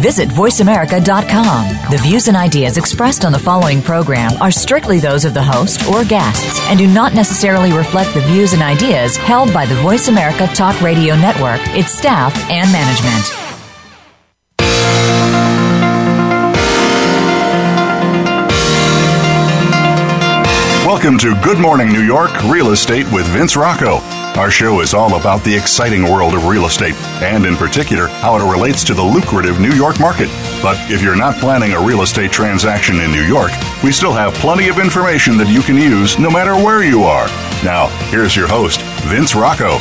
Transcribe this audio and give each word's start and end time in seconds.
Visit 0.00 0.28
VoiceAmerica.com. 0.28 1.90
The 1.90 1.98
views 2.02 2.28
and 2.28 2.36
ideas 2.36 2.76
expressed 2.76 3.24
on 3.24 3.32
the 3.32 3.38
following 3.38 3.80
program 3.82 4.32
are 4.40 4.50
strictly 4.50 5.00
those 5.00 5.24
of 5.24 5.34
the 5.34 5.42
host 5.42 5.86
or 5.88 6.04
guests 6.04 6.60
and 6.68 6.78
do 6.78 6.86
not 6.86 7.14
necessarily 7.14 7.72
reflect 7.72 8.14
the 8.14 8.20
views 8.20 8.52
and 8.52 8.62
ideas 8.62 9.16
held 9.16 9.52
by 9.52 9.66
the 9.66 9.76
Voice 9.76 10.08
America 10.08 10.46
Talk 10.54 10.80
Radio 10.80 11.16
Network, 11.16 11.60
its 11.76 11.92
staff, 11.92 12.34
and 12.50 12.70
management. 12.72 13.44
Welcome 20.86 21.18
to 21.18 21.34
Good 21.42 21.58
Morning 21.58 21.88
New 21.88 22.02
York 22.04 22.30
Real 22.44 22.70
Estate 22.70 23.10
with 23.12 23.26
Vince 23.26 23.56
Rocco. 23.56 24.00
Our 24.36 24.50
show 24.50 24.80
is 24.80 24.94
all 24.94 25.14
about 25.14 25.44
the 25.44 25.54
exciting 25.54 26.02
world 26.02 26.34
of 26.34 26.46
real 26.46 26.66
estate, 26.66 26.96
and 27.22 27.46
in 27.46 27.54
particular, 27.54 28.08
how 28.08 28.34
it 28.34 28.42
relates 28.42 28.82
to 28.84 28.92
the 28.92 29.02
lucrative 29.02 29.60
New 29.60 29.70
York 29.70 30.00
market. 30.00 30.28
But 30.60 30.76
if 30.90 31.02
you're 31.02 31.14
not 31.14 31.36
planning 31.36 31.72
a 31.72 31.80
real 31.80 32.02
estate 32.02 32.32
transaction 32.32 32.98
in 32.98 33.12
New 33.12 33.22
York, 33.22 33.52
we 33.84 33.92
still 33.92 34.12
have 34.12 34.34
plenty 34.34 34.66
of 34.66 34.80
information 34.80 35.36
that 35.36 35.46
you 35.46 35.62
can 35.62 35.76
use 35.76 36.18
no 36.18 36.32
matter 36.32 36.56
where 36.56 36.82
you 36.82 37.04
are. 37.04 37.28
Now, 37.62 37.86
here's 38.10 38.34
your 38.34 38.48
host, 38.48 38.80
Vince 39.04 39.36
Rocco. 39.36 39.78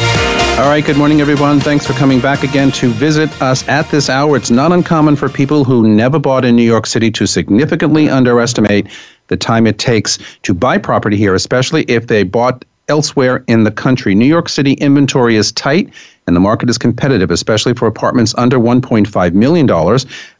All 0.62 0.70
right, 0.70 0.86
good 0.86 0.98
morning, 0.98 1.20
everyone. 1.20 1.60
Thanks 1.60 1.88
for 1.88 1.94
coming 1.94 2.20
back 2.20 2.44
again 2.44 2.70
to 2.74 2.90
visit 2.90 3.30
us 3.42 3.68
at 3.68 3.90
this 3.90 4.08
hour. 4.08 4.38
It's 4.38 4.52
not 4.52 4.72
uncommon 4.72 5.16
for 5.16 5.30
people 5.30 5.64
who 5.64 5.88
never 5.88 6.20
bought 6.20 6.46
in 6.46 6.56
New 6.56 6.62
York 6.62 6.86
City 6.86 7.10
to 7.10 7.26
significantly 7.26 8.08
underestimate 8.08 8.88
the 9.30 9.38
time 9.38 9.66
it 9.66 9.80
takes 9.80 10.20
to 10.44 10.54
buy 10.54 10.78
property 10.78 11.18
here, 11.18 11.34
especially 11.34 11.86
if 11.86 12.06
they 12.06 12.22
bought 12.22 12.64
elsewhere 12.94 13.44
in 13.48 13.64
the 13.64 13.72
country. 13.72 14.14
New 14.14 14.28
York 14.28 14.48
City 14.48 14.74
inventory 14.74 15.36
is 15.36 15.52
tight 15.52 15.92
and 16.28 16.36
the 16.36 16.40
market 16.40 16.70
is 16.70 16.78
competitive, 16.78 17.32
especially 17.32 17.74
for 17.74 17.88
apartments 17.88 18.36
under 18.38 18.60
$1.5 18.60 19.34
million. 19.34 19.68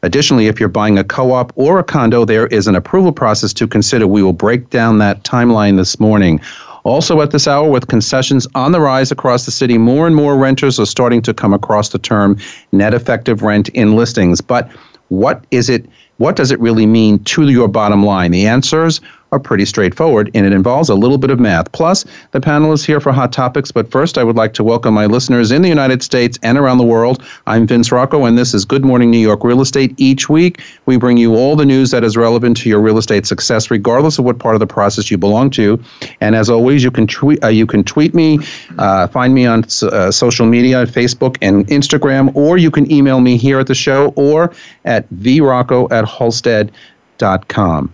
Additionally, 0.04 0.46
if 0.46 0.60
you're 0.60 0.68
buying 0.68 0.96
a 0.96 1.02
co 1.02 1.32
op 1.32 1.52
or 1.56 1.80
a 1.80 1.82
condo, 1.82 2.24
there 2.24 2.46
is 2.46 2.68
an 2.68 2.76
approval 2.76 3.10
process 3.10 3.52
to 3.54 3.66
consider. 3.66 4.06
We 4.06 4.22
will 4.22 4.32
break 4.32 4.70
down 4.70 4.98
that 4.98 5.24
timeline 5.24 5.76
this 5.76 5.98
morning. 5.98 6.40
Also, 6.84 7.20
at 7.22 7.32
this 7.32 7.48
hour, 7.48 7.68
with 7.68 7.88
concessions 7.88 8.46
on 8.54 8.70
the 8.70 8.80
rise 8.80 9.10
across 9.10 9.46
the 9.46 9.50
city, 9.50 9.76
more 9.76 10.06
and 10.06 10.14
more 10.14 10.36
renters 10.36 10.78
are 10.78 10.86
starting 10.86 11.22
to 11.22 11.34
come 11.34 11.52
across 11.52 11.88
the 11.88 11.98
term 11.98 12.38
net 12.70 12.94
effective 12.94 13.42
rent 13.42 13.68
in 13.70 13.96
listings. 13.96 14.40
But 14.40 14.70
what 15.08 15.44
is 15.50 15.68
it? 15.68 15.86
What 16.18 16.36
does 16.36 16.52
it 16.52 16.60
really 16.60 16.86
mean 16.86 17.18
to 17.24 17.48
your 17.48 17.66
bottom 17.66 18.04
line? 18.06 18.30
The 18.30 18.46
answers 18.46 19.00
are 19.34 19.40
pretty 19.40 19.64
straightforward, 19.64 20.30
and 20.32 20.46
it 20.46 20.52
involves 20.52 20.88
a 20.88 20.94
little 20.94 21.18
bit 21.18 21.30
of 21.30 21.40
math. 21.40 21.70
Plus, 21.72 22.04
the 22.30 22.40
panel 22.40 22.72
is 22.72 22.84
here 22.84 23.00
for 23.00 23.10
hot 23.10 23.32
topics, 23.32 23.72
but 23.72 23.90
first, 23.90 24.16
I 24.16 24.22
would 24.22 24.36
like 24.36 24.54
to 24.54 24.62
welcome 24.62 24.94
my 24.94 25.06
listeners 25.06 25.50
in 25.50 25.60
the 25.62 25.68
United 25.68 26.04
States 26.04 26.38
and 26.42 26.56
around 26.56 26.78
the 26.78 26.84
world. 26.84 27.24
I'm 27.48 27.66
Vince 27.66 27.90
Rocco, 27.90 28.24
and 28.26 28.38
this 28.38 28.54
is 28.54 28.64
Good 28.64 28.84
Morning 28.84 29.10
New 29.10 29.18
York 29.18 29.42
Real 29.42 29.60
Estate. 29.60 29.92
Each 29.96 30.28
week, 30.28 30.62
we 30.86 30.96
bring 30.96 31.16
you 31.16 31.34
all 31.34 31.56
the 31.56 31.64
news 31.64 31.90
that 31.90 32.04
is 32.04 32.16
relevant 32.16 32.56
to 32.58 32.68
your 32.68 32.80
real 32.80 32.96
estate 32.96 33.26
success, 33.26 33.72
regardless 33.72 34.20
of 34.20 34.24
what 34.24 34.38
part 34.38 34.54
of 34.54 34.60
the 34.60 34.68
process 34.68 35.10
you 35.10 35.18
belong 35.18 35.50
to. 35.50 35.82
And 36.20 36.36
as 36.36 36.48
always, 36.48 36.84
you 36.84 36.92
can 36.92 37.08
tweet, 37.08 37.42
uh, 37.42 37.48
you 37.48 37.66
can 37.66 37.82
tweet 37.82 38.14
me, 38.14 38.38
uh, 38.78 39.08
find 39.08 39.34
me 39.34 39.46
on 39.46 39.64
uh, 39.82 40.12
social 40.12 40.46
media, 40.46 40.86
Facebook 40.86 41.36
and 41.42 41.66
Instagram, 41.66 42.34
or 42.36 42.56
you 42.56 42.70
can 42.70 42.90
email 42.90 43.20
me 43.20 43.36
here 43.36 43.58
at 43.58 43.66
the 43.66 43.74
show 43.74 44.12
or 44.14 44.54
at 44.84 45.10
vrocco 45.10 45.90
at 45.90 46.04
halstead.com. 46.04 47.92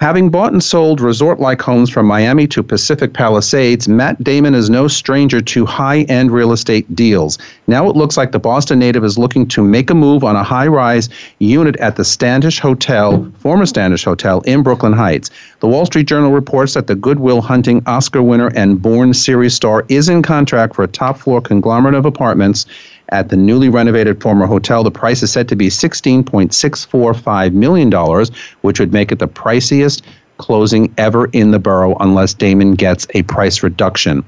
Having 0.00 0.30
bought 0.30 0.54
and 0.54 0.64
sold 0.64 0.98
resort 0.98 1.40
like 1.40 1.60
homes 1.60 1.90
from 1.90 2.06
Miami 2.06 2.46
to 2.46 2.62
Pacific 2.62 3.12
Palisades, 3.12 3.86
Matt 3.86 4.24
Damon 4.24 4.54
is 4.54 4.70
no 4.70 4.88
stranger 4.88 5.42
to 5.42 5.66
high 5.66 6.04
end 6.04 6.30
real 6.30 6.52
estate 6.52 6.96
deals. 6.96 7.36
Now 7.66 7.86
it 7.90 7.96
looks 7.96 8.16
like 8.16 8.32
the 8.32 8.38
Boston 8.38 8.78
native 8.78 9.04
is 9.04 9.18
looking 9.18 9.46
to 9.48 9.62
make 9.62 9.90
a 9.90 9.94
move 9.94 10.24
on 10.24 10.36
a 10.36 10.42
high 10.42 10.68
rise 10.68 11.10
unit 11.38 11.76
at 11.76 11.96
the 11.96 12.04
Standish 12.06 12.60
Hotel, 12.60 13.30
former 13.40 13.66
Standish 13.66 14.04
Hotel 14.04 14.40
in 14.46 14.62
Brooklyn 14.62 14.94
Heights. 14.94 15.28
The 15.58 15.68
Wall 15.68 15.84
Street 15.84 16.06
Journal 16.06 16.32
reports 16.32 16.72
that 16.72 16.86
the 16.86 16.94
Goodwill 16.94 17.42
Hunting 17.42 17.82
Oscar 17.84 18.22
winner 18.22 18.50
and 18.56 18.80
Bourne 18.80 19.12
series 19.12 19.52
star 19.52 19.84
is 19.90 20.08
in 20.08 20.22
contract 20.22 20.76
for 20.76 20.82
a 20.82 20.88
top 20.88 21.18
floor 21.18 21.42
conglomerate 21.42 21.94
of 21.94 22.06
apartments 22.06 22.64
at 23.10 23.28
the 23.28 23.36
newly 23.36 23.68
renovated 23.68 24.22
former 24.22 24.46
hotel. 24.46 24.82
The 24.82 24.90
price 24.90 25.22
is 25.22 25.30
said 25.32 25.48
to 25.48 25.56
be 25.56 25.68
$16.645 25.68 27.52
million, 27.52 28.26
which 28.62 28.80
would 28.80 28.92
make 28.92 29.12
it 29.12 29.18
the 29.18 29.28
priciest 29.28 30.02
closing 30.38 30.92
ever 30.96 31.26
in 31.26 31.50
the 31.50 31.58
borough 31.58 31.96
unless 32.00 32.34
Damon 32.34 32.74
gets 32.74 33.06
a 33.14 33.22
price 33.24 33.62
reduction. 33.62 34.24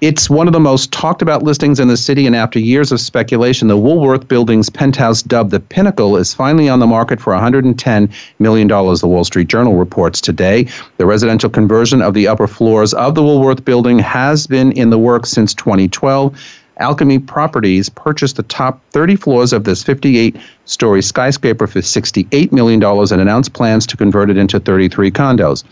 It's 0.00 0.30
one 0.30 0.46
of 0.46 0.54
the 0.54 0.60
most 0.60 0.92
talked 0.92 1.20
about 1.20 1.42
listings 1.42 1.78
in 1.78 1.88
the 1.88 1.96
city, 1.96 2.26
and 2.26 2.34
after 2.34 2.58
years 2.58 2.90
of 2.90 3.00
speculation, 3.00 3.68
the 3.68 3.76
Woolworth 3.76 4.28
Building's 4.28 4.70
penthouse, 4.70 5.22
dubbed 5.22 5.50
the 5.50 5.60
Pinnacle, 5.60 6.16
is 6.16 6.32
finally 6.32 6.70
on 6.70 6.78
the 6.78 6.86
market 6.86 7.20
for 7.20 7.34
$110 7.34 8.10
million, 8.38 8.66
the 8.66 9.06
Wall 9.06 9.24
Street 9.24 9.48
Journal 9.48 9.76
reports 9.76 10.22
today. 10.22 10.66
The 10.96 11.04
residential 11.04 11.50
conversion 11.50 12.00
of 12.00 12.14
the 12.14 12.28
upper 12.28 12.46
floors 12.46 12.94
of 12.94 13.14
the 13.14 13.22
Woolworth 13.22 13.62
Building 13.66 13.98
has 13.98 14.46
been 14.46 14.72
in 14.72 14.88
the 14.88 14.98
works 14.98 15.28
since 15.32 15.52
2012. 15.52 16.34
Alchemy 16.80 17.18
Properties 17.18 17.88
purchased 17.90 18.36
the 18.36 18.42
top 18.42 18.80
30 18.90 19.16
floors 19.16 19.52
of 19.52 19.64
this 19.64 19.82
58 19.82 20.36
story 20.64 21.02
skyscraper 21.02 21.66
for 21.66 21.80
$68 21.80 22.52
million 22.52 22.82
and 22.82 23.20
announced 23.20 23.52
plans 23.52 23.86
to 23.86 23.96
convert 23.96 24.30
it 24.30 24.38
into 24.38 24.58
33 24.58 25.10
condos. 25.10 25.62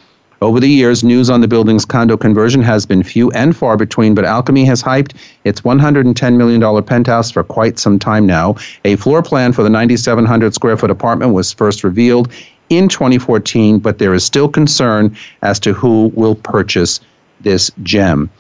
Over 0.41 0.61
the 0.61 0.69
years, 0.69 1.03
news 1.03 1.31
on 1.31 1.41
the 1.41 1.49
building's 1.49 1.85
condo 1.85 2.17
conversion 2.17 2.63
has 2.63 2.87
been 2.87 3.03
few 3.03 3.31
and 3.33 3.57
far 3.57 3.77
between, 3.77 4.15
but 4.15 4.25
Alchemy 4.25 4.65
has 4.67 4.83
hyped 4.83 5.17
its 5.43 5.63
$110 5.63 6.37
million 6.37 6.85
penthouse 6.85 7.31
for 7.31 7.43
quite 7.43 7.79
some 7.79 7.99
time 7.99 8.25
now. 8.25 8.55
A 8.85 8.95
floor 8.97 9.21
plan 9.21 9.53
for 9.53 9.65
the 9.65 9.71
9,700 9.71 10.55
square 10.55 10.77
foot 10.77 10.91
apartment 10.91 11.33
was 11.33 11.53
first 11.53 11.83
revealed 11.83 12.31
in 12.69 12.89
2014, 12.89 13.81
but 13.81 13.99
there 13.99 14.15
is 14.15 14.25
still 14.25 14.49
concern 14.49 15.17
as 15.43 15.59
to 15.61 15.73
who 15.73 16.13
will 16.15 16.37
purchase 16.37 17.01
this 17.41 17.71
gem 17.83 18.31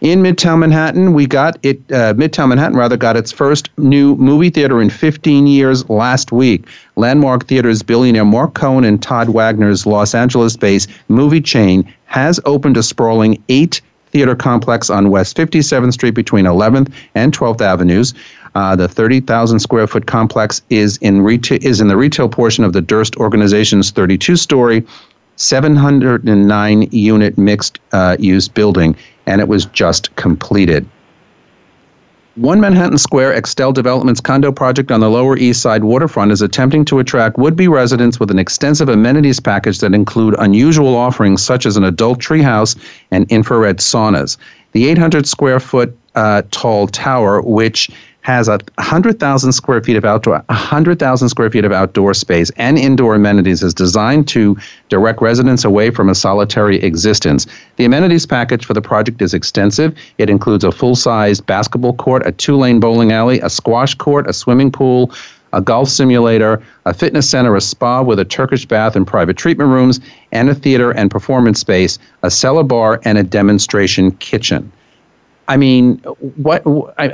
in 0.00 0.22
Midtown 0.22 0.60
Manhattan. 0.60 1.12
We 1.12 1.26
got 1.26 1.58
it, 1.62 1.78
uh, 1.90 2.14
Midtown 2.14 2.48
Manhattan 2.48 2.76
rather, 2.76 2.96
got 2.96 3.16
its 3.16 3.32
first 3.32 3.70
new 3.78 4.14
movie 4.16 4.50
theater 4.50 4.80
in 4.80 4.90
15 4.90 5.46
years 5.46 5.88
last 5.88 6.32
week. 6.32 6.66
Landmark 6.96 7.46
Theater's 7.46 7.82
billionaire 7.82 8.24
Mark 8.24 8.58
Cuban 8.58 8.84
and 8.84 9.02
Todd 9.02 9.28
Wagner's 9.28 9.86
Los 9.86 10.14
Angeles 10.14 10.56
based 10.56 10.88
movie 11.08 11.40
chain 11.40 11.92
has 12.06 12.40
opened 12.44 12.76
a 12.76 12.82
sprawling 12.82 13.42
eight 13.48 13.80
theater 14.10 14.34
complex 14.34 14.88
on 14.88 15.10
West 15.10 15.36
57th 15.36 15.92
Street 15.92 16.14
between 16.14 16.46
11th 16.46 16.90
and 17.14 17.36
12th 17.36 17.60
Avenues. 17.60 18.14
Uh, 18.54 18.74
the 18.74 18.88
30,000 18.88 19.58
square 19.58 19.86
foot 19.86 20.06
complex 20.06 20.62
is 20.70 20.96
in 20.98 21.20
retail 21.20 21.58
is 21.60 21.80
in 21.80 21.88
the 21.88 21.96
retail 21.96 22.28
portion 22.28 22.64
of 22.64 22.72
the 22.72 22.80
Durst 22.80 23.16
organization's 23.16 23.90
32 23.90 24.36
story 24.36 24.84
709 25.38 26.88
unit 26.90 27.38
mixed 27.38 27.78
uh, 27.92 28.16
use 28.18 28.48
building, 28.48 28.96
and 29.28 29.40
it 29.40 29.48
was 29.48 29.66
just 29.66 30.14
completed. 30.16 30.88
One 32.36 32.60
Manhattan 32.60 32.98
Square 32.98 33.38
Extell 33.40 33.74
Development's 33.74 34.20
condo 34.20 34.52
project 34.52 34.92
on 34.92 35.00
the 35.00 35.10
Lower 35.10 35.36
East 35.36 35.60
Side 35.60 35.82
waterfront 35.82 36.30
is 36.30 36.40
attempting 36.40 36.84
to 36.84 37.00
attract 37.00 37.36
would 37.36 37.56
be 37.56 37.66
residents 37.66 38.20
with 38.20 38.30
an 38.30 38.38
extensive 38.38 38.88
amenities 38.88 39.40
package 39.40 39.80
that 39.80 39.92
include 39.92 40.36
unusual 40.38 40.94
offerings 40.94 41.42
such 41.42 41.66
as 41.66 41.76
an 41.76 41.82
adult 41.82 42.20
treehouse 42.20 42.76
and 43.10 43.30
infrared 43.30 43.78
saunas. 43.78 44.36
The 44.70 44.88
800 44.88 45.26
square 45.26 45.58
foot 45.58 45.96
uh, 46.14 46.42
tall 46.52 46.86
tower, 46.86 47.42
which 47.42 47.90
has 48.28 48.46
a 48.46 48.58
100,000 48.74 49.52
square 49.52 49.82
feet 49.82 49.96
of 49.96 50.04
outdoor, 50.04 50.44
100,000 50.50 51.30
square 51.30 51.50
feet 51.50 51.64
of 51.64 51.72
outdoor 51.72 52.12
space 52.12 52.50
and 52.58 52.76
indoor 52.76 53.14
amenities 53.14 53.62
is 53.62 53.72
designed 53.72 54.28
to 54.28 54.54
direct 54.90 55.22
residents 55.22 55.64
away 55.64 55.88
from 55.88 56.10
a 56.10 56.14
solitary 56.14 56.76
existence. 56.82 57.46
The 57.76 57.86
amenities 57.86 58.26
package 58.26 58.66
for 58.66 58.74
the 58.74 58.82
project 58.82 59.22
is 59.22 59.32
extensive. 59.32 59.96
It 60.18 60.28
includes 60.28 60.62
a 60.62 60.70
full-sized 60.70 61.46
basketball 61.46 61.94
court, 61.94 62.26
a 62.26 62.32
two-lane 62.32 62.80
bowling 62.80 63.12
alley, 63.12 63.40
a 63.40 63.48
squash 63.48 63.94
court, 63.94 64.28
a 64.28 64.34
swimming 64.34 64.70
pool, 64.70 65.10
a 65.54 65.62
golf 65.62 65.88
simulator, 65.88 66.62
a 66.84 66.92
fitness 66.92 67.30
center, 67.30 67.56
a 67.56 67.62
spa 67.62 68.02
with 68.02 68.18
a 68.18 68.26
Turkish 68.26 68.66
bath 68.66 68.94
and 68.94 69.06
private 69.06 69.38
treatment 69.38 69.70
rooms, 69.70 70.00
and 70.32 70.50
a 70.50 70.54
theater 70.54 70.90
and 70.90 71.10
performance 71.10 71.60
space, 71.60 71.98
a 72.22 72.30
cellar 72.30 72.62
bar, 72.62 73.00
and 73.06 73.16
a 73.16 73.22
demonstration 73.22 74.10
kitchen. 74.16 74.70
I 75.48 75.56
mean, 75.56 75.98
what 76.36 76.62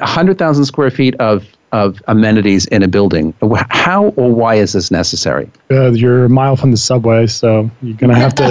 hundred 0.03 0.39
thousand 0.39 0.65
square 0.67 0.91
feet 0.91 1.15
of 1.17 1.47
of 1.73 2.01
amenities 2.09 2.67
in 2.67 2.83
a 2.83 2.89
building? 2.89 3.35
How 3.71 4.07
or 4.17 4.33
why 4.33 4.57
is 4.57 4.73
this 4.73 4.91
necessary? 4.91 5.51
Uh, 5.71 5.93
you're 5.93 6.25
a 6.25 6.29
mile 6.29 6.57
from 6.57 6.73
the 6.73 6.77
subway, 6.77 7.27
so 7.27 7.71
you're 7.83 7.97
gonna 7.97 8.17
have 8.17 8.35
to. 8.35 8.49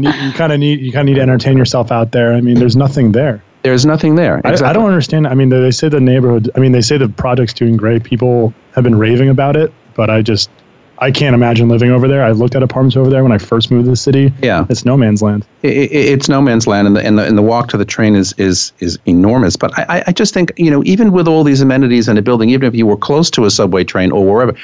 you 0.00 0.32
kind 0.32 0.52
of 0.52 0.60
need 0.60 0.80
you 0.80 0.92
kind 0.92 1.08
of 1.08 1.12
need 1.12 1.16
to 1.16 1.22
entertain 1.22 1.56
yourself 1.56 1.90
out 1.90 2.12
there. 2.12 2.34
I 2.34 2.40
mean, 2.40 2.56
there's 2.56 2.76
nothing 2.76 3.12
there. 3.12 3.42
There's 3.62 3.86
nothing 3.86 4.14
there. 4.14 4.42
I, 4.44 4.52
I 4.52 4.72
don't 4.74 4.86
understand. 4.86 5.26
I 5.26 5.32
mean, 5.34 5.48
they 5.48 5.70
say 5.70 5.88
the 5.88 6.00
neighborhood. 6.00 6.50
I 6.54 6.60
mean, 6.60 6.72
they 6.72 6.82
say 6.82 6.98
the 6.98 7.08
project's 7.08 7.54
doing 7.54 7.78
great. 7.78 8.04
People 8.04 8.52
have 8.74 8.84
been 8.84 8.96
raving 8.96 9.30
about 9.30 9.56
it, 9.56 9.72
but 9.94 10.10
I 10.10 10.20
just 10.20 10.50
I 10.98 11.10
can't 11.10 11.34
imagine 11.34 11.68
living 11.68 11.90
over 11.90 12.06
there. 12.06 12.22
I 12.22 12.30
looked 12.30 12.54
at 12.54 12.62
apartments 12.62 12.96
over 12.96 13.10
there 13.10 13.22
when 13.22 13.32
I 13.32 13.38
first 13.38 13.70
moved 13.70 13.86
to 13.86 13.90
the 13.90 13.96
city. 13.96 14.32
Yeah, 14.42 14.66
it's 14.68 14.84
no 14.84 14.96
man's 14.96 15.22
land. 15.22 15.46
It, 15.62 15.72
it, 15.72 15.92
it's 15.92 16.28
no 16.28 16.40
man's 16.40 16.66
land, 16.66 16.86
and 16.86 16.96
the, 16.96 17.04
and 17.04 17.18
the 17.18 17.26
and 17.26 17.36
the 17.36 17.42
walk 17.42 17.68
to 17.68 17.76
the 17.76 17.84
train 17.84 18.14
is 18.14 18.32
is 18.38 18.72
is 18.80 18.98
enormous. 19.06 19.56
But 19.56 19.76
I 19.78 20.04
I 20.06 20.12
just 20.12 20.32
think 20.32 20.52
you 20.56 20.70
know 20.70 20.82
even 20.84 21.12
with 21.12 21.26
all 21.26 21.44
these 21.44 21.60
amenities 21.60 22.08
in 22.08 22.16
a 22.16 22.22
building, 22.22 22.50
even 22.50 22.68
if 22.68 22.74
you 22.74 22.86
were 22.86 22.96
close 22.96 23.30
to 23.32 23.44
a 23.44 23.50
subway 23.50 23.84
train 23.84 24.12
or 24.12 24.24
wherever, 24.24 24.54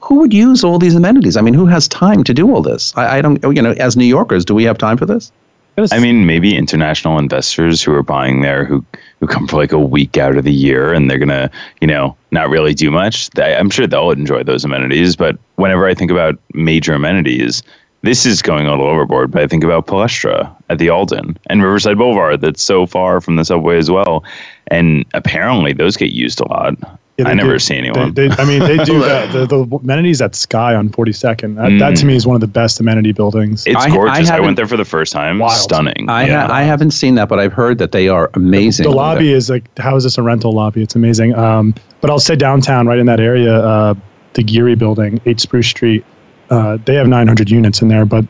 who 0.00 0.16
would 0.16 0.32
use 0.32 0.64
all 0.64 0.78
these 0.78 0.94
amenities? 0.94 1.36
I 1.36 1.40
mean, 1.40 1.54
who 1.54 1.66
has 1.66 1.88
time 1.88 2.24
to 2.24 2.34
do 2.34 2.54
all 2.54 2.62
this? 2.62 2.96
I, 2.96 3.18
I 3.18 3.20
don't 3.20 3.42
you 3.42 3.62
know 3.62 3.72
as 3.72 3.96
New 3.96 4.06
Yorkers, 4.06 4.44
do 4.44 4.54
we 4.54 4.64
have 4.64 4.78
time 4.78 4.96
for 4.96 5.06
this? 5.06 5.32
I 5.92 5.98
mean, 5.98 6.26
maybe 6.26 6.56
international 6.56 7.18
investors 7.18 7.82
who 7.82 7.92
are 7.94 8.02
buying 8.02 8.42
there 8.42 8.64
who 8.64 8.84
who 9.20 9.26
come 9.26 9.46
for 9.46 9.56
like 9.56 9.72
a 9.72 9.78
week 9.78 10.16
out 10.16 10.36
of 10.36 10.44
the 10.44 10.52
year 10.52 10.94
and 10.94 11.10
they're 11.10 11.18
gonna, 11.18 11.50
you 11.80 11.86
know, 11.86 12.16
not 12.30 12.48
really 12.48 12.74
do 12.74 12.90
much. 12.90 13.28
I'm 13.38 13.70
sure 13.70 13.86
they'll 13.86 14.10
enjoy 14.10 14.42
those 14.42 14.64
amenities. 14.64 15.14
But 15.14 15.38
whenever 15.56 15.86
I 15.86 15.94
think 15.94 16.10
about 16.10 16.38
major 16.54 16.94
amenities, 16.94 17.62
this 18.02 18.24
is 18.24 18.40
going 18.40 18.66
a 18.66 18.70
little 18.70 18.86
overboard. 18.86 19.30
But 19.30 19.42
I 19.42 19.46
think 19.46 19.62
about 19.62 19.86
Palestra 19.86 20.50
at 20.70 20.78
the 20.78 20.86
Aldyn 20.86 21.36
and 21.48 21.62
Riverside 21.62 21.98
Boulevard, 21.98 22.40
that's 22.40 22.62
so 22.62 22.86
far 22.86 23.20
from 23.20 23.36
the 23.36 23.44
subway 23.44 23.76
as 23.76 23.90
well. 23.90 24.24
And 24.68 25.04
apparently, 25.12 25.72
those 25.72 25.96
get 25.96 26.12
used 26.12 26.40
a 26.40 26.48
lot. 26.48 26.74
Yeah, 27.20 27.28
I 27.28 27.34
never 27.34 27.52
do. 27.52 27.58
see 27.58 27.76
anyone. 27.76 28.14
They, 28.14 28.28
they, 28.28 28.34
I 28.36 28.44
mean, 28.44 28.60
they 28.60 28.76
do 28.84 28.98
the, 29.32 29.46
the, 29.48 29.76
amenities 29.76 30.20
at 30.20 30.34
Sky 30.34 30.74
on 30.74 30.88
42nd. 30.88 31.56
That, 31.56 31.70
mm. 31.70 31.78
that, 31.78 31.96
to 31.96 32.06
me 32.06 32.16
is 32.16 32.26
one 32.26 32.34
of 32.34 32.40
the 32.40 32.46
best 32.46 32.80
amenity 32.80 33.12
buildings. 33.12 33.66
It's 33.66 33.76
I, 33.76 33.90
gorgeous. 33.90 34.30
I, 34.30 34.36
I, 34.36 34.40
went 34.40 34.56
there 34.56 34.66
for 34.66 34.76
the 34.76 34.84
first 34.84 35.12
time. 35.12 35.38
Wild. 35.38 35.60
Stunning. 35.60 36.08
I, 36.08 36.26
yeah. 36.26 36.46
ha- 36.46 36.52
I 36.52 36.62
haven't 36.62 36.92
seen 36.92 37.14
that, 37.16 37.28
but 37.28 37.38
I've 37.38 37.52
heard 37.52 37.78
that 37.78 37.92
they 37.92 38.08
are 38.08 38.30
amazing. 38.34 38.84
The, 38.84 38.90
the 38.90 38.96
lobby 38.96 39.32
is 39.32 39.50
like, 39.50 39.64
how 39.78 39.96
is 39.96 40.04
this 40.04 40.18
a 40.18 40.22
rental 40.22 40.52
lobby? 40.52 40.82
It's 40.82 40.94
amazing. 40.94 41.34
Um, 41.34 41.74
but 42.00 42.10
I'll 42.10 42.18
say 42.18 42.36
downtown, 42.36 42.86
right 42.86 42.98
in 42.98 43.06
that 43.06 43.20
area, 43.20 43.54
uh, 43.54 43.94
the 44.34 44.44
Gehry 44.44 44.78
building, 44.78 45.20
8 45.26 45.40
Spruce 45.40 45.68
Street, 45.68 46.04
uh, 46.50 46.78
they 46.84 46.94
have 46.94 47.06
900 47.06 47.50
units 47.50 47.80
in 47.82 47.88
there, 47.88 48.04
but 48.04 48.24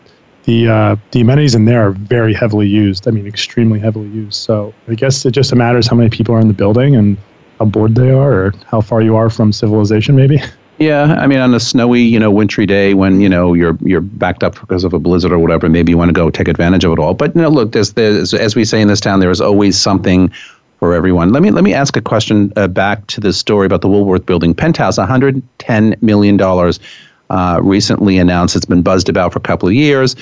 the 0.45 0.69
uh, 0.69 0.97
the 1.13 1.21
amenities 1.21 1.55
in 1.55 1.65
there 1.65 1.87
are 1.87 1.93
very 1.93 2.35
heavily 2.35 2.67
used. 2.67 3.07
I 3.07 3.11
mean, 3.11 3.27
extremely 3.27 3.79
heavily 3.79 4.09
used. 4.09 4.35
So 4.35 4.75
I 4.89 4.95
guess 4.95 5.25
it 5.25 5.33
just 5.33 5.55
matters 5.55 5.87
how 5.87 5.97
many 5.97 6.11
people 6.11 6.35
are 6.35 6.41
in 6.41 6.49
the 6.49 6.55
building 6.55 6.97
and 6.97 7.17
how 7.61 7.67
bored 7.67 7.95
they 7.95 8.11
are 8.11 8.33
or 8.33 8.55
how 8.67 8.81
far 8.81 9.03
you 9.03 9.15
are 9.15 9.31
from 9.31 9.53
civilization 9.53 10.17
maybe? 10.17 10.39
Yeah 10.79 11.15
i 11.19 11.27
mean 11.27 11.41
on 11.41 11.53
a 11.53 11.61
snowy 11.61 12.01
you 12.01 12.19
know 12.19 12.31
wintry 12.31 12.65
day 12.65 12.95
when 12.95 13.21
you 13.21 13.29
know 13.29 13.53
you're 13.53 13.77
you're 13.83 14.01
backed 14.01 14.43
up 14.43 14.59
because 14.59 14.83
of 14.83 14.95
a 14.95 14.99
blizzard 14.99 15.31
or 15.31 15.39
whatever 15.39 15.69
maybe 15.69 15.93
you 15.93 15.99
want 15.99 16.09
to 16.09 16.15
go 16.15 16.31
take 16.31 16.49
advantage 16.49 16.85
of 16.85 16.93
it 16.93 16.99
all. 16.99 17.13
But 17.13 17.37
you 17.37 17.43
know 17.43 17.51
look 17.51 17.73
there's, 17.73 17.93
there's 17.93 18.33
as 18.33 18.57
we 18.57 18.65
say 18.65 18.81
in 18.81 18.89
this 18.89 18.99
town 18.99 19.21
there 19.21 19.31
is 19.31 19.43
always 19.43 19.79
something 19.79 20.33
for 20.79 20.95
everyone. 20.95 21.35
Let 21.35 21.43
me 21.43 21.51
let 21.51 21.65
me 21.65 21.75
ask 21.75 21.99
a 21.99 22.01
question 22.01 22.51
uh, 22.57 22.67
back 22.67 23.07
to 23.09 23.21
this 23.21 23.37
story 23.37 23.67
about 23.67 23.83
the 23.83 23.89
woolworth 23.89 24.25
building. 24.25 24.55
Penthouse 24.55 24.97
110 24.97 25.97
million 26.01 26.39
dollars 26.39 26.81
uh, 27.29 27.61
recently 27.63 28.17
announced. 28.17 28.57
It's 28.57 28.65
been 28.65 28.81
buzzed 28.81 29.11
about 29.11 29.35
for 29.35 29.39
a 29.39 29.43
couple 29.43 29.69
of 29.69 29.75
years 29.75 30.17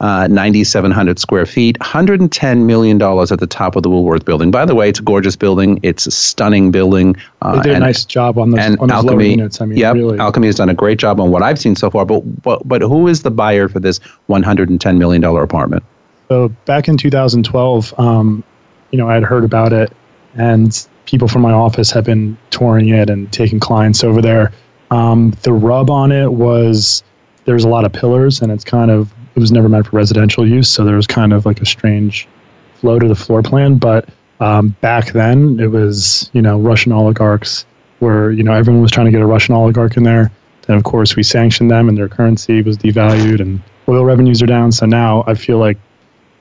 uh, 0.00 0.26
9,700 0.28 1.18
square 1.18 1.46
feet, 1.46 1.78
$110 1.78 2.64
million 2.64 3.00
at 3.00 3.38
the 3.38 3.46
top 3.46 3.76
of 3.76 3.82
the 3.82 3.90
Woolworth 3.90 4.24
building. 4.24 4.50
By 4.50 4.64
the 4.64 4.74
way, 4.74 4.88
it's 4.88 4.98
a 4.98 5.02
gorgeous 5.02 5.36
building. 5.36 5.78
It's 5.82 6.06
a 6.06 6.10
stunning 6.10 6.70
building. 6.70 7.16
Uh, 7.42 7.56
they 7.56 7.70
did 7.70 7.76
a 7.76 7.80
nice 7.80 8.04
job 8.04 8.38
on 8.38 8.50
those, 8.50 8.60
and 8.60 8.78
on 8.80 8.88
those 8.88 9.04
Alchemy, 9.04 9.30
units. 9.30 9.60
I 9.60 9.66
mean, 9.66 9.78
yep, 9.78 9.94
really. 9.94 10.18
Alchemy 10.18 10.48
has 10.48 10.56
done 10.56 10.68
a 10.68 10.74
great 10.74 10.98
job 10.98 11.20
on 11.20 11.30
what 11.30 11.42
I've 11.42 11.58
seen 11.58 11.76
so 11.76 11.90
far. 11.90 12.04
But, 12.04 12.20
but, 12.42 12.66
but 12.66 12.82
who 12.82 13.06
is 13.08 13.22
the 13.22 13.30
buyer 13.30 13.68
for 13.68 13.80
this 13.80 14.00
$110 14.28 14.98
million 14.98 15.24
apartment? 15.24 15.84
So 16.28 16.48
back 16.64 16.88
in 16.88 16.96
2012, 16.96 17.98
um, 17.98 18.42
you 18.90 18.98
know, 18.98 19.08
I 19.08 19.14
had 19.14 19.22
heard 19.22 19.44
about 19.44 19.72
it, 19.72 19.92
and 20.34 20.86
people 21.06 21.28
from 21.28 21.42
my 21.42 21.52
office 21.52 21.90
have 21.92 22.04
been 22.04 22.36
touring 22.50 22.88
it 22.88 23.10
and 23.10 23.30
taking 23.32 23.60
clients 23.60 24.02
over 24.02 24.20
there. 24.20 24.52
Um, 24.90 25.32
the 25.42 25.52
rub 25.52 25.90
on 25.90 26.12
it 26.12 26.32
was 26.32 27.02
there's 27.44 27.64
a 27.64 27.68
lot 27.68 27.84
of 27.84 27.92
pillars, 27.92 28.40
and 28.40 28.50
it's 28.50 28.64
kind 28.64 28.90
of 28.90 29.12
it 29.34 29.40
was 29.40 29.52
never 29.52 29.68
meant 29.68 29.86
for 29.86 29.96
residential 29.96 30.46
use, 30.46 30.68
so 30.68 30.84
there 30.84 30.96
was 30.96 31.06
kind 31.06 31.32
of 31.32 31.44
like 31.44 31.60
a 31.60 31.66
strange 31.66 32.28
flow 32.76 32.98
to 32.98 33.08
the 33.08 33.14
floor 33.14 33.42
plan. 33.42 33.76
But 33.76 34.08
um, 34.40 34.76
back 34.80 35.12
then, 35.12 35.58
it 35.60 35.68
was 35.68 36.30
you 36.32 36.42
know 36.42 36.58
Russian 36.58 36.92
oligarchs 36.92 37.66
where 37.98 38.30
you 38.30 38.42
know 38.42 38.52
everyone 38.52 38.82
was 38.82 38.90
trying 38.90 39.06
to 39.06 39.12
get 39.12 39.20
a 39.20 39.26
Russian 39.26 39.54
oligarch 39.54 39.96
in 39.96 40.02
there. 40.02 40.30
Then 40.66 40.76
of 40.76 40.84
course 40.84 41.16
we 41.16 41.22
sanctioned 41.22 41.70
them, 41.70 41.88
and 41.88 41.98
their 41.98 42.08
currency 42.08 42.62
was 42.62 42.78
devalued, 42.78 43.40
and 43.40 43.60
oil 43.88 44.04
revenues 44.04 44.42
are 44.42 44.46
down. 44.46 44.72
So 44.72 44.86
now 44.86 45.24
I 45.26 45.34
feel 45.34 45.58
like 45.58 45.78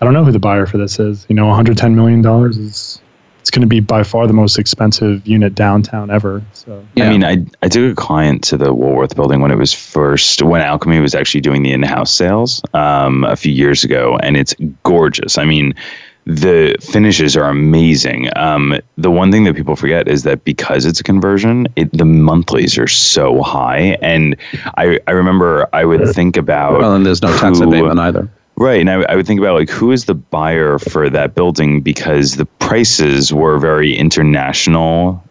I 0.01 0.05
don't 0.05 0.13
know 0.13 0.23
who 0.23 0.31
the 0.31 0.39
buyer 0.39 0.65
for 0.65 0.77
this 0.77 0.99
is. 0.99 1.25
You 1.29 1.35
know, 1.35 1.47
110 1.47 1.95
million 1.95 2.21
dollars 2.21 2.57
is 2.57 3.01
it's 3.43 3.51
going 3.51 3.59
to 3.59 3.67
be 3.67 3.81
by 3.81 4.03
far 4.03 4.25
the 4.25 4.31
most 4.31 4.57
expensive 4.57 5.27
unit 5.27 5.53
downtown 5.53 6.09
ever. 6.09 6.41
So 6.53 6.81
yeah. 6.95 7.07
I 7.07 7.09
mean, 7.09 7.25
I 7.25 7.45
I 7.61 7.67
took 7.67 7.91
a 7.91 7.93
client 7.93 8.41
to 8.45 8.55
the 8.55 8.73
Woolworth 8.73 9.17
building 9.17 9.41
when 9.41 9.51
it 9.51 9.57
was 9.57 9.73
first 9.73 10.41
when 10.41 10.61
Alchemy 10.61 11.01
was 11.01 11.13
actually 11.13 11.41
doing 11.41 11.61
the 11.61 11.73
in-house 11.73 12.13
sales 12.13 12.61
um, 12.73 13.25
a 13.25 13.35
few 13.35 13.51
years 13.51 13.83
ago, 13.83 14.17
and 14.23 14.37
it's 14.37 14.55
gorgeous. 14.83 15.37
I 15.37 15.45
mean. 15.45 15.73
The 16.25 16.77
finishes 16.79 17.35
are 17.35 17.49
amazing. 17.49 18.29
Um, 18.37 18.79
the 18.95 19.11
one 19.11 19.29
thing 19.29 19.43
that 19.43 19.57
people 19.57 19.75
forget 19.75 20.07
is 20.07 20.23
that 20.23 20.45
because 20.45 20.85
it's 20.85 21.01
a 21.01 21.03
conversion, 21.03 21.67
it, 21.75 21.91
the 21.91 22.05
monthlies 22.05 22.77
are 22.77 22.87
so 22.87 23.41
high. 23.41 23.97
And 24.01 24.37
I, 24.77 25.01
I 25.05 25.11
remember 25.11 25.67
I 25.73 25.83
would 25.83 26.07
think 26.15 26.37
about. 26.37 26.79
Well, 26.79 26.95
and 26.95 27.05
there's 27.05 27.21
no 27.21 27.37
tax 27.37 27.59
abatement 27.59 27.99
either 27.99 28.29
Right. 28.55 28.79
And 28.79 28.89
I, 28.89 29.01
I, 29.03 29.15
would 29.15 29.25
think 29.25 29.39
about 29.39 29.55
like 29.55 29.69
who 29.69 29.91
is 29.91 30.05
the 30.05 30.13
buyer 30.13 30.77
for 30.77 31.09
that 31.09 31.33
building 31.33 31.81
because 31.81 32.35
the 32.35 32.45
prices 32.45 33.33
were 33.33 33.57
very 33.57 33.95
international, 33.95 35.23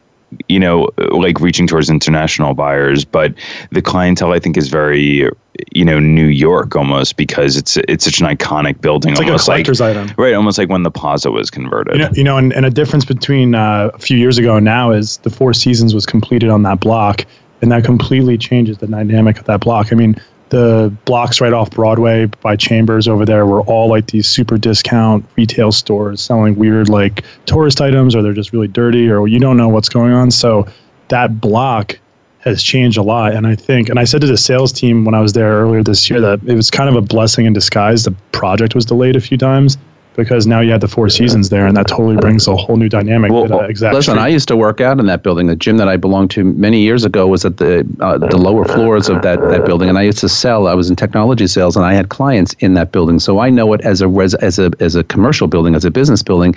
you 0.48 0.58
know, 0.58 0.90
like 0.98 1.40
reaching 1.40 1.68
towards 1.68 1.88
international 1.88 2.54
buyers. 2.54 3.04
But 3.04 3.34
the 3.70 3.80
clientele 3.80 4.32
I 4.32 4.40
think 4.40 4.56
is 4.56 4.68
very, 4.68 5.30
you 5.72 5.84
know, 5.84 6.00
New 6.00 6.26
York 6.26 6.74
almost 6.74 7.16
because 7.16 7.56
it's 7.56 7.76
it's 7.88 8.04
such 8.04 8.20
an 8.20 8.26
iconic 8.26 8.80
building. 8.80 9.12
It's 9.12 9.20
almost 9.20 9.46
like 9.46 9.60
a 9.60 9.64
collector's 9.64 9.80
like, 9.80 9.96
item. 9.96 10.14
Right. 10.18 10.34
Almost 10.34 10.58
like 10.58 10.68
when 10.68 10.82
the 10.82 10.90
plaza 10.90 11.30
was 11.30 11.48
converted. 11.48 11.94
You 11.94 12.00
know, 12.00 12.10
you 12.14 12.24
know 12.24 12.38
and, 12.38 12.52
and 12.52 12.66
a 12.66 12.70
difference 12.70 13.04
between 13.04 13.54
uh, 13.54 13.90
a 13.94 13.98
few 13.98 14.18
years 14.18 14.36
ago 14.36 14.56
and 14.56 14.64
now 14.64 14.90
is 14.90 15.18
the 15.18 15.30
Four 15.30 15.54
Seasons 15.54 15.94
was 15.94 16.06
completed 16.06 16.50
on 16.50 16.64
that 16.64 16.80
block. 16.80 17.24
And 17.60 17.70
that 17.70 17.84
completely 17.84 18.36
changes 18.36 18.78
the 18.78 18.88
dynamic 18.88 19.38
of 19.38 19.44
that 19.44 19.60
block. 19.60 19.92
I 19.92 19.94
mean, 19.94 20.20
the 20.52 20.94
blocks 21.06 21.40
right 21.40 21.54
off 21.54 21.70
Broadway 21.70 22.26
by 22.26 22.56
Chambers 22.56 23.08
over 23.08 23.24
there 23.24 23.46
were 23.46 23.62
all 23.62 23.88
like 23.88 24.08
these 24.08 24.28
super 24.28 24.58
discount 24.58 25.24
retail 25.34 25.72
stores 25.72 26.20
selling 26.20 26.56
weird 26.56 26.90
like 26.90 27.24
tourist 27.46 27.80
items 27.80 28.14
or 28.14 28.20
they're 28.20 28.34
just 28.34 28.52
really 28.52 28.68
dirty 28.68 29.10
or 29.10 29.26
you 29.26 29.38
don't 29.38 29.56
know 29.56 29.70
what's 29.70 29.88
going 29.88 30.12
on. 30.12 30.30
So 30.30 30.66
that 31.08 31.40
block 31.40 31.98
has 32.40 32.62
changed 32.62 32.98
a 32.98 33.02
lot. 33.02 33.32
And 33.32 33.46
I 33.46 33.56
think, 33.56 33.88
and 33.88 33.98
I 33.98 34.04
said 34.04 34.20
to 34.20 34.26
the 34.26 34.36
sales 34.36 34.72
team 34.72 35.06
when 35.06 35.14
I 35.14 35.20
was 35.20 35.32
there 35.32 35.52
earlier 35.52 35.82
this 35.82 36.10
year 36.10 36.20
that 36.20 36.42
it 36.46 36.54
was 36.54 36.70
kind 36.70 36.90
of 36.90 36.96
a 36.96 37.00
blessing 37.00 37.46
in 37.46 37.54
disguise. 37.54 38.04
The 38.04 38.14
project 38.32 38.74
was 38.74 38.84
delayed 38.84 39.16
a 39.16 39.22
few 39.22 39.38
times 39.38 39.78
because 40.16 40.46
now 40.46 40.60
you 40.60 40.70
had 40.70 40.80
the 40.80 40.88
Four 40.88 41.08
Seasons 41.08 41.48
there, 41.48 41.66
and 41.66 41.76
that 41.76 41.86
totally 41.86 42.16
brings 42.16 42.46
a 42.46 42.54
whole 42.54 42.76
new 42.76 42.88
dynamic. 42.88 43.30
Well, 43.30 43.48
to 43.48 43.60
exact 43.60 43.94
listen, 43.94 44.14
street. 44.14 44.22
I 44.22 44.28
used 44.28 44.48
to 44.48 44.56
work 44.56 44.80
out 44.80 45.00
in 45.00 45.06
that 45.06 45.22
building. 45.22 45.46
The 45.46 45.56
gym 45.56 45.76
that 45.78 45.88
I 45.88 45.96
belonged 45.96 46.30
to 46.32 46.44
many 46.44 46.80
years 46.80 47.04
ago 47.04 47.26
was 47.26 47.44
at 47.44 47.56
the 47.56 47.86
uh, 48.00 48.18
the 48.18 48.36
lower 48.36 48.64
floors 48.64 49.08
of 49.08 49.22
that, 49.22 49.40
that 49.40 49.64
building, 49.64 49.88
and 49.88 49.98
I 49.98 50.02
used 50.02 50.18
to 50.18 50.28
sell. 50.28 50.66
I 50.66 50.74
was 50.74 50.90
in 50.90 50.96
technology 50.96 51.46
sales, 51.46 51.76
and 51.76 51.84
I 51.84 51.94
had 51.94 52.08
clients 52.08 52.54
in 52.60 52.74
that 52.74 52.92
building, 52.92 53.18
so 53.18 53.38
I 53.38 53.50
know 53.50 53.72
it 53.72 53.80
as 53.82 54.00
a 54.00 54.08
res, 54.08 54.34
as 54.34 54.58
a 54.58 54.70
as 54.80 54.94
a 54.94 55.04
commercial 55.04 55.46
building, 55.46 55.74
as 55.74 55.84
a 55.84 55.90
business 55.90 56.22
building. 56.22 56.54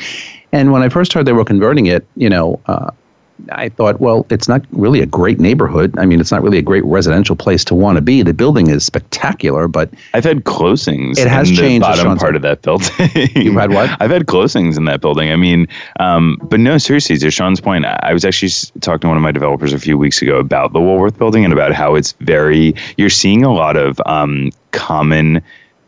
And 0.51 0.71
when 0.71 0.81
I 0.81 0.89
first 0.89 1.13
heard 1.13 1.25
they 1.25 1.33
were 1.33 1.45
converting 1.45 1.85
it, 1.85 2.05
you 2.15 2.29
know, 2.29 2.59
uh, 2.67 2.91
I 3.51 3.69
thought, 3.69 3.99
well, 3.99 4.25
it's 4.29 4.47
not 4.47 4.63
really 4.71 5.01
a 5.01 5.05
great 5.05 5.39
neighborhood. 5.39 5.93
I 5.97 6.05
mean, 6.05 6.19
it's 6.19 6.31
not 6.31 6.41
really 6.41 6.57
a 6.57 6.61
great 6.61 6.85
residential 6.85 7.35
place 7.35 7.63
to 7.65 7.75
want 7.75 7.97
to 7.97 8.01
be. 8.01 8.21
The 8.21 8.33
building 8.33 8.69
is 8.69 8.85
spectacular, 8.85 9.67
but 9.67 9.89
I've 10.13 10.23
had 10.23 10.43
closings. 10.45 11.17
It 11.17 11.27
has 11.27 11.49
in 11.49 11.55
changed. 11.55 11.85
The 11.85 11.89
bottom 11.89 12.17
part 12.17 12.35
of 12.35 12.41
that 12.43 12.61
building. 12.61 12.87
You've 13.35 13.55
had 13.55 13.71
what? 13.71 13.89
I've 14.01 14.11
had 14.11 14.25
closings 14.25 14.77
in 14.77 14.85
that 14.85 15.01
building. 15.01 15.31
I 15.31 15.35
mean, 15.35 15.67
um, 15.99 16.39
but 16.43 16.59
no, 16.59 16.77
seriously, 16.77 17.17
to 17.17 17.29
Sean's 17.29 17.59
point, 17.59 17.85
I 17.85 18.13
was 18.13 18.23
actually 18.23 18.51
talking 18.79 19.01
to 19.01 19.07
one 19.09 19.17
of 19.17 19.23
my 19.23 19.31
developers 19.31 19.73
a 19.73 19.79
few 19.79 19.97
weeks 19.97 20.21
ago 20.21 20.37
about 20.37 20.73
the 20.73 20.79
Woolworth 20.79 21.17
building 21.17 21.43
and 21.43 21.53
about 21.53 21.73
how 21.73 21.95
it's 21.95 22.13
very. 22.21 22.73
You're 22.97 23.09
seeing 23.09 23.43
a 23.43 23.53
lot 23.53 23.75
of 23.75 23.99
um, 24.05 24.51
common 24.71 25.41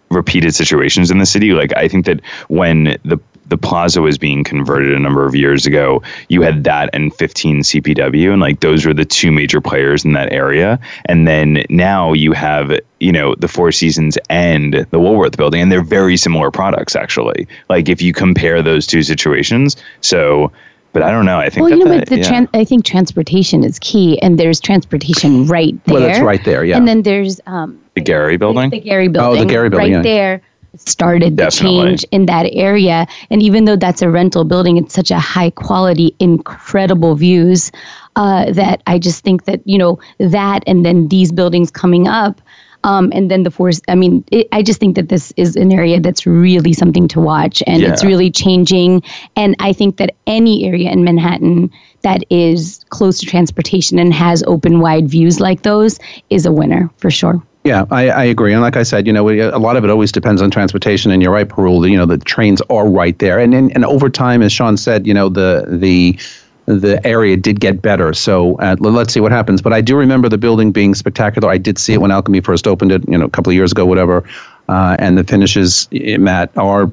repeated 0.10 0.56
situations 0.56 1.12
in 1.12 1.18
the 1.18 1.25
city. 1.25 1.51
Like 1.51 1.75
I 1.75 1.88
think 1.88 2.06
that 2.06 2.22
when 2.48 2.98
the 3.04 3.20
the 3.50 3.58
plaza 3.58 4.01
was 4.01 4.18
being 4.18 4.44
converted 4.44 4.94
a 4.94 5.00
number 5.00 5.25
of 5.25 5.36
years 5.36 5.66
ago, 5.66 6.01
you 6.30 6.42
had 6.42 6.63
that 6.66 6.89
and 6.94 7.13
15 7.13 7.62
CPW, 7.62 8.32
and 8.32 8.42
like 8.42 8.60
those 8.60 8.86
were 8.86 8.94
the 8.94 9.06
two 9.06 9.32
major 9.32 9.62
players 9.62 10.04
in 10.04 10.13
that 10.13 10.32
area. 10.32 10.80
And 11.06 11.27
then 11.27 11.63
now 11.70 12.13
you 12.13 12.34
have, 12.34 12.77
you 13.00 13.12
know, 13.12 13.36
the 13.36 13.48
Four 13.48 13.72
Seasons 13.72 14.18
and 14.30 14.86
the 14.92 15.00
Woolworth 15.00 15.38
building, 15.38 15.62
and 15.62 15.72
they're 15.72 15.84
very 15.84 16.18
similar 16.18 16.51
products 16.51 16.96
actually. 16.96 17.48
Like 17.70 17.89
if 17.89 18.01
you 18.01 18.13
compare 18.13 18.62
those 18.62 18.86
two 18.88 19.04
situations, 19.04 19.75
so. 20.01 20.51
But 20.94 21.04
I 21.04 21.12
don't 21.12 21.25
know. 21.25 21.38
I 21.38 21.50
think. 21.50 21.70
Well, 21.70 21.77
you 21.77 21.86
know, 21.86 22.00
but 22.00 22.08
the 22.08 22.20
yeah. 22.20 22.24
tran- 22.24 22.50
I 22.56 22.63
think 22.63 22.84
transportation 22.84 23.63
is 23.63 23.77
key, 23.77 24.20
and 24.22 24.39
there's 24.39 24.60
transportation 24.60 25.46
right 25.46 25.75
there. 25.86 25.94
Well, 25.94 26.01
that's 26.01 26.22
right 26.22 26.44
there, 26.44 26.63
yeah. 26.63 26.75
And 26.75 26.88
then 26.88 27.04
there's 27.04 27.39
um, 27.46 27.80
the 27.94 28.01
Gehry 28.01 28.39
building. 28.39 28.72
The, 28.72 28.80
the 28.80 28.89
Gehry 28.89 29.12
building. 29.12 29.42
Oh, 29.42 29.46
the 29.46 29.54
Gehry 29.54 29.70
building, 29.70 29.77
right 29.77 29.92
yeah. 29.92 30.01
there 30.01 30.42
started 30.77 31.38
the 31.38 31.46
Definitely. 31.46 31.89
change 31.89 32.05
in 32.12 32.25
that 32.27 32.50
area. 32.53 33.07
And 33.29 33.41
even 33.41 33.65
though 33.65 33.75
that's 33.75 34.01
a 34.01 34.10
rental 34.10 34.43
building, 34.43 34.77
it's 34.77 34.93
such 34.93 35.12
a 35.12 35.19
high 35.19 35.50
quality, 35.51 36.15
incredible 36.19 37.15
views 37.15 37.72
uh, 38.15 38.51
that 38.53 38.81
I 38.88 39.00
just 39.00 39.24
think 39.24 39.46
that, 39.46 39.62
you 39.65 39.77
know, 39.77 40.00
that 40.19 40.63
and 40.67 40.86
then 40.86 41.07
these 41.07 41.31
buildings 41.31 41.72
coming 41.72 42.07
up. 42.07 42.41
Um, 42.84 43.12
and 43.13 43.29
then 43.29 43.43
the 43.43 43.51
force, 43.51 43.81
I 43.88 43.96
mean, 43.96 44.24
it, 44.31 44.48
I 44.51 44.62
just 44.62 44.79
think 44.79 44.96
that 44.96 45.10
this 45.10 45.34
is 45.36 45.55
an 45.55 45.74
area 45.74 46.00
that's 46.00 46.25
really 46.25 46.74
something 46.74 47.07
to 47.10 47.19
watch 47.19 47.62
and 47.67 47.84
it's 47.84 48.03
really 48.03 48.31
changing. 48.31 49.01
And 49.36 49.55
I 49.60 49.74
think 49.74 49.98
that 49.98 50.15
any 50.25 50.65
area 50.65 50.91
in 50.91 51.03
Manhattan 51.03 51.72
that 52.03 52.24
is 52.29 52.86
close 52.89 53.19
to 53.19 53.25
transportation 53.25 54.00
and 54.00 54.13
has 54.13 54.43
open, 54.43 54.79
wide 54.79 55.10
views 55.10 55.39
like 55.39 55.63
those 55.63 56.00
is 56.29 56.46
a 56.46 56.51
winner 56.51 56.89
for 56.98 57.10
sure. 57.10 57.41
Yeah, 57.67 57.86
I, 57.91 58.09
I 58.09 58.24
agree. 58.24 58.53
And 58.53 58.62
like 58.62 58.77
I 58.77 58.83
said, 58.83 59.05
you 59.07 59.12
know, 59.12 59.27
a 59.29 59.59
lot 59.59 59.75
of 59.75 59.83
it 59.83 59.89
always 59.89 60.12
depends 60.12 60.41
on 60.41 60.50
transportation. 60.50 61.12
And 61.12 61.21
you're 61.21 61.33
right, 61.33 61.47
Parul. 61.47 61.89
You 61.89 61.97
know, 61.97 62.05
the 62.05 62.17
trains 62.17 62.62
are 62.69 62.88
right 62.88 63.17
there. 63.19 63.39
And 63.39 63.53
and, 63.53 63.74
and 63.75 63.83
over 63.83 64.09
time, 64.09 64.41
as 64.41 64.53
Sean 64.53 64.77
said, 64.77 65.05
you 65.05 65.13
know, 65.13 65.27
the 65.27 65.65
the 65.67 66.17
the 66.65 67.05
area 67.05 67.36
did 67.36 67.59
get 67.59 67.81
better. 67.81 68.13
So 68.13 68.55
uh, 68.59 68.77
let's 68.79 69.13
see 69.13 69.19
what 69.19 69.33
happens. 69.33 69.62
But 69.62 69.74
I 69.74 69.81
do 69.81 69.97
remember 69.97 70.29
the 70.29 70.38
building 70.38 70.71
being 70.71 70.95
spectacular. 70.95 71.50
I 71.50 71.57
did 71.57 71.77
see 71.77 71.93
it 71.93 72.01
when 72.01 72.12
Alchemy 72.12 72.41
first 72.41 72.67
opened 72.67 72.91
it, 72.91 73.07
you 73.09 73.17
know, 73.17 73.25
a 73.25 73.29
couple 73.29 73.51
of 73.51 73.55
years 73.55 73.71
ago, 73.74 73.86
whatever. 73.86 74.24
Uh, 74.67 74.95
and 75.00 75.17
the 75.17 75.24
finishes, 75.24 75.88
Matt, 75.91 76.55
are 76.57 76.88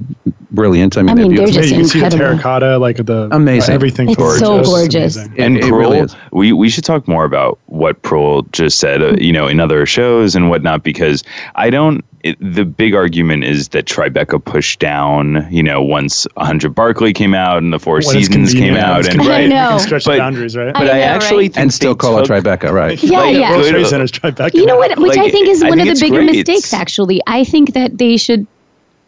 brilliant. 0.52 0.96
I 0.96 1.02
mean, 1.02 1.10
I 1.10 1.14
mean, 1.14 1.34
they're 1.34 1.46
they're 1.46 1.46
beautiful. 1.46 1.62
just 1.62 1.70
you 1.72 1.76
can 1.80 1.88
see 1.88 1.98
the 1.98 2.04
incredible. 2.06 2.32
terracotta, 2.36 2.78
like 2.78 2.96
the 2.98 3.28
Amazing. 3.32 3.74
everything. 3.74 4.08
It's 4.10 4.16
gorgeous. 4.16 4.40
so 4.40 4.62
gorgeous. 4.62 5.16
Amazing. 5.16 5.34
It- 5.36 5.42
and 5.42 5.56
it 5.58 5.72
really 5.72 5.98
is. 5.98 6.14
we 6.30 6.52
we 6.52 6.68
should 6.68 6.84
talk 6.84 7.08
more 7.08 7.24
about 7.24 7.58
what 7.66 8.00
Parul 8.02 8.50
just 8.52 8.78
said, 8.78 9.02
uh, 9.02 9.16
you 9.18 9.32
know, 9.32 9.48
in 9.48 9.58
other 9.58 9.84
shows 9.86 10.36
and 10.36 10.50
whatnot, 10.50 10.82
because 10.84 11.24
I 11.56 11.70
don't. 11.70 12.04
It, 12.24 12.38
the 12.40 12.64
big 12.64 12.94
argument 12.94 13.44
is 13.44 13.68
that 13.68 13.84
Tribeca 13.84 14.42
pushed 14.42 14.80
down, 14.80 15.46
you 15.50 15.62
know, 15.62 15.82
once 15.82 16.26
100 16.36 16.74
Barclay 16.74 17.12
came 17.12 17.34
out 17.34 17.58
and 17.58 17.70
the 17.70 17.78
Four 17.78 17.96
When 17.96 18.02
Seasons 18.02 18.54
came 18.54 18.74
out, 18.76 19.00
and 19.06 19.20
convenient. 19.20 19.30
I 19.30 19.42
You 19.42 19.48
know. 19.50 19.68
can 19.72 19.78
stretch 19.80 20.04
But- 20.06 20.12
the 20.12 20.18
boundaries, 20.20 20.56
right? 20.56 20.72
but 20.72 20.88
I 20.88 20.96
I, 20.96 21.00
actually 21.00 21.44
right? 21.44 21.54
think 21.54 21.62
and 21.62 21.74
still 21.74 21.92
they 21.94 21.98
call 21.98 22.18
it 22.20 22.26
Tribeca, 22.26 22.72
right? 22.72 23.02
Yeah, 23.02 23.18
like, 23.20 23.36
yeah. 23.36 23.50
World 23.50 23.64
good- 23.64 23.72
Trade 23.72 23.86
Center's 23.88 24.10
Tribeca. 24.12 24.54
You 24.54 24.64
know 24.64 24.76
what? 24.78 24.98
Which 24.98 25.18
I 25.18 25.30
think 25.30 25.48
is 25.48 25.62
I 25.62 25.68
one 25.68 25.80
of 25.80 25.86
the 25.86 25.94
bigger 26.00 26.14
great. 26.24 26.34
mistakes. 26.46 26.72
Actually, 26.72 27.20
I 27.26 27.44
think 27.44 27.74
that 27.74 27.98
they 27.98 28.16
should 28.16 28.46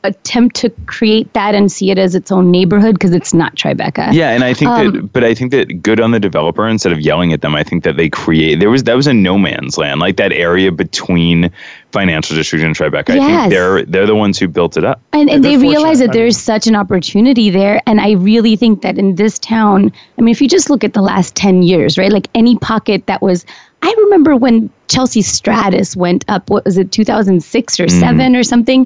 attempt 0.05 0.57
to 0.57 0.71
create 0.87 1.33
that 1.33 1.55
and 1.55 1.71
see 1.71 1.91
it 1.91 1.99
as 1.99 2.15
its 2.15 2.31
own 2.31 2.50
neighborhood 2.50 2.95
because 2.95 3.12
it's 3.12 3.35
not 3.35 3.55
Tribeca. 3.57 4.12
Yeah, 4.12 4.31
and 4.31 4.45
I 4.45 4.55
think 4.55 4.71
Um, 4.71 4.93
that, 4.93 5.12
but 5.12 5.25
I 5.25 5.35
think 5.35 5.50
that 5.50 5.83
good 5.83 6.00
on 6.00 6.12
the 6.12 6.21
developer 6.21 6.67
instead 6.69 6.93
of 6.93 7.00
yelling 7.00 7.33
at 7.33 7.41
them. 7.41 7.55
I 7.55 7.62
think 7.62 7.83
that 7.85 7.97
they 7.97 8.09
create 8.09 8.61
there 8.61 8.71
was 8.71 8.85
that 8.85 8.97
was 8.97 9.07
a 9.07 9.15
no 9.15 9.37
man's 9.37 9.76
land, 9.76 10.00
like 10.00 10.17
that 10.17 10.33
area 10.33 10.71
between 10.71 11.50
Financial 11.91 12.37
District 12.37 12.65
and 12.65 12.76
Tribeca. 12.76 13.19
I 13.19 13.26
think 13.26 13.50
they're 13.50 13.85
they're 13.85 14.07
the 14.07 14.15
ones 14.15 14.38
who 14.38 14.49
built 14.49 14.76
it 14.76 14.85
up. 14.85 15.00
And, 15.12 15.29
and 15.29 15.45
they're 15.45 15.59
realize 15.59 15.99
that 15.99 16.12
there's 16.12 16.38
such 16.38 16.67
an 16.67 16.75
opportunity 16.75 17.50
there. 17.50 17.81
And 17.87 18.00
I 18.00 18.12
really 18.12 18.57
think 18.57 18.83
that 18.83 18.99
in 18.99 19.17
this 19.17 19.38
town, 19.38 19.93
I 20.19 20.23
mean, 20.23 20.33
if 20.33 20.41
you 20.41 20.49
just 20.49 20.71
look 20.71 20.85
at 20.85 20.95
the 20.95 21.03
last 21.03 21.35
10 21.35 21.62
years, 21.62 21.99
right? 21.99 22.12
Like 22.12 22.29
any 22.35 22.57
pocket 22.59 23.07
that 23.07 23.23
was, 23.23 23.45
I 23.87 23.95
remember 23.99 24.35
when 24.35 24.69
Chelsea 24.88 25.23
Stratus 25.23 25.95
went 25.95 26.25
up, 26.26 26.50
what 26.50 26.64
was 26.64 26.76
it, 26.76 26.90
2006 26.90 27.78
or 27.78 27.87
mm-hmm. 27.87 28.00
7 28.00 28.35
or 28.35 28.43
something? 28.43 28.85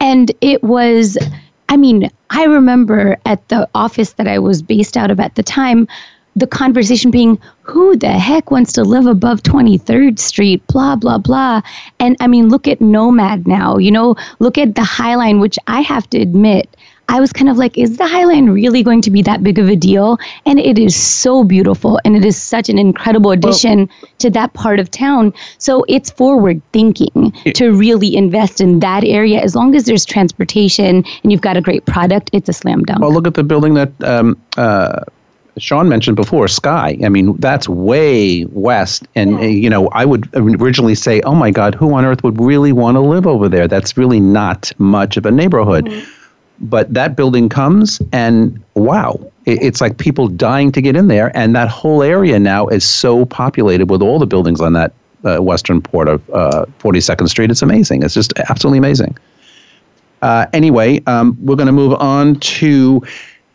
And 0.00 0.32
it 0.40 0.64
was, 0.64 1.16
I 1.68 1.76
mean, 1.76 2.10
I 2.30 2.46
remember 2.46 3.16
at 3.26 3.46
the 3.48 3.68
office 3.76 4.14
that 4.14 4.26
I 4.26 4.40
was 4.40 4.60
based 4.60 4.96
out 4.96 5.12
of 5.12 5.20
at 5.20 5.36
the 5.36 5.44
time, 5.44 5.86
the 6.34 6.48
conversation 6.48 7.12
being, 7.12 7.38
who 7.62 7.96
the 7.96 8.10
heck 8.10 8.50
wants 8.50 8.72
to 8.72 8.82
live 8.82 9.06
above 9.06 9.44
23rd 9.44 10.18
Street? 10.18 10.66
Blah, 10.66 10.96
blah, 10.96 11.18
blah. 11.18 11.60
And 12.00 12.16
I 12.18 12.26
mean, 12.26 12.48
look 12.48 12.66
at 12.66 12.80
Nomad 12.80 13.46
now, 13.46 13.78
you 13.78 13.92
know, 13.92 14.16
look 14.40 14.58
at 14.58 14.74
the 14.74 14.82
High 14.82 15.14
Line, 15.14 15.38
which 15.38 15.60
I 15.68 15.80
have 15.82 16.10
to 16.10 16.18
admit, 16.18 16.76
I 17.10 17.18
was 17.18 17.32
kind 17.32 17.48
of 17.48 17.56
like, 17.56 17.76
is 17.76 17.96
the 17.96 18.06
High 18.06 18.24
Line 18.24 18.50
really 18.50 18.84
going 18.84 19.02
to 19.02 19.10
be 19.10 19.20
that 19.22 19.42
big 19.42 19.58
of 19.58 19.68
a 19.68 19.74
deal? 19.74 20.16
And 20.46 20.60
it 20.60 20.78
is 20.78 20.94
so 20.94 21.42
beautiful 21.42 21.98
and 22.04 22.16
it 22.16 22.24
is 22.24 22.40
such 22.40 22.68
an 22.68 22.78
incredible 22.78 23.32
addition 23.32 23.90
to 24.18 24.30
that 24.30 24.52
part 24.54 24.78
of 24.78 24.92
town. 24.92 25.34
So 25.58 25.84
it's 25.88 26.08
forward 26.08 26.62
thinking 26.72 27.32
to 27.54 27.72
really 27.72 28.14
invest 28.14 28.60
in 28.60 28.78
that 28.78 29.02
area. 29.02 29.40
As 29.40 29.56
long 29.56 29.74
as 29.74 29.86
there's 29.86 30.04
transportation 30.04 31.04
and 31.24 31.32
you've 31.32 31.40
got 31.40 31.56
a 31.56 31.60
great 31.60 31.84
product, 31.84 32.30
it's 32.32 32.48
a 32.48 32.52
slam 32.52 32.84
dunk. 32.84 33.00
Well, 33.00 33.12
look 33.12 33.26
at 33.26 33.34
the 33.34 33.42
building 33.42 33.74
that 33.74 33.90
um, 34.04 34.40
uh, 34.56 35.00
Sean 35.58 35.88
mentioned 35.88 36.14
before, 36.14 36.46
Sky. 36.46 36.96
I 37.04 37.08
mean, 37.08 37.36
that's 37.38 37.68
way 37.68 38.44
west. 38.52 39.08
And, 39.16 39.34
uh, 39.34 39.40
you 39.40 39.68
know, 39.68 39.88
I 39.88 40.04
would 40.04 40.28
originally 40.34 40.94
say, 40.94 41.22
oh 41.22 41.34
my 41.34 41.50
God, 41.50 41.74
who 41.74 41.92
on 41.92 42.04
earth 42.04 42.22
would 42.22 42.40
really 42.40 42.70
want 42.70 42.94
to 42.94 43.00
live 43.00 43.26
over 43.26 43.48
there? 43.48 43.66
That's 43.66 43.96
really 43.96 44.20
not 44.20 44.70
much 44.78 45.16
of 45.16 45.26
a 45.26 45.32
neighborhood. 45.32 45.92
But 46.60 46.92
that 46.92 47.16
building 47.16 47.48
comes, 47.48 48.00
and 48.12 48.62
wow, 48.74 49.18
it, 49.46 49.62
it's 49.62 49.80
like 49.80 49.96
people 49.98 50.28
dying 50.28 50.72
to 50.72 50.82
get 50.82 50.96
in 50.96 51.08
there. 51.08 51.34
And 51.36 51.56
that 51.56 51.68
whole 51.68 52.02
area 52.02 52.38
now 52.38 52.66
is 52.68 52.84
so 52.84 53.24
populated 53.24 53.90
with 53.90 54.02
all 54.02 54.18
the 54.18 54.26
buildings 54.26 54.60
on 54.60 54.74
that 54.74 54.92
uh, 55.24 55.38
western 55.38 55.80
port 55.80 56.08
of 56.08 56.28
uh, 56.30 56.66
42nd 56.78 57.28
Street. 57.28 57.50
It's 57.50 57.62
amazing. 57.62 58.02
It's 58.02 58.14
just 58.14 58.32
absolutely 58.38 58.78
amazing. 58.78 59.16
Uh, 60.22 60.46
anyway, 60.52 61.02
um, 61.06 61.36
we're 61.40 61.56
going 61.56 61.66
to 61.66 61.72
move 61.72 61.94
on 61.94 62.36
to 62.40 63.02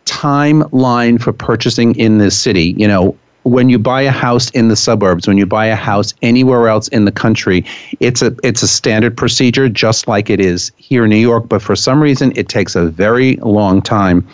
timeline 0.06 1.22
for 1.22 1.32
purchasing 1.32 1.96
in 1.96 2.18
this 2.18 2.40
city. 2.40 2.74
You 2.78 2.88
know, 2.88 3.18
when 3.46 3.70
you 3.70 3.78
buy 3.78 4.02
a 4.02 4.12
house 4.12 4.50
in 4.52 4.70
the 4.70 4.76
suburbs, 4.76 5.28
when 5.28 5.38
you 5.38 5.46
buy 5.46 5.68
a 5.68 5.76
house 5.76 6.16
anywhere 6.24 6.68
else 6.68 6.88
in 6.88 7.06
the 7.06 7.12
country, 7.12 7.64
it's 8.00 8.24
a 8.24 8.36
it's 8.44 8.64
a 8.64 8.68
standard 8.68 9.16
procedure, 9.16 9.70
just 9.70 10.08
like 10.08 10.32
it 10.32 10.40
is 10.40 10.72
here 10.78 11.04
in 11.04 11.12
New 11.12 11.18
York. 11.18 11.48
But 11.48 11.62
for 11.62 11.76
some 11.76 12.02
reason, 12.02 12.34
it 12.36 12.50
takes 12.50 12.76
a 12.76 12.88
very 12.88 13.36
long 13.38 13.84
time 13.84 14.28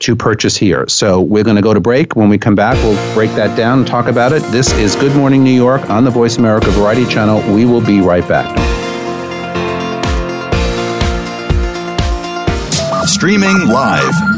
to 0.00 0.16
purchase 0.16 0.56
here. 0.56 0.86
So 0.88 1.20
we're 1.20 1.44
going 1.44 1.56
to 1.56 1.62
go 1.62 1.72
to 1.72 1.80
break. 1.80 2.16
When 2.16 2.28
we 2.28 2.36
come 2.36 2.54
back, 2.54 2.74
we'll 2.84 3.14
break 3.14 3.30
that 3.32 3.56
down 3.56 3.78
and 3.78 3.86
talk 3.86 4.06
about 4.06 4.32
it. 4.32 4.42
This 4.50 4.72
is 4.74 4.96
Good 4.96 5.14
Morning 5.16 5.42
New 5.42 5.54
York 5.54 5.88
on 5.88 6.04
the 6.04 6.10
Voice 6.10 6.36
America 6.36 6.70
Variety 6.70 7.06
Channel. 7.06 7.40
We 7.54 7.64
will 7.64 7.84
be 7.84 8.00
right 8.00 8.26
back. 8.28 8.56
Streaming 13.06 13.68
live. 13.68 14.37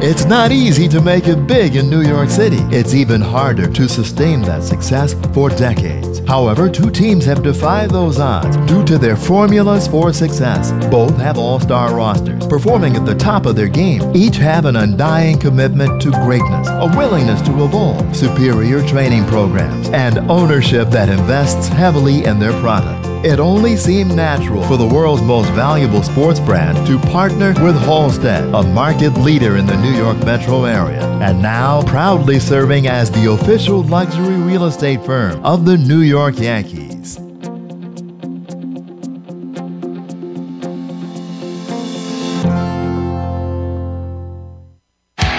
It's 0.00 0.26
not 0.26 0.52
easy 0.52 0.86
to 0.90 1.00
make 1.00 1.26
it 1.26 1.48
big 1.48 1.74
in 1.74 1.90
New 1.90 2.02
York 2.02 2.30
City. 2.30 2.58
It's 2.70 2.94
even 2.94 3.20
harder 3.20 3.68
to 3.68 3.88
sustain 3.88 4.42
that 4.42 4.62
success 4.62 5.14
for 5.34 5.50
decades. 5.50 6.20
However, 6.20 6.70
two 6.70 6.88
teams 6.92 7.24
have 7.24 7.42
defied 7.42 7.90
those 7.90 8.20
odds 8.20 8.56
due 8.70 8.84
to 8.84 8.96
their 8.96 9.16
formulas 9.16 9.88
for 9.88 10.12
success. 10.12 10.70
Both 10.88 11.16
have 11.16 11.36
all 11.36 11.58
star 11.58 11.96
rosters, 11.96 12.46
performing 12.46 12.94
at 12.94 13.06
the 13.06 13.16
top 13.16 13.44
of 13.44 13.56
their 13.56 13.66
game. 13.66 14.00
Each 14.14 14.36
have 14.36 14.66
an 14.66 14.76
undying 14.76 15.36
commitment 15.36 16.00
to 16.02 16.12
greatness, 16.12 16.68
a 16.68 16.86
willingness 16.96 17.42
to 17.42 17.64
evolve, 17.64 18.14
superior 18.14 18.86
training 18.86 19.26
programs, 19.26 19.88
and 19.88 20.18
ownership 20.30 20.90
that 20.90 21.08
invests 21.08 21.66
heavily 21.66 22.24
in 22.24 22.38
their 22.38 22.52
product. 22.60 23.07
It 23.24 23.40
only 23.40 23.76
seemed 23.76 24.14
natural 24.14 24.62
for 24.62 24.76
the 24.76 24.86
world's 24.86 25.22
most 25.22 25.50
valuable 25.50 26.04
sports 26.04 26.38
brand 26.38 26.86
to 26.86 27.00
partner 27.10 27.48
with 27.64 27.74
Halstead, 27.82 28.44
a 28.54 28.62
market 28.62 29.10
leader 29.14 29.56
in 29.56 29.66
the 29.66 29.76
New 29.78 29.90
York 29.90 30.18
metro 30.24 30.64
area, 30.64 31.02
and 31.20 31.42
now 31.42 31.82
proudly 31.82 32.38
serving 32.38 32.86
as 32.86 33.10
the 33.10 33.32
official 33.32 33.82
luxury 33.82 34.36
real 34.36 34.66
estate 34.66 35.04
firm 35.04 35.44
of 35.44 35.64
the 35.64 35.76
New 35.76 36.02
York 36.02 36.38
Yankees. 36.38 36.87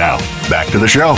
Now, 0.00 0.16
back 0.48 0.66
to 0.68 0.78
the 0.78 0.88
show. 0.88 1.14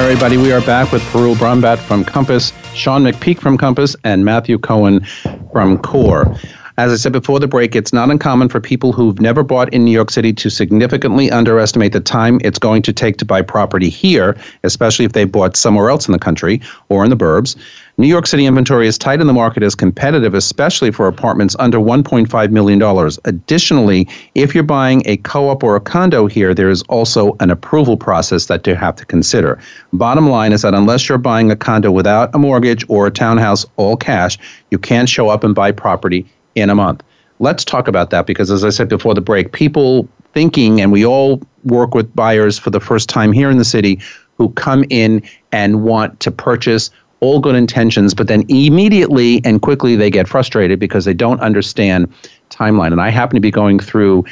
Everybody, 0.00 0.36
we 0.36 0.52
are 0.52 0.60
back 0.60 0.92
with 0.92 1.02
Parul 1.06 1.34
Brahmbhatt 1.34 1.78
from 1.78 2.04
Compass, 2.04 2.52
Sean 2.74 3.02
McPeak 3.02 3.40
from 3.40 3.58
Compass, 3.58 3.96
and 4.04 4.24
Matthew 4.24 4.56
Cohen 4.56 5.04
from 5.50 5.78
Core. 5.78 6.32
As 6.78 6.92
I 6.92 6.96
said 6.96 7.10
before 7.10 7.40
the 7.40 7.48
break, 7.48 7.74
it's 7.74 7.92
not 7.92 8.08
uncommon 8.08 8.48
for 8.48 8.60
people 8.60 8.92
who've 8.92 9.20
never 9.20 9.42
bought 9.42 9.74
in 9.74 9.84
New 9.84 9.90
York 9.90 10.12
City 10.12 10.32
to 10.34 10.48
significantly 10.48 11.28
underestimate 11.32 11.92
the 11.92 12.00
time 12.00 12.40
it's 12.44 12.58
going 12.58 12.82
to 12.82 12.92
take 12.92 13.16
to 13.16 13.24
buy 13.24 13.42
property 13.42 13.88
here, 13.88 14.36
especially 14.62 15.04
if 15.04 15.12
they 15.12 15.24
bought 15.24 15.56
somewhere 15.56 15.90
else 15.90 16.06
in 16.06 16.12
the 16.12 16.18
country 16.20 16.60
or 16.88 17.02
in 17.02 17.10
the 17.10 17.16
burbs. 17.16 17.56
New 18.00 18.08
York 18.08 18.26
City 18.26 18.46
inventory 18.46 18.86
is 18.86 18.96
tight 18.96 19.20
and 19.20 19.28
the 19.28 19.34
market 19.34 19.62
is 19.62 19.74
competitive, 19.74 20.32
especially 20.32 20.90
for 20.90 21.06
apartments 21.06 21.54
under 21.58 21.76
$1.5 21.78 22.50
million. 22.50 23.10
Additionally, 23.26 24.08
if 24.34 24.54
you're 24.54 24.64
buying 24.64 25.02
a 25.04 25.18
co 25.18 25.50
op 25.50 25.62
or 25.62 25.76
a 25.76 25.80
condo 25.80 26.26
here, 26.26 26.54
there 26.54 26.70
is 26.70 26.80
also 26.84 27.36
an 27.40 27.50
approval 27.50 27.98
process 27.98 28.46
that 28.46 28.66
you 28.66 28.74
have 28.74 28.96
to 28.96 29.04
consider. 29.04 29.60
Bottom 29.92 30.30
line 30.30 30.54
is 30.54 30.62
that 30.62 30.72
unless 30.72 31.10
you're 31.10 31.18
buying 31.18 31.50
a 31.50 31.56
condo 31.56 31.90
without 31.90 32.34
a 32.34 32.38
mortgage 32.38 32.86
or 32.88 33.06
a 33.06 33.10
townhouse 33.10 33.66
all 33.76 33.98
cash, 33.98 34.38
you 34.70 34.78
can't 34.78 35.06
show 35.06 35.28
up 35.28 35.44
and 35.44 35.54
buy 35.54 35.70
property 35.70 36.24
in 36.54 36.70
a 36.70 36.74
month. 36.74 37.02
Let's 37.38 37.66
talk 37.66 37.86
about 37.86 38.08
that 38.08 38.26
because, 38.26 38.50
as 38.50 38.64
I 38.64 38.70
said 38.70 38.88
before 38.88 39.12
the 39.12 39.20
break, 39.20 39.52
people 39.52 40.08
thinking, 40.32 40.80
and 40.80 40.90
we 40.90 41.04
all 41.04 41.42
work 41.64 41.92
with 41.92 42.16
buyers 42.16 42.58
for 42.58 42.70
the 42.70 42.80
first 42.80 43.10
time 43.10 43.32
here 43.32 43.50
in 43.50 43.58
the 43.58 43.64
city 43.64 44.00
who 44.40 44.48
come 44.52 44.86
in 44.88 45.22
and 45.52 45.84
want 45.84 46.18
to 46.20 46.30
purchase 46.30 46.88
all 47.20 47.40
good 47.40 47.54
intentions, 47.54 48.14
but 48.14 48.26
then 48.26 48.44
immediately 48.48 49.40
and 49.44 49.62
quickly 49.62 49.96
they 49.96 50.10
get 50.10 50.26
frustrated 50.26 50.78
because 50.78 51.04
they 51.04 51.14
don't 51.14 51.40
understand 51.40 52.12
timeline. 52.50 52.92
And 52.92 53.00
I 53.00 53.10
happen 53.10 53.34
to 53.34 53.40
be 53.40 53.50
going 53.50 53.78
through 53.78 54.24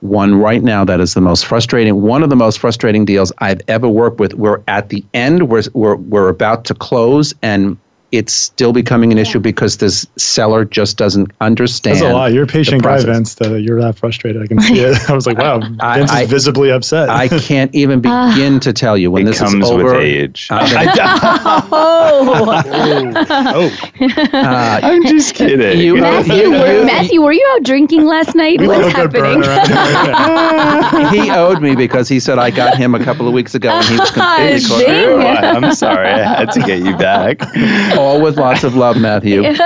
one 0.00 0.36
right 0.36 0.62
now 0.62 0.84
that 0.84 1.00
is 1.00 1.14
the 1.14 1.20
most 1.20 1.44
frustrating, 1.46 2.02
one 2.02 2.22
of 2.22 2.30
the 2.30 2.36
most 2.36 2.58
frustrating 2.58 3.04
deals 3.04 3.32
I've 3.38 3.60
ever 3.68 3.88
worked 3.88 4.20
with. 4.20 4.34
We're 4.34 4.62
at 4.68 4.90
the 4.90 5.04
end, 5.12 5.48
we're, 5.48 5.64
we're, 5.74 5.96
we're 5.96 6.28
about 6.28 6.64
to 6.66 6.74
close, 6.74 7.34
and 7.42 7.76
it's 8.10 8.32
still 8.32 8.72
becoming 8.72 9.12
an 9.12 9.18
issue 9.18 9.38
because 9.38 9.76
this 9.76 10.06
seller 10.16 10.64
just 10.64 10.96
doesn't 10.96 11.30
understand. 11.42 11.96
That's 11.98 12.10
a 12.10 12.14
lot. 12.14 12.32
You're 12.32 12.44
a 12.44 12.46
patient 12.46 12.82
guy, 12.82 13.02
Vince. 13.04 13.34
That 13.36 13.60
you're 13.60 13.80
that 13.82 13.98
frustrated. 13.98 14.42
I 14.42 14.46
can 14.46 14.60
see 14.60 14.80
it. 14.80 14.98
I 15.10 15.12
was 15.14 15.26
like, 15.26 15.36
wow, 15.38 15.60
I- 15.80 15.98
Vince 15.98 16.10
I- 16.10 16.22
is 16.22 16.30
visibly 16.30 16.70
upset. 16.70 17.10
I 17.10 17.28
can't 17.28 17.74
even 17.74 18.00
begin 18.00 18.60
to 18.60 18.72
tell 18.72 18.96
you 18.96 19.10
when 19.10 19.22
It 19.22 19.26
this 19.30 19.38
comes 19.40 19.62
is 19.64 19.70
over. 19.70 19.84
with 19.84 19.94
age. 20.02 20.48
Oh, 20.50 20.56
uh, 24.00 24.80
I'm 24.82 25.04
just 25.06 25.34
kidding. 25.34 25.78
You- 25.78 25.96
Matthew, 25.96 26.34
you- 26.34 26.50
were, 26.50 26.78
you- 26.80 26.84
Matthew, 26.86 27.22
were 27.22 27.32
you 27.32 27.46
out 27.54 27.62
drinking 27.64 28.04
last 28.06 28.34
night? 28.34 28.60
What's 28.60 28.70
love 28.70 28.80
a 28.80 29.08
good 29.08 29.22
happening? 29.22 29.40
burn 29.42 29.44
around 29.44 31.12
here. 31.12 31.22
he 31.24 31.30
owed 31.30 31.60
me 31.62 31.74
because 31.74 32.08
he 32.08 32.20
said 32.20 32.38
I 32.38 32.50
got 32.50 32.76
him 32.76 32.94
a 32.94 33.02
couple 33.04 33.26
of 33.28 33.34
weeks 33.34 33.54
ago 33.54 33.70
and 33.70 33.84
he 33.86 33.98
was 33.98 34.10
completely 34.10 34.60
caught 34.62 34.86
Dang. 34.86 35.06
True. 35.06 35.20
I'm 35.22 35.72
sorry. 35.74 36.08
I 36.08 36.18
had 36.38 36.50
to 36.52 36.60
get 36.60 36.80
you 36.80 36.96
back. 36.96 37.40
All 37.98 38.22
with 38.22 38.38
lots 38.38 38.64
of 38.64 38.74
love, 38.76 38.96
Matthew. 38.98 39.42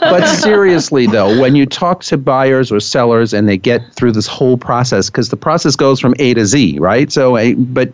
but 0.00 0.26
seriously, 0.26 1.06
though, 1.06 1.38
when 1.40 1.54
you 1.56 1.66
talk 1.66 2.02
to 2.04 2.16
buyers 2.16 2.70
or 2.72 2.80
sellers 2.80 3.32
and 3.34 3.48
they 3.48 3.56
get 3.56 3.82
through 3.94 4.12
this 4.12 4.26
whole 4.26 4.56
process, 4.56 5.10
because 5.10 5.28
the 5.30 5.36
process 5.36 5.76
goes 5.76 6.00
from 6.00 6.14
A 6.18 6.34
to 6.34 6.46
Z, 6.46 6.78
right? 6.78 7.10
So, 7.10 7.36
a, 7.36 7.54
but 7.54 7.90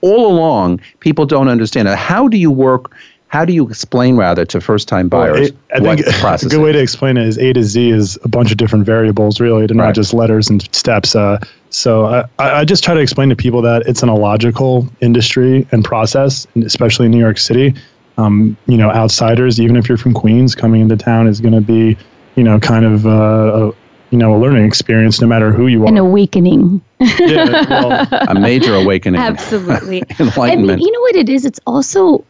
all 0.00 0.26
along, 0.30 0.80
people 1.00 1.26
don't 1.26 1.48
understand 1.48 1.88
it. 1.88 1.96
How 1.96 2.28
do 2.28 2.36
you 2.36 2.50
work? 2.50 2.92
How 3.30 3.44
do 3.44 3.52
you 3.52 3.68
explain, 3.68 4.16
rather, 4.16 4.46
to 4.46 4.58
first-time 4.58 5.10
Well, 5.10 5.34
buyers 5.34 5.48
it- 5.48 5.56
I 5.74 5.80
what 5.80 5.96
think 5.98 6.06
the 6.06 6.12
a 6.16 6.20
process 6.20 6.50
good 6.50 6.62
way 6.62 6.72
to 6.72 6.78
explain 6.80 7.18
it 7.18 7.26
is 7.26 7.36
A 7.36 7.52
to 7.52 7.62
Z 7.62 7.90
is 7.90 8.18
a 8.24 8.28
bunch 8.28 8.50
of 8.50 8.56
different 8.56 8.86
variables, 8.86 9.38
really. 9.38 9.66
They're 9.66 9.76
Right. 9.76 9.86
not 9.86 9.94
just 9.94 10.14
letters 10.14 10.48
and 10.48 10.62
steps. 10.74 11.14
Uh, 11.14 11.38
so 11.68 12.06
I, 12.06 12.24
I 12.60 12.64
just 12.64 12.82
try 12.82 12.94
to 12.94 13.00
explain 13.00 13.28
to 13.28 13.36
people 13.36 13.60
that 13.62 13.82
it's 13.86 14.02
an 14.02 14.08
illogical 14.08 14.88
industry 15.02 15.66
and 15.72 15.84
process, 15.84 16.46
especially 16.64 17.04
in 17.06 17.12
New 17.12 17.18
York 17.18 17.36
City. 17.36 17.74
Um, 18.18 18.56
you 18.66 18.76
know, 18.76 18.90
outsiders, 18.90 19.60
even 19.60 19.76
if 19.76 19.88
you're 19.88 19.96
from 19.96 20.12
Queens, 20.12 20.54
coming 20.54 20.80
into 20.82 20.96
town 20.96 21.26
is 21.28 21.40
going 21.40 21.54
to 21.54 21.60
be, 21.60 21.96
you 22.34 22.42
know, 22.42 22.58
kind 22.58 22.84
of 22.84 23.06
uh, 23.06 23.10
a, 23.10 23.66
you 24.10 24.18
know, 24.18 24.34
a 24.34 24.38
learning 24.38 24.64
experience, 24.66 25.20
no 25.20 25.26
matter 25.26 25.52
who 25.52 25.68
you 25.68 25.84
are. 25.84 25.88
An 25.88 25.96
awakening. 25.98 26.82
yeah, 26.98 27.64
well, 27.70 28.06
A 28.28 28.34
major 28.34 28.74
awakening, 28.74 29.20
Absolutely. 29.20 30.02
I 30.18 30.22
enlightenment. 30.22 30.78
mean, 30.78 30.86
you 30.86 30.92
know 30.92 31.00
what 31.00 31.16
it 31.16 31.28
is? 31.28 31.44
It's 31.44 31.60
also, 31.66 32.24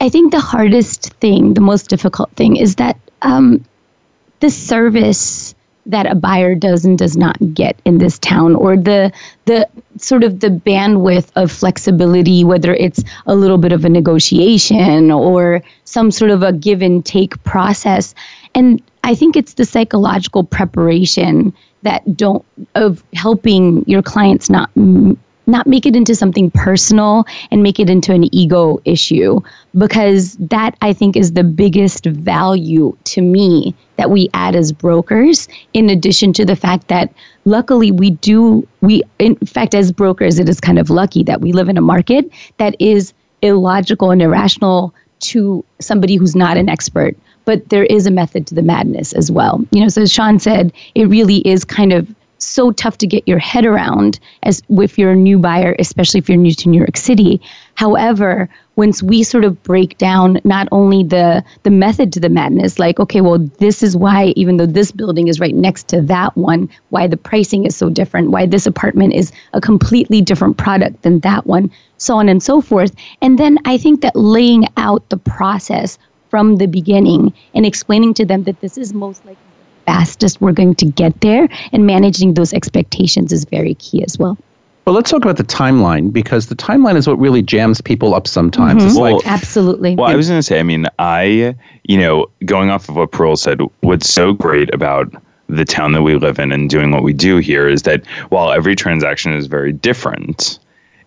I 0.00 0.08
think 0.10 0.30
the 0.30 0.40
hardest 0.40 1.14
thing, 1.14 1.54
the 1.54 1.60
most 1.62 1.88
difficult 1.88 2.30
thing 2.32 2.56
is 2.56 2.76
that 2.76 2.98
um, 3.22 3.64
the 4.40 4.50
service 4.50 5.54
that 5.86 6.10
a 6.10 6.14
buyer 6.14 6.54
does 6.54 6.84
and 6.84 6.98
does 6.98 7.16
not 7.16 7.36
get 7.54 7.78
in 7.84 7.98
this 7.98 8.18
town 8.18 8.54
or 8.56 8.76
the 8.76 9.12
the 9.44 9.68
sort 9.98 10.24
of 10.24 10.40
the 10.40 10.48
bandwidth 10.48 11.30
of 11.36 11.52
flexibility 11.52 12.44
whether 12.44 12.74
it's 12.74 13.02
a 13.26 13.34
little 13.34 13.58
bit 13.58 13.72
of 13.72 13.84
a 13.84 13.88
negotiation 13.88 15.10
or 15.10 15.62
some 15.84 16.10
sort 16.10 16.30
of 16.30 16.42
a 16.42 16.52
give 16.52 16.82
and 16.82 17.04
take 17.04 17.42
process. 17.44 18.14
And 18.54 18.82
i 19.02 19.14
think 19.14 19.36
it's 19.36 19.54
the 19.54 19.64
psychological 19.64 20.44
preparation 20.44 21.52
that 21.82 22.16
don't 22.16 22.44
of 22.74 23.04
helping 23.12 23.84
your 23.86 24.02
clients 24.02 24.48
not 24.50 24.70
not 25.46 25.66
make 25.66 25.86
it 25.86 25.94
into 25.94 26.14
something 26.14 26.50
personal 26.50 27.24
and 27.50 27.62
make 27.62 27.78
it 27.78 27.90
into 27.90 28.12
an 28.12 28.34
ego 28.34 28.80
issue 28.84 29.40
because 29.76 30.36
that 30.36 30.76
I 30.80 30.92
think 30.92 31.16
is 31.16 31.32
the 31.32 31.44
biggest 31.44 32.06
value 32.06 32.96
to 33.04 33.20
me 33.20 33.74
that 33.96 34.10
we 34.10 34.28
add 34.34 34.56
as 34.56 34.72
brokers 34.72 35.48
in 35.72 35.88
addition 35.88 36.32
to 36.32 36.44
the 36.44 36.56
fact 36.56 36.88
that 36.88 37.12
luckily 37.44 37.90
we 37.90 38.10
do 38.10 38.66
we 38.80 39.02
in 39.18 39.36
fact 39.36 39.74
as 39.74 39.92
brokers 39.92 40.38
it 40.38 40.48
is 40.48 40.60
kind 40.60 40.78
of 40.78 40.90
lucky 40.90 41.22
that 41.22 41.40
we 41.40 41.52
live 41.52 41.68
in 41.68 41.76
a 41.76 41.82
market 41.82 42.30
that 42.58 42.74
is 42.80 43.12
illogical 43.42 44.10
and 44.10 44.22
irrational 44.22 44.94
to 45.20 45.64
somebody 45.80 46.16
who's 46.16 46.34
not 46.34 46.56
an 46.56 46.68
expert. 46.68 47.16
But 47.44 47.68
there 47.68 47.84
is 47.84 48.06
a 48.06 48.10
method 48.10 48.46
to 48.48 48.54
the 48.54 48.62
madness 48.62 49.12
as 49.12 49.30
well. 49.30 49.62
You 49.70 49.82
know 49.82 49.88
so 49.88 50.02
as 50.02 50.12
Sean 50.12 50.38
said 50.38 50.72
it 50.94 51.08
really 51.08 51.46
is 51.46 51.64
kind 51.64 51.92
of 51.92 52.12
so 52.44 52.72
tough 52.72 52.98
to 52.98 53.06
get 53.06 53.26
your 53.26 53.38
head 53.38 53.64
around 53.64 54.18
as 54.42 54.62
if 54.68 54.98
you're 54.98 55.12
a 55.12 55.16
new 55.16 55.38
buyer, 55.38 55.74
especially 55.78 56.18
if 56.18 56.28
you're 56.28 56.38
new 56.38 56.54
to 56.54 56.68
New 56.68 56.78
York 56.78 56.96
City. 56.96 57.40
However, 57.74 58.48
once 58.76 59.02
we 59.02 59.22
sort 59.22 59.44
of 59.44 59.62
break 59.62 59.96
down 59.98 60.40
not 60.44 60.68
only 60.72 61.04
the 61.04 61.44
the 61.62 61.70
method 61.70 62.12
to 62.12 62.20
the 62.20 62.28
madness, 62.28 62.78
like 62.78 63.00
okay, 63.00 63.20
well, 63.20 63.38
this 63.58 63.82
is 63.82 63.96
why 63.96 64.26
even 64.36 64.56
though 64.56 64.66
this 64.66 64.92
building 64.92 65.28
is 65.28 65.40
right 65.40 65.54
next 65.54 65.88
to 65.88 66.02
that 66.02 66.36
one, 66.36 66.68
why 66.90 67.06
the 67.06 67.16
pricing 67.16 67.64
is 67.64 67.76
so 67.76 67.88
different, 67.88 68.30
why 68.30 68.46
this 68.46 68.66
apartment 68.66 69.14
is 69.14 69.32
a 69.52 69.60
completely 69.60 70.20
different 70.20 70.56
product 70.56 71.02
than 71.02 71.20
that 71.20 71.46
one, 71.46 71.70
so 71.98 72.16
on 72.16 72.28
and 72.28 72.42
so 72.42 72.60
forth. 72.60 72.94
And 73.22 73.38
then 73.38 73.58
I 73.64 73.78
think 73.78 74.00
that 74.02 74.16
laying 74.16 74.66
out 74.76 75.08
the 75.08 75.16
process 75.16 75.98
from 76.30 76.56
the 76.56 76.66
beginning 76.66 77.32
and 77.54 77.64
explaining 77.64 78.14
to 78.14 78.24
them 78.24 78.42
that 78.44 78.60
this 78.60 78.76
is 78.76 78.92
most 78.92 79.24
likely 79.24 79.53
fastest 79.86 80.40
we're 80.40 80.52
going 80.52 80.74
to 80.76 80.86
get 80.86 81.20
there 81.20 81.48
and 81.72 81.86
managing 81.86 82.34
those 82.34 82.52
expectations 82.52 83.32
is 83.32 83.44
very 83.44 83.74
key 83.74 84.02
as 84.04 84.18
well. 84.18 84.36
Well, 84.84 84.94
let's 84.94 85.10
talk 85.10 85.22
about 85.22 85.38
the 85.38 85.44
timeline 85.44 86.12
because 86.12 86.48
the 86.48 86.54
timeline 86.54 86.96
is 86.96 87.06
what 87.06 87.18
really 87.18 87.40
jams 87.40 87.80
people 87.80 88.14
up 88.14 88.26
sometimes. 88.26 88.82
Mm-hmm. 88.82 88.88
It's 88.88 88.98
Well, 88.98 89.16
like, 89.16 89.26
Absolutely. 89.26 89.96
Well, 89.96 90.10
I 90.10 90.14
was 90.14 90.28
going 90.28 90.38
to 90.38 90.42
say, 90.42 90.60
I 90.60 90.62
mean, 90.62 90.86
I, 90.98 91.54
you 91.84 91.96
know, 91.96 92.26
going 92.44 92.68
off 92.68 92.88
of 92.90 92.96
what 92.96 93.10
Parul 93.10 93.38
said, 93.38 93.60
what's 93.80 94.12
so 94.12 94.34
great 94.34 94.72
about 94.74 95.10
the 95.48 95.64
town 95.64 95.92
that 95.92 96.02
we 96.02 96.16
live 96.16 96.38
in 96.38 96.52
and 96.52 96.68
doing 96.68 96.90
what 96.90 97.02
we 97.02 97.12
do 97.12 97.38
here 97.38 97.66
is 97.68 97.82
that 97.82 98.04
while 98.28 98.52
every 98.52 98.76
transaction 98.76 99.32
is 99.32 99.46
very 99.46 99.72
different, 99.72 100.58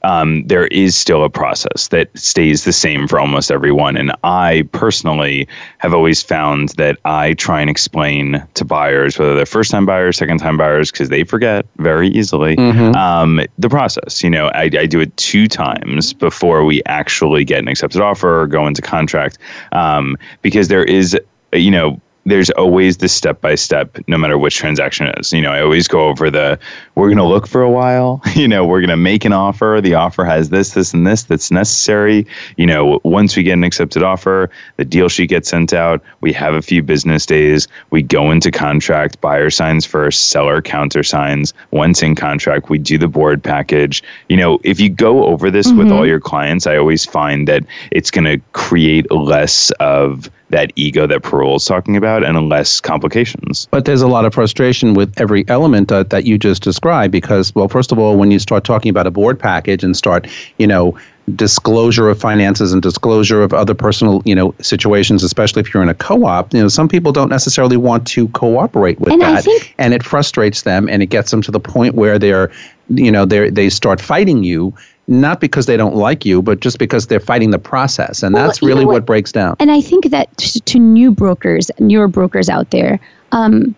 um, 0.07 0.47
there 0.47 0.67
is 0.67 0.95
still 0.95 1.25
a 1.25 1.29
process 1.29 1.89
that 1.89 2.09
stays 2.17 2.63
the 2.63 2.71
same 2.71 3.09
for 3.09 3.19
almost 3.19 3.51
everyone. 3.51 3.97
And 3.97 4.13
I 4.23 4.63
personally 4.71 5.45
have 5.79 5.93
always 5.93 6.23
found 6.23 6.69
that 6.77 6.97
I 7.03 7.33
try 7.33 7.59
and 7.59 7.69
explain 7.69 8.41
to 8.53 8.63
buyers, 8.63 9.19
whether 9.19 9.35
they're 9.35 9.45
first 9.45 9.69
time 9.69 9.85
buyers, 9.85 10.17
second 10.17 10.37
time 10.37 10.55
buyers, 10.55 10.91
because 10.91 11.09
they 11.09 11.25
forget 11.25 11.65
very 11.79 12.07
easily, 12.07 12.55
um, 12.95 13.41
the 13.57 13.67
process. 13.67 14.23
You 14.23 14.29
know, 14.29 14.47
I, 14.47 14.69
I 14.79 14.85
do 14.85 15.01
it 15.01 15.15
two 15.17 15.45
times 15.45 16.13
before 16.13 16.63
we 16.63 16.81
actually 16.85 17.43
get 17.43 17.59
an 17.59 17.67
accepted 17.67 18.01
offer 18.01 18.43
or 18.43 18.47
go 18.47 18.65
into 18.65 18.81
contract 18.81 19.37
um, 19.73 20.15
because 20.41 20.69
there 20.69 20.85
is, 20.85 21.17
you 21.51 21.69
know, 21.69 21.99
there's 22.27 22.49
always 22.51 22.97
the 22.97 23.07
step 23.07 23.39
by 23.39 23.55
step, 23.55 23.97
no 24.07 24.17
matter 24.17 24.37
which 24.37 24.57
transaction 24.57 25.07
it 25.07 25.17
is. 25.17 25.31
You 25.31 25.41
know, 25.41 25.51
I 25.51 25.61
always 25.61 25.87
go 25.87 26.09
over 26.09 26.29
the 26.29 26.59
we're 26.95 27.07
going 27.07 27.17
to 27.17 27.23
look 27.23 27.47
for 27.47 27.61
a 27.61 27.69
while. 27.69 28.21
You 28.37 28.47
know, 28.47 28.65
we're 28.65 28.81
going 28.81 28.89
to 28.89 28.97
make 28.97 29.25
an 29.25 29.33
offer. 29.33 29.79
The 29.81 29.95
offer 29.95 30.23
has 30.23 30.49
this, 30.49 30.71
this, 30.71 30.93
and 30.93 31.07
this 31.07 31.23
that's 31.23 31.49
necessary. 31.49 32.27
You 32.55 32.67
know, 32.67 32.99
once 33.03 33.35
we 33.35 33.41
get 33.41 33.53
an 33.53 33.63
accepted 33.63 34.03
offer, 34.03 34.51
the 34.75 34.85
deal 34.85 35.09
sheet 35.09 35.29
gets 35.29 35.49
sent 35.49 35.73
out. 35.73 36.03
We 36.21 36.33
have 36.33 36.53
a 36.53 36.61
few 36.61 36.83
business 36.83 37.25
days. 37.25 37.67
We 37.89 38.03
go 38.03 38.29
into 38.29 38.51
contract. 38.51 39.19
Buyer 39.21 39.49
signs 39.49 39.87
first, 39.87 40.29
seller 40.29 40.61
countersigns. 40.61 41.51
Once 41.71 42.03
in 42.03 42.13
contract, 42.13 42.69
we 42.69 42.77
do 42.77 42.99
the 42.99 43.07
board 43.07 43.43
package. 43.43 44.03
You 44.29 44.37
know, 44.37 44.59
if 44.63 44.79
you 44.79 44.89
go 44.89 45.25
over 45.25 45.49
this 45.49 45.67
mm-hmm. 45.67 45.79
with 45.79 45.91
all 45.91 46.05
your 46.05 46.19
clients, 46.19 46.67
I 46.67 46.77
always 46.77 47.05
find 47.05 47.47
that 47.47 47.63
it's 47.89 48.11
going 48.11 48.25
to 48.25 48.37
create 48.53 49.11
less 49.11 49.71
of 49.79 50.29
that 50.49 50.71
ego 50.75 51.05
that 51.07 51.21
Parul 51.21 51.57
is 51.57 51.65
talking 51.65 51.97
about 51.97 52.23
and 52.23 52.49
less 52.49 52.79
complications. 52.79 53.67
But 53.71 53.85
there's 53.85 54.01
a 54.01 54.07
lot 54.07 54.25
of 54.25 54.33
frustration 54.33 54.93
with 54.93 55.13
every 55.19 55.47
element 55.47 55.91
uh, 55.91 56.03
that 56.03 56.25
you 56.25 56.37
just 56.37 56.63
described 56.63 57.11
because, 57.11 57.53
well, 57.53 57.67
first 57.67 57.91
of 57.91 57.99
all, 57.99 58.17
when 58.17 58.31
you 58.31 58.39
start 58.39 58.63
talking 58.63 58.89
about 58.89 59.07
a 59.07 59.11
board 59.11 59.39
package 59.39 59.83
and 59.83 59.95
start, 59.95 60.27
you 60.57 60.67
know, 60.67 60.97
disclosure 61.35 62.07
of 62.07 62.19
finances 62.19 62.71
and 62.71 62.81
disclosure 62.81 63.43
of 63.43 63.53
other 63.53 63.73
personal, 63.73 64.21
you 64.23 64.33
know, 64.33 64.55
situations, 64.61 65.23
especially 65.23 65.59
if 65.59 65.73
you're 65.73 65.83
in 65.83 65.89
a 65.89 65.93
co-op, 65.93 66.53
you 66.53 66.61
know, 66.61 66.69
some 66.69 66.87
people 66.87 67.11
don't 67.11 67.29
necessarily 67.29 67.75
want 67.75 68.07
to 68.07 68.29
cooperate 68.29 68.99
with 69.01 69.11
and 69.11 69.21
that, 69.21 69.45
and 69.77 69.93
it 69.93 70.03
frustrates 70.03 70.61
them, 70.61 70.87
and 70.87 71.03
it 71.03 71.07
gets 71.07 71.31
them 71.31 71.41
to 71.41 71.51
the 71.51 71.59
point 71.59 71.95
where 71.95 72.17
they're, 72.17 72.49
you 72.87 73.11
know, 73.11 73.25
they 73.25 73.49
they 73.49 73.69
start 73.69 73.99
fighting 73.99 74.43
you 74.43 74.73
not 75.07 75.39
because 75.39 75.65
they 75.65 75.77
don't 75.77 75.95
like 75.95 76.25
you, 76.25 76.41
but 76.41 76.59
just 76.59 76.79
because 76.79 77.07
they're 77.07 77.19
fighting 77.19 77.51
the 77.51 77.59
process. 77.59 78.23
And 78.23 78.35
well, 78.35 78.45
that's 78.45 78.61
really 78.61 78.85
what? 78.85 78.93
what? 78.93 79.05
breaks 79.05 79.31
down. 79.31 79.55
And 79.59 79.71
I 79.71 79.81
think 79.81 80.09
that 80.09 80.35
to, 80.37 80.59
to 80.61 80.79
new 80.79 81.11
brokers, 81.11 81.71
newer 81.79 82.07
brokers 82.07 82.49
out 82.49 82.71
there, 82.71 82.99
um, 83.31 83.75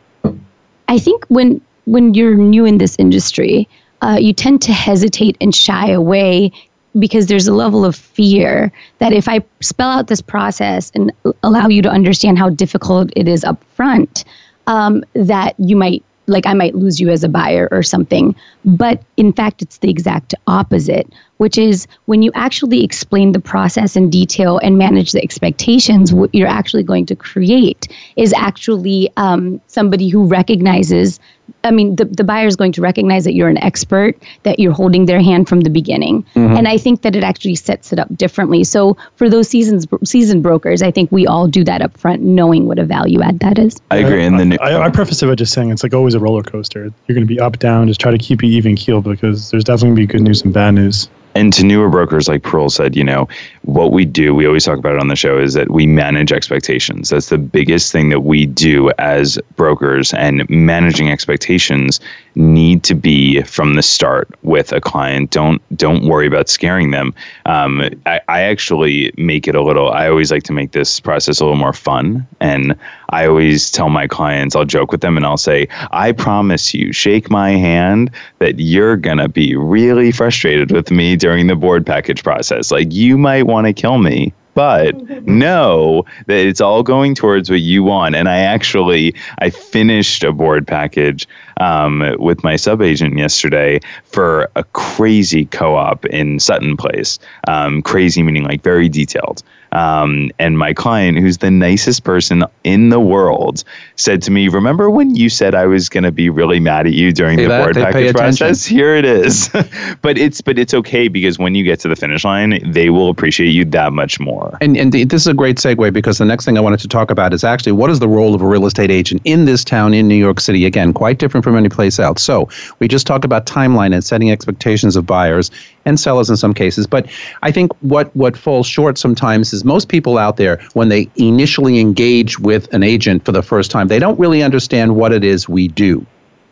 I 0.88 0.98
think 0.98 1.26
when 1.28 1.62
when 1.86 2.14
you're 2.14 2.36
new 2.36 2.66
in 2.66 2.78
this 2.78 2.96
industry, 3.00 3.68
uh, 4.02 4.18
you 4.20 4.34
tend 4.34 4.62
to 4.64 4.74
hesitate 4.74 5.38
and 5.42 5.54
shy 5.54 5.90
away 5.90 6.52
because 6.98 7.28
there's 7.28 7.48
a 7.48 7.54
level 7.54 7.86
of 7.86 7.96
fear 7.96 8.72
that 8.98 9.14
if 9.14 9.28
I 9.28 9.42
spell 9.60 9.90
out 9.90 10.08
this 10.08 10.22
process 10.22 10.92
and 10.96 11.12
allow 11.44 11.68
you 11.68 11.82
to 11.84 11.90
understand 11.90 12.40
how 12.40 12.50
difficult 12.50 13.12
it 13.16 13.28
is 13.28 13.44
up 13.44 13.64
front, 13.76 14.26
um, 14.68 15.04
that 15.14 15.54
you 15.60 15.76
might 15.76 16.04
like 16.30 16.46
I 16.46 16.54
might 16.54 16.76
lose 16.76 17.00
you 17.00 17.10
as 17.10 17.24
a 17.24 17.30
buyer 17.30 17.68
or 17.72 17.84
something. 17.84 18.36
But 18.64 19.02
in 19.18 19.34
fact, 19.34 19.62
it's 19.62 19.80
the 19.80 19.90
exact 19.90 20.34
opposite, 20.48 21.12
which 21.40 21.58
is 21.58 21.88
when 22.06 22.22
you 22.22 22.32
actually 22.36 22.84
explain 22.84 23.32
the 23.32 23.40
process 23.40 23.96
in 23.96 24.10
detail 24.10 24.60
and 24.60 24.78
manage 24.78 25.14
the 25.14 25.24
expectations, 25.24 26.14
what 26.14 26.34
you're 26.36 26.48
actually 26.48 26.84
going 26.84 27.06
to 27.06 27.16
create 27.16 27.88
is 28.16 28.34
actually 28.34 29.10
um, 29.18 29.60
somebody 29.68 30.10
who 30.10 30.26
recognizes 30.26 31.20
I 31.64 31.72
mean, 31.72 31.96
the, 31.96 32.06
the 32.06 32.24
buyer 32.24 32.48
is 32.48 32.56
going 32.56 32.72
to 32.74 32.82
recognize 32.82 33.24
that 33.24 33.34
you're 33.34 33.50
an 33.50 33.58
expert, 33.58 34.22
that 34.44 34.60
you're 34.60 34.74
holding 34.74 35.06
their 35.06 35.22
hand 35.22 35.50
from 35.50 35.62
the 35.62 35.70
beginning. 35.70 36.24
Mm-hmm. 36.36 36.56
And 36.56 36.68
I 36.68 36.78
think 36.78 37.02
that 37.02 37.16
it 37.16 37.24
actually 37.24 37.56
sets 37.56 37.92
it 37.92 38.00
up 38.00 38.14
differently. 38.16 38.64
So 38.64 38.98
for 39.16 39.30
those 39.30 39.48
seasons 39.48 39.88
season 40.04 40.42
brokers, 40.42 40.82
I 40.82 40.92
think 40.92 41.12
we 41.12 41.28
all 41.28 41.48
do 41.48 41.64
that 41.64 41.82
up 41.82 41.98
front, 41.98 42.22
knowing 42.22 42.68
what 42.68 42.80
a 42.80 42.86
value 42.86 43.22
add 43.22 43.40
that 43.40 43.58
is. 43.58 43.78
I 43.92 43.98
agree. 43.98 44.24
And 44.26 44.40
then 44.40 44.58
I, 44.62 44.80
I 44.80 44.90
preface 44.90 45.22
it 45.22 45.26
by 45.26 45.36
just 45.36 45.54
saying 45.54 45.72
it's 45.72 45.84
like 45.84 45.94
always 45.94 46.14
a 46.14 46.20
roller 46.20 46.44
coaster. 46.44 46.84
You're 47.08 47.16
going 47.16 47.28
to 47.28 47.34
be 47.34 47.40
up, 47.40 47.60
down, 47.60 47.88
just 47.88 48.00
try 48.00 48.12
to 48.12 48.18
keep 48.18 48.44
it 48.44 48.48
even 48.48 48.76
keel 48.76 49.02
because 49.02 49.52
there's 49.52 49.64
definitely 49.64 49.88
going 49.88 49.96
to 49.96 50.02
be 50.02 50.18
good 50.20 50.22
news 50.22 50.42
and 50.44 50.54
bad 50.54 50.76
news 50.76 51.10
and 51.36 51.54
to 51.54 51.64
newer 51.64 51.90
brokers, 51.90 52.28
like 52.28 52.42
Parul 52.42 52.72
said, 52.72 52.96
you 52.96 53.04
know, 53.04 53.28
what 53.64 53.92
we 53.92 54.04
do, 54.04 54.34
we 54.34 54.48
always 54.48 54.66
talk 54.66 54.80
about 54.80 54.96
it 54.96 55.02
on 55.02 55.10
the 55.10 55.16
show, 55.16 55.38
is 55.38 55.54
that 55.54 55.70
we 55.70 55.86
manage 55.86 56.32
expectations. 56.32 57.10
That's 57.10 57.30
the 57.30 57.38
biggest 57.38 57.92
thing 57.92 58.10
that 58.10 58.22
we 58.22 58.46
do 58.46 58.92
as 58.98 59.38
brokers, 59.56 60.14
and 60.14 60.50
managing 60.50 61.10
expectations 61.10 62.00
need 62.36 62.84
to 62.84 62.96
be 62.96 63.42
from 63.44 63.76
the 63.76 63.84
start 63.84 64.30
with 64.44 64.72
a 64.72 64.82
client. 64.82 65.30
Don't 65.30 65.62
don't 65.78 66.06
worry 66.06 66.26
about 66.26 66.50
scaring 66.50 66.92
them. 66.92 67.14
Um, 67.46 67.90
I, 68.06 68.22
I 68.28 68.42
actually 68.42 69.12
make 69.18 69.48
it 69.48 69.56
a 69.56 69.62
little. 69.62 69.92
I 69.92 70.08
always 70.10 70.32
like 70.32 70.44
to 70.44 70.54
make 70.54 70.72
this 70.72 71.00
process 71.00 71.40
a 71.40 71.44
little 71.44 71.58
more 71.58 71.74
fun, 71.74 72.26
and 72.40 72.76
I 73.10 73.28
always 73.28 73.70
tell 73.70 73.90
my 73.90 74.08
clients, 74.08 74.56
I'll 74.56 74.66
joke 74.66 74.92
with 74.92 75.02
them, 75.02 75.18
and 75.18 75.26
I'll 75.26 75.38
say, 75.38 75.68
I 75.92 76.12
promise 76.12 76.74
you, 76.74 76.92
shake 76.92 77.30
my 77.30 77.52
hand 77.52 78.10
that 78.40 78.60
you're 78.60 78.98
gonna 78.98 79.28
be 79.28 79.56
really 79.56 80.12
frustrated 80.12 80.72
with 80.72 80.90
me 80.92 81.18
during 81.20 81.48
the 81.48 81.56
board 81.56 81.86
package 81.86 82.24
process. 82.24 82.72
Like 82.72 82.92
you 82.92 83.18
might 83.18 83.44
want 83.44 83.68
to 83.68 83.74
kill 83.74 83.98
me, 83.98 84.34
but 84.54 84.96
know 85.28 86.04
that 86.28 86.46
it's 86.46 86.62
all 86.62 86.84
going 86.84 87.16
towards 87.16 87.50
what 87.50 87.62
you 87.62 87.84
want. 87.84 88.16
And 88.16 88.28
I 88.28 88.40
actually 88.40 89.14
I 89.40 89.50
finished 89.50 90.24
a 90.24 90.32
board 90.32 90.68
package 90.68 91.28
um, 91.58 92.16
with 92.20 92.44
my 92.44 92.56
sub 92.56 92.82
agent 92.82 93.18
yesterday 93.18 93.80
for 94.04 94.50
a 94.56 94.64
crazy 94.64 95.46
co-op 95.46 96.06
in 96.08 96.40
Sutton 96.40 96.78
Place. 96.78 97.20
Um, 97.48 97.82
crazy 97.82 98.24
meaning 98.24 98.44
like 98.44 98.62
very 98.62 98.90
detailed. 98.90 99.44
Um, 99.72 100.32
and 100.40 100.58
my 100.58 100.74
client, 100.74 101.18
who's 101.20 101.40
the 101.40 101.52
nicest 101.52 102.04
person 102.04 102.44
in 102.64 102.90
the 102.90 103.00
world, 103.00 103.64
said 103.96 104.22
to 104.24 104.32
me, 104.32 104.48
"Remember 104.48 104.90
when 104.90 105.16
you 105.16 105.30
said 105.30 105.56
I 105.56 105.66
was 105.66 105.90
going 105.90 106.04
to 106.04 106.12
be 106.12 106.30
really 106.30 106.60
mad 106.60 106.88
at 106.88 106.94
you 106.94 107.12
during 107.12 107.38
the 107.38 107.48
that, 107.48 107.64
board 107.64 107.76
package 107.76 108.16
process? 108.16 108.66
Here 108.78 108.96
it 108.96 109.06
is." 109.06 109.50
but 110.02 110.18
it's 110.18 110.42
but 110.42 110.58
it's 110.58 110.74
okay 110.74 111.08
because 111.08 111.38
when 111.38 111.56
you 111.56 111.64
get 111.64 111.80
to 111.82 111.88
the 111.88 111.96
finish 111.96 112.24
line, 112.24 112.60
they 112.72 112.90
will 112.90 113.10
appreciate 113.10 113.50
you 113.50 113.66
that 113.66 113.94
much 113.94 114.20
more. 114.20 114.58
And 114.62 114.76
and 114.78 114.92
this 114.92 115.22
is 115.22 115.28
a 115.28 115.34
great 115.34 115.58
segue 115.58 115.94
because 115.94 116.18
the 116.18 116.26
next 116.26 116.46
thing 116.46 116.58
I 116.58 116.62
wanted 116.62 116.80
to 116.82 116.88
talk 116.88 117.12
about 117.12 117.34
is 117.34 117.44
actually 117.44 117.74
what 117.74 117.90
is 117.90 118.00
the 118.00 118.08
role 118.08 118.34
of 118.36 118.42
a 118.42 118.48
real 118.48 118.66
estate 118.66 118.92
agent 118.92 119.22
in 119.26 119.46
this 119.46 119.64
town 119.64 119.94
in 119.94 120.08
New 120.08 120.16
York 120.16 120.40
City? 120.40 120.66
Again, 120.66 120.94
quite 120.94 121.20
different 121.20 121.44
from 121.44 121.56
any 121.56 121.70
place 121.70 122.00
else. 122.00 122.22
So 122.22 122.50
we 122.80 122.88
just 122.88 123.06
talked 123.06 123.26
about 123.26 123.46
timeline 123.46 123.94
and 123.94 124.04
setting 124.04 124.32
expectations 124.32 124.96
of 124.96 125.06
buyers 125.06 125.52
and 125.86 126.00
sellers 126.00 126.30
in 126.30 126.38
some 126.38 126.54
cases. 126.54 126.88
But 126.88 127.08
I 127.42 127.52
think 127.52 127.72
what 127.82 128.16
what 128.16 128.38
falls 128.38 128.68
short 128.68 128.98
sometimes 128.98 129.54
is 129.54 129.59
is 129.60 129.66
most 129.66 129.90
people 129.90 130.18
out 130.18 130.38
there, 130.38 130.58
when 130.74 130.90
they 130.90 131.10
initially 131.16 131.80
engage 131.80 132.40
with 132.40 132.72
an 132.74 132.84
agent 132.84 133.26
for 133.26 133.32
the 133.32 133.44
first 133.44 133.72
time, 133.72 133.88
they 133.88 134.00
don't 134.00 134.20
really 134.20 134.42
understand 134.42 134.96
what 134.96 135.12
it 135.12 135.24
is 135.24 135.48
we 135.48 135.68
do. 135.68 136.06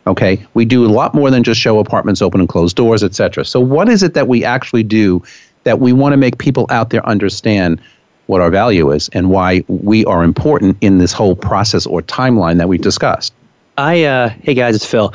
Okay, 0.06 0.44
we 0.54 0.64
do 0.64 0.86
a 0.86 0.88
lot 0.88 1.14
more 1.14 1.30
than 1.30 1.42
just 1.44 1.60
show 1.60 1.78
apartments 1.78 2.22
open 2.22 2.40
and 2.40 2.48
close 2.48 2.72
doors, 2.72 3.02
etc. 3.02 3.44
So, 3.44 3.60
what 3.60 3.88
is 3.88 4.02
it 4.02 4.14
that 4.14 4.26
we 4.26 4.42
actually 4.42 4.82
do 4.82 5.22
that 5.64 5.80
we 5.80 5.92
want 5.92 6.14
to 6.14 6.16
make 6.16 6.38
people 6.38 6.66
out 6.70 6.90
there 6.90 7.06
understand 7.06 7.80
what 8.26 8.40
our 8.40 8.50
value 8.50 8.90
is 8.90 9.08
and 9.10 9.28
why 9.30 9.64
we 9.68 10.04
are 10.06 10.22
important 10.22 10.78
in 10.80 10.98
this 10.98 11.12
whole 11.12 11.36
process 11.36 11.84
or 11.86 12.00
timeline 12.02 12.56
that 12.58 12.68
we've 12.68 12.80
discussed? 12.80 13.34
I, 13.76 14.04
uh, 14.04 14.28
hey 14.30 14.54
guys, 14.54 14.76
it's 14.76 14.86
Phil. 14.86 15.12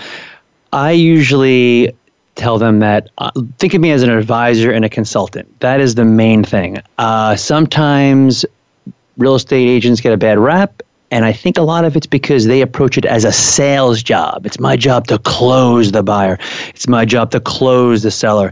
I 0.71 0.91
usually 0.91 1.95
tell 2.35 2.57
them 2.57 2.79
that 2.79 3.09
uh, 3.17 3.31
think 3.59 3.73
of 3.73 3.81
me 3.81 3.91
as 3.91 4.03
an 4.03 4.09
advisor 4.09 4.71
and 4.71 4.83
a 4.83 4.89
consultant. 4.89 5.59
That 5.59 5.79
is 5.79 5.95
the 5.95 6.05
main 6.05 6.43
thing. 6.43 6.81
Uh, 6.97 7.35
sometimes 7.35 8.45
real 9.17 9.35
estate 9.35 9.67
agents 9.67 10.01
get 10.01 10.13
a 10.13 10.17
bad 10.17 10.39
rap, 10.39 10.81
and 11.11 11.25
I 11.25 11.33
think 11.33 11.57
a 11.57 11.61
lot 11.61 11.85
of 11.85 11.95
it's 11.95 12.07
because 12.07 12.47
they 12.47 12.61
approach 12.61 12.97
it 12.97 13.05
as 13.05 13.23
a 13.23 13.31
sales 13.31 14.01
job. 14.01 14.45
It's 14.45 14.59
my 14.59 14.75
job 14.75 15.07
to 15.07 15.19
close 15.19 15.91
the 15.91 16.01
buyer. 16.01 16.39
It's 16.69 16.87
my 16.87 17.05
job 17.05 17.31
to 17.31 17.39
close 17.39 18.01
the 18.01 18.11
seller. 18.11 18.51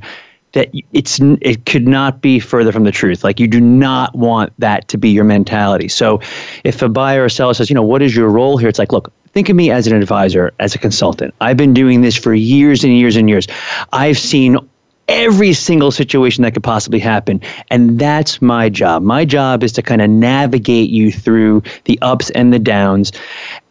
That 0.54 0.70
it's 0.92 1.20
it 1.22 1.66
could 1.66 1.88
not 1.88 2.22
be 2.22 2.40
further 2.40 2.72
from 2.72 2.84
the 2.84 2.92
truth. 2.92 3.24
Like 3.24 3.40
you 3.40 3.48
do 3.48 3.62
not 3.62 4.14
want 4.16 4.52
that 4.60 4.88
to 4.90 4.98
be 4.98 5.10
your 5.10 5.24
mentality. 5.24 5.88
So, 5.88 6.20
if 6.64 6.82
a 6.82 6.90
buyer 6.90 7.24
or 7.24 7.30
seller 7.30 7.54
says, 7.54 7.70
you 7.70 7.74
know, 7.74 7.84
what 7.84 8.02
is 8.02 8.16
your 8.16 8.30
role 8.30 8.58
here? 8.58 8.68
It's 8.68 8.80
like, 8.80 8.92
look, 8.92 9.14
think 9.34 9.50
of 9.50 9.56
me 9.56 9.72
as 9.72 9.88
an 9.88 9.96
advisor, 9.96 10.54
as 10.60 10.76
a 10.76 10.78
consultant. 10.78 11.34
I've 11.40 11.58
been 11.58 11.74
doing 11.74 12.02
this 12.02 12.18
for 12.18 12.34
years 12.34 12.84
and 12.84 12.98
years 12.98 13.16
and 13.16 13.30
years. 13.30 13.48
I've 13.94 14.18
seen 14.18 14.58
every 15.12 15.52
single 15.52 15.92
situation 15.92 16.44
that 16.44 16.54
could 16.54 16.64
possibly 16.64 17.00
happen. 17.00 17.42
And 17.70 18.00
that's 18.00 18.42
my 18.42 18.70
job. 18.70 19.04
My 19.04 19.26
job 19.26 19.64
is 19.64 19.74
to 19.74 19.82
kind 19.82 20.02
of 20.02 20.10
navigate 20.10 20.90
you 20.90 21.12
through 21.12 21.64
the 21.84 22.00
ups 22.02 22.30
and 22.32 22.54
the 22.54 22.60
downs. 22.60 23.12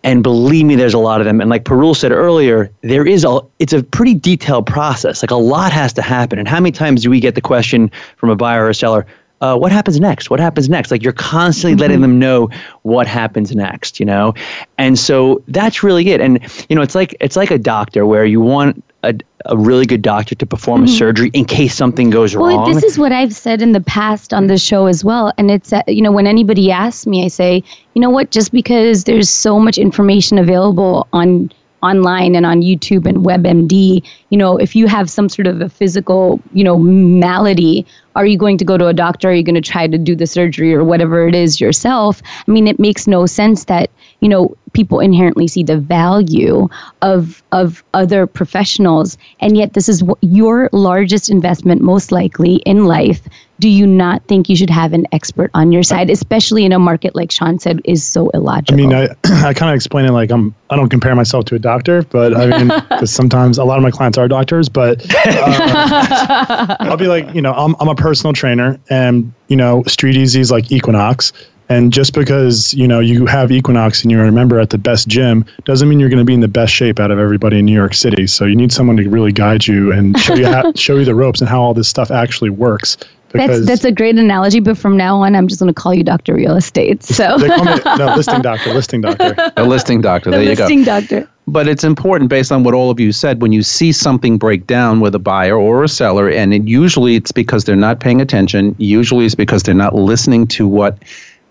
And 0.03 0.23
believe 0.23 0.65
me, 0.65 0.77
there's 0.77 0.95
a 0.95 0.99
lot 0.99 1.21
of 1.21 1.27
them. 1.27 1.41
And 1.41 1.51
like 1.51 1.65
Parul 1.65 1.95
said 1.95 2.11
earlier, 2.11 2.71
there 2.81 3.07
is 3.07 3.25
a 3.25 3.41
it's 3.59 3.73
a 3.73 3.83
pretty 3.83 4.15
detailed 4.15 4.67
process. 4.67 5.23
Like 5.23 5.31
a 5.31 5.37
lot 5.37 5.73
has 5.73 5.93
to 5.95 6.03
happen. 6.03 6.39
And 6.39 6.49
how 6.49 6.59
many 6.59 6.73
times 6.73 7.03
do 7.03 7.11
we 7.11 7.21
get 7.21 7.35
the 7.35 7.41
question 7.41 7.91
from 8.17 8.31
a 8.31 8.37
buyer 8.37 8.65
or 8.65 8.71
a 8.71 8.75
seller, 8.75 9.07
uh, 9.41 9.57
what 9.57 9.73
happens 9.73 10.01
next? 10.01 10.31
What 10.31 10.41
happens 10.41 10.69
next? 10.69 10.91
Like 10.91 11.03
you're 11.03 11.13
constantly 11.13 11.73
mm-hmm. 11.73 11.81
letting 11.81 12.01
them 12.01 12.19
know 12.19 12.49
what 12.83 13.07
happens 13.07 13.55
next, 13.55 14.01
you 14.01 14.07
know? 14.07 14.35
And 14.79 14.99
so 14.99 15.43
that's 15.49 15.83
really 15.83 16.09
it. 16.11 16.21
And, 16.21 16.41
you 16.69 16.77
know, 16.77 16.83
it's 16.83 16.95
like, 16.95 17.15
it's 17.21 17.37
like 17.37 17.51
a 17.51 17.59
doctor 17.59 18.07
where 18.07 18.25
you 18.25 18.41
want 18.41 18.83
a, 19.03 19.15
a 19.47 19.57
really 19.57 19.87
good 19.87 20.03
doctor 20.03 20.35
to 20.35 20.47
perform 20.47 20.83
mm-hmm. 20.85 20.95
a 20.95 20.97
surgery 20.97 21.31
in 21.33 21.45
case 21.45 21.75
something 21.75 22.11
goes 22.11 22.37
well, 22.37 22.47
wrong. 22.47 22.65
Well, 22.65 22.75
this 22.75 22.85
is 22.85 22.99
what 22.99 23.13
I've 23.13 23.35
said 23.35 23.63
in 23.63 23.73
the 23.73 23.81
past 23.81 24.35
on 24.35 24.47
the 24.47 24.59
show 24.59 24.87
as 24.87 25.05
well. 25.05 25.33
And 25.39 25.51
it's, 25.51 25.73
uh, 25.73 25.83
you 25.87 26.03
know, 26.03 26.13
when 26.13 26.27
anybody 26.27 26.71
asks 26.71 27.07
me, 27.07 27.25
I 27.25 27.29
say, 27.29 27.63
you 27.95 28.01
know 28.01 28.11
what, 28.11 28.31
just 28.31 28.53
because 28.53 29.05
there's 29.05 29.31
so 29.31 29.59
much 29.59 29.79
information 29.79 30.39
available 30.39 31.09
on 31.13 31.51
online 31.83 32.35
and 32.35 32.45
on 32.45 32.61
YouTube 32.61 33.07
and 33.07 33.25
WebMD, 33.25 34.07
you 34.29 34.39
know, 34.39 34.59
if 34.59 34.77
you 34.77 34.87
have 34.87 35.09
some 35.09 35.31
sort 35.31 35.47
of 35.47 35.63
a 35.63 35.69
physical, 35.69 36.41
you 36.53 36.63
know, 36.63 36.79
malady, 36.79 37.87
are 38.17 38.27
you 38.27 38.37
going 38.37 38.59
to 38.59 38.65
go 38.65 38.77
to 38.77 38.87
a 38.89 38.93
doctor? 38.93 39.31
Are 39.31 39.33
you 39.33 39.43
going 39.43 39.55
to 39.55 39.61
try 39.63 39.87
to 39.87 39.97
do 39.97 40.15
the 40.15 40.27
surgery 40.27 40.75
or 40.75 40.85
whatever 40.85 41.27
it 41.27 41.35
is 41.35 41.59
yourself? 41.59 42.21
I 42.47 42.51
mean, 42.51 42.67
it 42.67 42.79
makes 42.79 43.07
no 43.07 43.25
sense 43.25 43.65
that, 43.65 43.91
you 44.21 44.29
know, 44.29 44.55
people 44.72 45.00
inherently 45.00 45.46
see 45.46 45.62
the 45.62 45.78
value 45.78 46.68
of 47.02 47.42
of 47.52 47.83
other 47.94 48.26
professionals 48.26 49.18
and 49.40 49.56
yet 49.56 49.72
this 49.74 49.88
is 49.88 50.02
your 50.20 50.68
largest 50.72 51.28
investment 51.28 51.80
most 51.80 52.12
likely 52.12 52.56
in 52.66 52.85
life 52.85 53.28
do 53.61 53.68
you 53.68 53.87
not 53.87 54.24
think 54.26 54.48
you 54.48 54.56
should 54.56 54.70
have 54.70 54.94
an 54.94 55.06
expert 55.12 55.50
on 55.52 55.70
your 55.70 55.83
side, 55.83 56.09
especially 56.09 56.64
in 56.64 56.72
a 56.72 56.78
market 56.78 57.14
like 57.14 57.30
Sean 57.30 57.59
said 57.59 57.80
is 57.85 58.02
so 58.02 58.30
illogical? 58.30 58.74
I 58.74 58.76
mean, 58.76 58.94
I, 58.94 59.09
I 59.46 59.52
kind 59.52 59.70
of 59.70 59.76
explain 59.76 60.06
it 60.06 60.12
like 60.12 60.30
I'm. 60.30 60.54
I 60.70 60.76
don't 60.76 60.88
compare 60.88 61.14
myself 61.14 61.44
to 61.46 61.56
a 61.56 61.59
doctor, 61.59 62.02
but 62.02 62.35
I 62.35 62.46
mean, 62.46 62.68
because 62.88 63.12
sometimes 63.12 63.59
a 63.59 63.64
lot 63.64 63.76
of 63.76 63.83
my 63.83 63.90
clients 63.90 64.16
are 64.16 64.26
doctors, 64.28 64.68
but 64.68 65.04
uh, 65.26 66.76
I'll 66.80 66.96
be 66.96 67.06
like, 67.06 67.33
you 67.35 67.42
know, 67.42 67.52
I'm 67.52 67.76
I'm 67.78 67.88
a 67.88 67.94
personal 67.94 68.33
trainer, 68.33 68.80
and 68.88 69.30
you 69.48 69.56
know, 69.56 69.83
Street 69.85 70.16
Easy 70.16 70.40
is 70.40 70.50
like 70.50 70.72
Equinox. 70.72 71.33
And 71.70 71.92
just 71.92 72.14
because 72.14 72.74
you 72.74 72.88
know 72.88 72.98
you 72.98 73.26
have 73.26 73.52
Equinox 73.52 74.02
and 74.02 74.11
you're 74.11 74.24
a 74.24 74.33
member 74.33 74.59
at 74.59 74.70
the 74.70 74.78
best 74.78 75.06
gym 75.06 75.46
doesn't 75.64 75.88
mean 75.88 76.00
you're 76.00 76.09
going 76.09 76.18
to 76.18 76.24
be 76.24 76.35
in 76.35 76.40
the 76.40 76.48
best 76.48 76.72
shape 76.74 76.98
out 76.98 77.12
of 77.12 77.18
everybody 77.20 77.61
in 77.61 77.64
New 77.64 77.74
York 77.74 77.94
City. 77.94 78.26
So 78.26 78.44
you 78.44 78.56
need 78.56 78.72
someone 78.72 78.96
to 78.96 79.09
really 79.09 79.30
guide 79.30 79.68
you 79.68 79.92
and 79.92 80.18
show 80.18 80.35
you 80.35 80.46
how, 80.46 80.72
show 80.74 80.96
you 80.96 81.04
the 81.04 81.14
ropes 81.14 81.40
and 81.40 81.48
how 81.48 81.62
all 81.62 81.72
this 81.72 81.88
stuff 81.88 82.11
actually 82.11 82.50
works. 82.50 82.96
That's 83.33 83.64
that's 83.64 83.85
a 83.85 83.92
great 83.92 84.18
analogy, 84.18 84.59
but 84.59 84.76
from 84.76 84.96
now 84.96 85.22
on, 85.22 85.37
I'm 85.37 85.46
just 85.46 85.61
going 85.61 85.72
to 85.72 85.80
call 85.80 85.94
you 85.94 86.02
Doctor 86.02 86.35
Real 86.35 86.56
Estate. 86.56 87.04
So 87.04 87.38
they 87.38 87.46
call 87.46 87.64
me 87.64 87.76
no 87.96 88.06
listing 88.16 88.42
doctor, 88.42 88.74
listing 88.74 89.00
doctor, 89.02 89.52
a 89.56 89.64
listing 89.64 90.00
doctor. 90.00 90.33
The 90.33 90.38
there 90.38 90.50
you 90.50 90.56
go. 90.56 90.64
Listing 90.64 90.83
doctor. 90.83 91.28
But 91.46 91.68
it's 91.68 91.85
important, 91.85 92.30
based 92.30 92.52
on 92.52 92.64
what 92.64 92.74
all 92.74 92.90
of 92.90 93.00
you 93.00 93.12
said, 93.12 93.42
when 93.42 93.52
you 93.52 93.62
see 93.62 93.92
something 93.92 94.38
break 94.38 94.66
down 94.66 95.00
with 95.00 95.14
a 95.14 95.18
buyer 95.18 95.56
or 95.56 95.85
a 95.85 95.88
seller, 95.88 96.28
and 96.28 96.52
it, 96.52 96.64
usually 96.64 97.16
it's 97.16 97.33
because 97.33 97.64
they're 97.64 97.76
not 97.76 98.00
paying 98.00 98.20
attention. 98.20 98.74
Usually 98.78 99.26
it's 99.26 99.35
because 99.35 99.62
they're 99.62 99.74
not 99.74 99.94
listening 99.94 100.46
to 100.48 100.66
what 100.66 100.98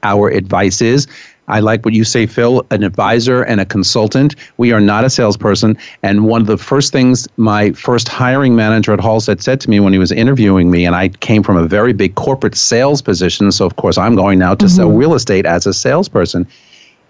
our 0.03 0.29
advice 0.29 0.81
is. 0.81 1.07
I 1.49 1.59
like 1.61 1.83
what 1.83 1.95
you 1.95 2.03
say, 2.03 2.27
Phil, 2.27 2.65
an 2.69 2.83
advisor 2.83 3.41
and 3.41 3.59
a 3.59 3.65
consultant. 3.65 4.35
We 4.57 4.71
are 4.71 4.79
not 4.79 5.03
a 5.03 5.09
salesperson. 5.09 5.77
And 6.03 6.25
one 6.25 6.41
of 6.41 6.47
the 6.47 6.59
first 6.59 6.93
things 6.93 7.27
my 7.37 7.71
first 7.71 8.07
hiring 8.07 8.55
manager 8.55 8.93
at 8.93 8.99
Halstead 8.99 9.41
said 9.41 9.59
to 9.61 9.69
me 9.69 9.79
when 9.79 9.91
he 9.91 9.99
was 9.99 10.11
interviewing 10.11 10.69
me, 10.69 10.85
and 10.85 10.95
I 10.95 11.09
came 11.09 11.41
from 11.41 11.57
a 11.57 11.65
very 11.65 11.91
big 11.91 12.15
corporate 12.15 12.55
sales 12.55 13.01
position. 13.01 13.51
So, 13.51 13.65
of 13.65 13.75
course, 13.77 13.97
I'm 13.97 14.15
going 14.15 14.37
now 14.37 14.53
to 14.55 14.65
mm-hmm. 14.65 14.75
sell 14.75 14.91
real 14.91 15.15
estate 15.15 15.47
as 15.47 15.65
a 15.65 15.73
salesperson. 15.73 16.47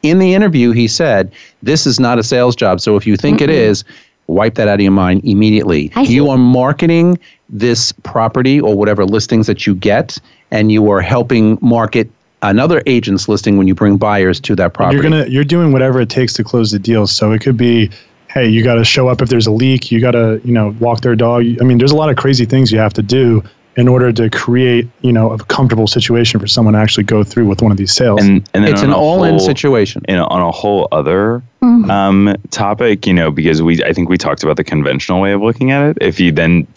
In 0.03 0.19
the 0.19 0.33
interview, 0.33 0.71
he 0.71 0.87
said, 0.87 1.31
This 1.61 1.85
is 1.85 1.99
not 1.99 2.17
a 2.17 2.23
sales 2.23 2.55
job. 2.55 2.79
So, 2.79 2.95
if 2.95 3.05
you 3.05 3.17
think 3.17 3.39
mm-hmm. 3.39 3.49
it 3.49 3.55
is, 3.55 3.83
wipe 4.27 4.55
that 4.55 4.69
out 4.69 4.75
of 4.75 4.81
your 4.81 4.91
mind 4.91 5.21
immediately. 5.25 5.91
You 6.03 6.29
are 6.29 6.37
marketing 6.37 7.19
this 7.49 7.91
property 8.03 8.61
or 8.61 8.77
whatever 8.77 9.03
listings 9.03 9.47
that 9.47 9.67
you 9.67 9.75
get, 9.75 10.17
and 10.51 10.71
you 10.71 10.89
are 10.91 11.01
helping 11.01 11.57
market 11.61 12.09
another 12.41 12.81
agent's 12.85 13.27
listing 13.27 13.57
when 13.57 13.67
you 13.67 13.75
bring 13.75 13.97
buyers 13.97 14.39
to 14.41 14.55
that 14.55 14.73
property. 14.73 14.95
You're 14.95 15.03
gonna 15.03 15.27
you're 15.27 15.43
doing 15.43 15.71
whatever 15.71 15.99
it 16.01 16.09
takes 16.09 16.33
to 16.33 16.43
close 16.43 16.71
the 16.71 16.79
deal. 16.79 17.07
So 17.07 17.31
it 17.31 17.41
could 17.41 17.57
be, 17.57 17.89
hey, 18.29 18.47
you 18.47 18.63
got 18.63 18.75
to 18.75 18.85
show 18.85 19.07
up 19.07 19.21
if 19.21 19.29
there's 19.29 19.47
a 19.47 19.51
leak. 19.51 19.91
You 19.91 20.01
got 20.01 20.11
to 20.11 20.41
you 20.43 20.53
know 20.53 20.75
walk 20.79 21.01
their 21.01 21.15
dog. 21.15 21.43
I 21.61 21.63
mean, 21.63 21.77
there's 21.77 21.91
a 21.91 21.97
lot 21.97 22.09
of 22.09 22.15
crazy 22.15 22.45
things 22.45 22.71
you 22.71 22.79
have 22.79 22.93
to 22.93 23.01
do 23.01 23.43
in 23.75 23.87
order 23.87 24.11
to 24.11 24.29
create 24.29 24.89
you 25.01 25.13
know 25.13 25.31
a 25.31 25.37
comfortable 25.37 25.87
situation 25.87 26.39
for 26.39 26.47
someone 26.47 26.73
to 26.73 26.79
actually 26.79 27.03
go 27.03 27.23
through 27.23 27.47
with 27.47 27.61
one 27.61 27.71
of 27.71 27.77
these 27.77 27.93
sales. 27.93 28.21
And, 28.21 28.47
and 28.53 28.65
it's 28.65 28.81
an 28.81 28.91
all-in 28.91 29.39
situation. 29.39 30.01
And 30.07 30.19
on 30.19 30.41
a 30.41 30.51
whole 30.51 30.87
other 30.91 31.43
mm-hmm. 31.61 31.89
um, 31.89 32.35
topic, 32.51 33.05
you 33.05 33.13
know, 33.13 33.31
because 33.31 33.61
we 33.61 33.83
I 33.83 33.93
think 33.93 34.09
we 34.09 34.17
talked 34.17 34.43
about 34.43 34.57
the 34.57 34.63
conventional 34.63 35.21
way 35.21 35.33
of 35.33 35.41
looking 35.41 35.71
at 35.71 35.91
it. 35.91 35.97
If 36.01 36.19
you 36.19 36.31
then 36.31 36.67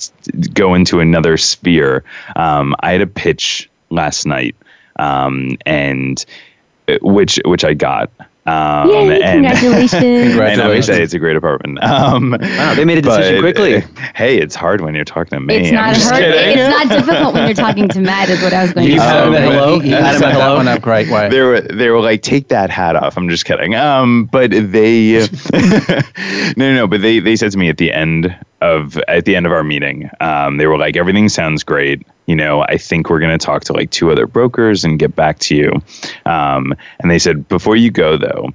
go 0.52 0.74
into 0.74 1.00
another 1.00 1.36
sphere, 1.36 2.04
um, 2.36 2.74
I 2.80 2.92
had 2.92 3.00
a 3.00 3.06
pitch 3.06 3.68
last 3.90 4.24
night 4.26 4.56
um, 4.96 5.56
and 5.66 6.24
uh, 6.88 6.98
which 7.02 7.40
which 7.44 7.64
I 7.64 7.74
got. 7.74 8.10
Um, 8.44 8.90
Yay, 8.90 9.22
and, 9.22 9.46
congratulations. 9.46 9.90
congratulations. 9.92 10.58
And 10.58 10.62
I 10.62 10.68
would 10.68 10.84
say 10.84 11.00
it's 11.00 11.14
a 11.14 11.18
great 11.20 11.36
apartment. 11.36 11.80
Um, 11.80 12.32
wow, 12.32 12.74
they 12.74 12.84
made 12.84 12.98
a 12.98 13.02
decision 13.02 13.40
quickly. 13.40 13.76
Uh, 13.76 13.80
hey, 14.16 14.36
it's 14.36 14.56
hard 14.56 14.80
when 14.80 14.96
you're 14.96 15.04
talking 15.04 15.38
to 15.38 15.40
me. 15.40 15.58
It's 15.58 15.70
not 15.70 15.96
hard. 15.96 16.24
It's 16.24 16.56
not 16.56 16.88
difficult 17.06 17.34
when 17.34 17.46
you're 17.46 17.54
talking 17.54 17.88
to 17.88 18.00
Matt. 18.00 18.30
Is 18.30 18.42
what 18.42 18.52
I 18.52 18.62
was 18.62 18.72
going 18.72 18.88
to 18.88 18.98
say. 18.98 19.06
Um, 19.06 19.32
hello. 19.32 19.80
You 19.80 19.94
had 19.94 20.16
him 20.16 20.22
hello. 20.22 20.56
One 20.56 20.66
up 20.66 20.82
great 20.82 21.08
way. 21.08 21.28
They 21.28 21.40
were 21.40 21.60
they 21.60 21.88
were 21.90 22.00
like, 22.00 22.22
take 22.22 22.48
that 22.48 22.68
hat 22.68 22.96
off. 22.96 23.16
I'm 23.16 23.28
just 23.28 23.44
kidding. 23.44 23.76
Um, 23.76 24.24
but 24.24 24.50
they 24.50 25.28
no 26.56 26.68
no 26.68 26.74
no. 26.74 26.86
But 26.88 27.00
they 27.00 27.20
they 27.20 27.36
said 27.36 27.52
to 27.52 27.58
me 27.58 27.68
at 27.68 27.76
the 27.76 27.92
end 27.92 28.36
of 28.62 28.96
at 29.08 29.24
the 29.24 29.36
end 29.36 29.44
of 29.44 29.52
our 29.52 29.64
meeting, 29.64 30.08
um, 30.20 30.56
they 30.56 30.66
were 30.66 30.78
like, 30.78 30.96
everything 30.96 31.28
sounds 31.28 31.62
great. 31.62 32.06
You 32.26 32.36
know, 32.36 32.62
I 32.62 32.78
think 32.78 33.10
we're 33.10 33.20
going 33.20 33.36
to 33.36 33.44
talk 33.44 33.64
to 33.64 33.72
like 33.72 33.90
two 33.90 34.10
other 34.10 34.26
brokers 34.26 34.84
and 34.84 34.98
get 34.98 35.14
back 35.14 35.38
to 35.40 35.56
you. 35.56 35.72
Um, 36.24 36.74
and 37.00 37.10
they 37.10 37.18
said, 37.18 37.48
before 37.48 37.76
you 37.76 37.90
go 37.90 38.16
though, 38.16 38.50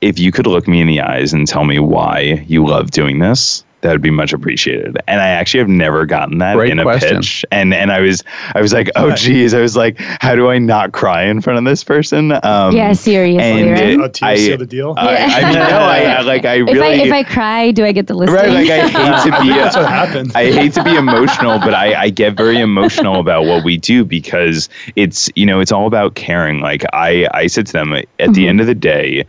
if 0.00 0.18
you 0.18 0.32
could 0.32 0.46
look 0.46 0.68
me 0.68 0.80
in 0.80 0.86
the 0.86 1.00
eyes 1.00 1.32
and 1.32 1.46
tell 1.46 1.64
me 1.64 1.78
why 1.78 2.44
you 2.46 2.66
love 2.66 2.90
doing 2.90 3.20
this, 3.20 3.64
that 3.86 3.92
would 3.92 4.02
be 4.02 4.10
much 4.10 4.32
appreciated. 4.32 4.98
And 5.06 5.20
I 5.20 5.28
actually 5.28 5.60
have 5.60 5.68
never 5.68 6.06
gotten 6.06 6.38
that 6.38 6.56
Great 6.56 6.72
in 6.72 6.80
a 6.80 6.82
question. 6.82 7.18
pitch. 7.18 7.44
And 7.52 7.72
and 7.72 7.92
I 7.92 8.00
was 8.00 8.24
I 8.52 8.60
was 8.60 8.72
like, 8.72 8.90
oh 8.96 9.14
geez, 9.14 9.54
I 9.54 9.60
was 9.60 9.76
like, 9.76 9.96
how 9.98 10.34
do 10.34 10.48
I 10.48 10.58
not 10.58 10.90
cry 10.90 11.22
in 11.22 11.40
front 11.40 11.60
of 11.60 11.64
this 11.64 11.84
person? 11.84 12.32
Um, 12.42 12.74
yeah, 12.74 12.92
seriously. 12.94 13.44
And 13.44 14.00
right? 14.00 14.22
uh, 14.22 14.26
I, 14.26 14.36
seal 14.36 14.58
the 14.58 14.66
deal. 14.66 14.94
I, 14.96 15.16
I 15.16 15.42
mean, 15.44 15.52
no, 15.54 15.78
I, 15.78 16.02
I 16.02 16.20
like 16.22 16.44
I 16.44 16.56
really. 16.56 16.78
If 16.78 16.82
I, 16.82 17.06
if 17.06 17.12
I 17.12 17.22
cry, 17.22 17.70
do 17.70 17.84
I 17.84 17.92
get 17.92 18.08
the 18.08 18.14
listing? 18.14 18.34
Right, 18.34 18.50
like 18.50 18.70
I 18.70 18.88
hate 18.88 19.30
to 19.30 19.40
be. 19.42 19.48
that's 19.54 19.76
what 19.76 19.88
happens. 19.88 20.34
I 20.34 20.50
hate 20.50 20.72
to 20.72 20.82
be 20.82 20.96
emotional, 20.96 21.60
but 21.60 21.72
I 21.72 21.94
I 21.94 22.10
get 22.10 22.36
very 22.36 22.58
emotional 22.58 23.20
about 23.20 23.44
what 23.44 23.62
we 23.62 23.76
do 23.76 24.04
because 24.04 24.68
it's 24.96 25.30
you 25.36 25.46
know 25.46 25.60
it's 25.60 25.70
all 25.70 25.86
about 25.86 26.16
caring. 26.16 26.58
Like 26.58 26.82
I 26.92 27.28
I 27.32 27.46
said 27.46 27.68
to 27.68 27.72
them 27.72 27.92
at 27.92 28.04
mm-hmm. 28.18 28.32
the 28.32 28.48
end 28.48 28.60
of 28.60 28.66
the 28.66 28.74
day 28.74 29.24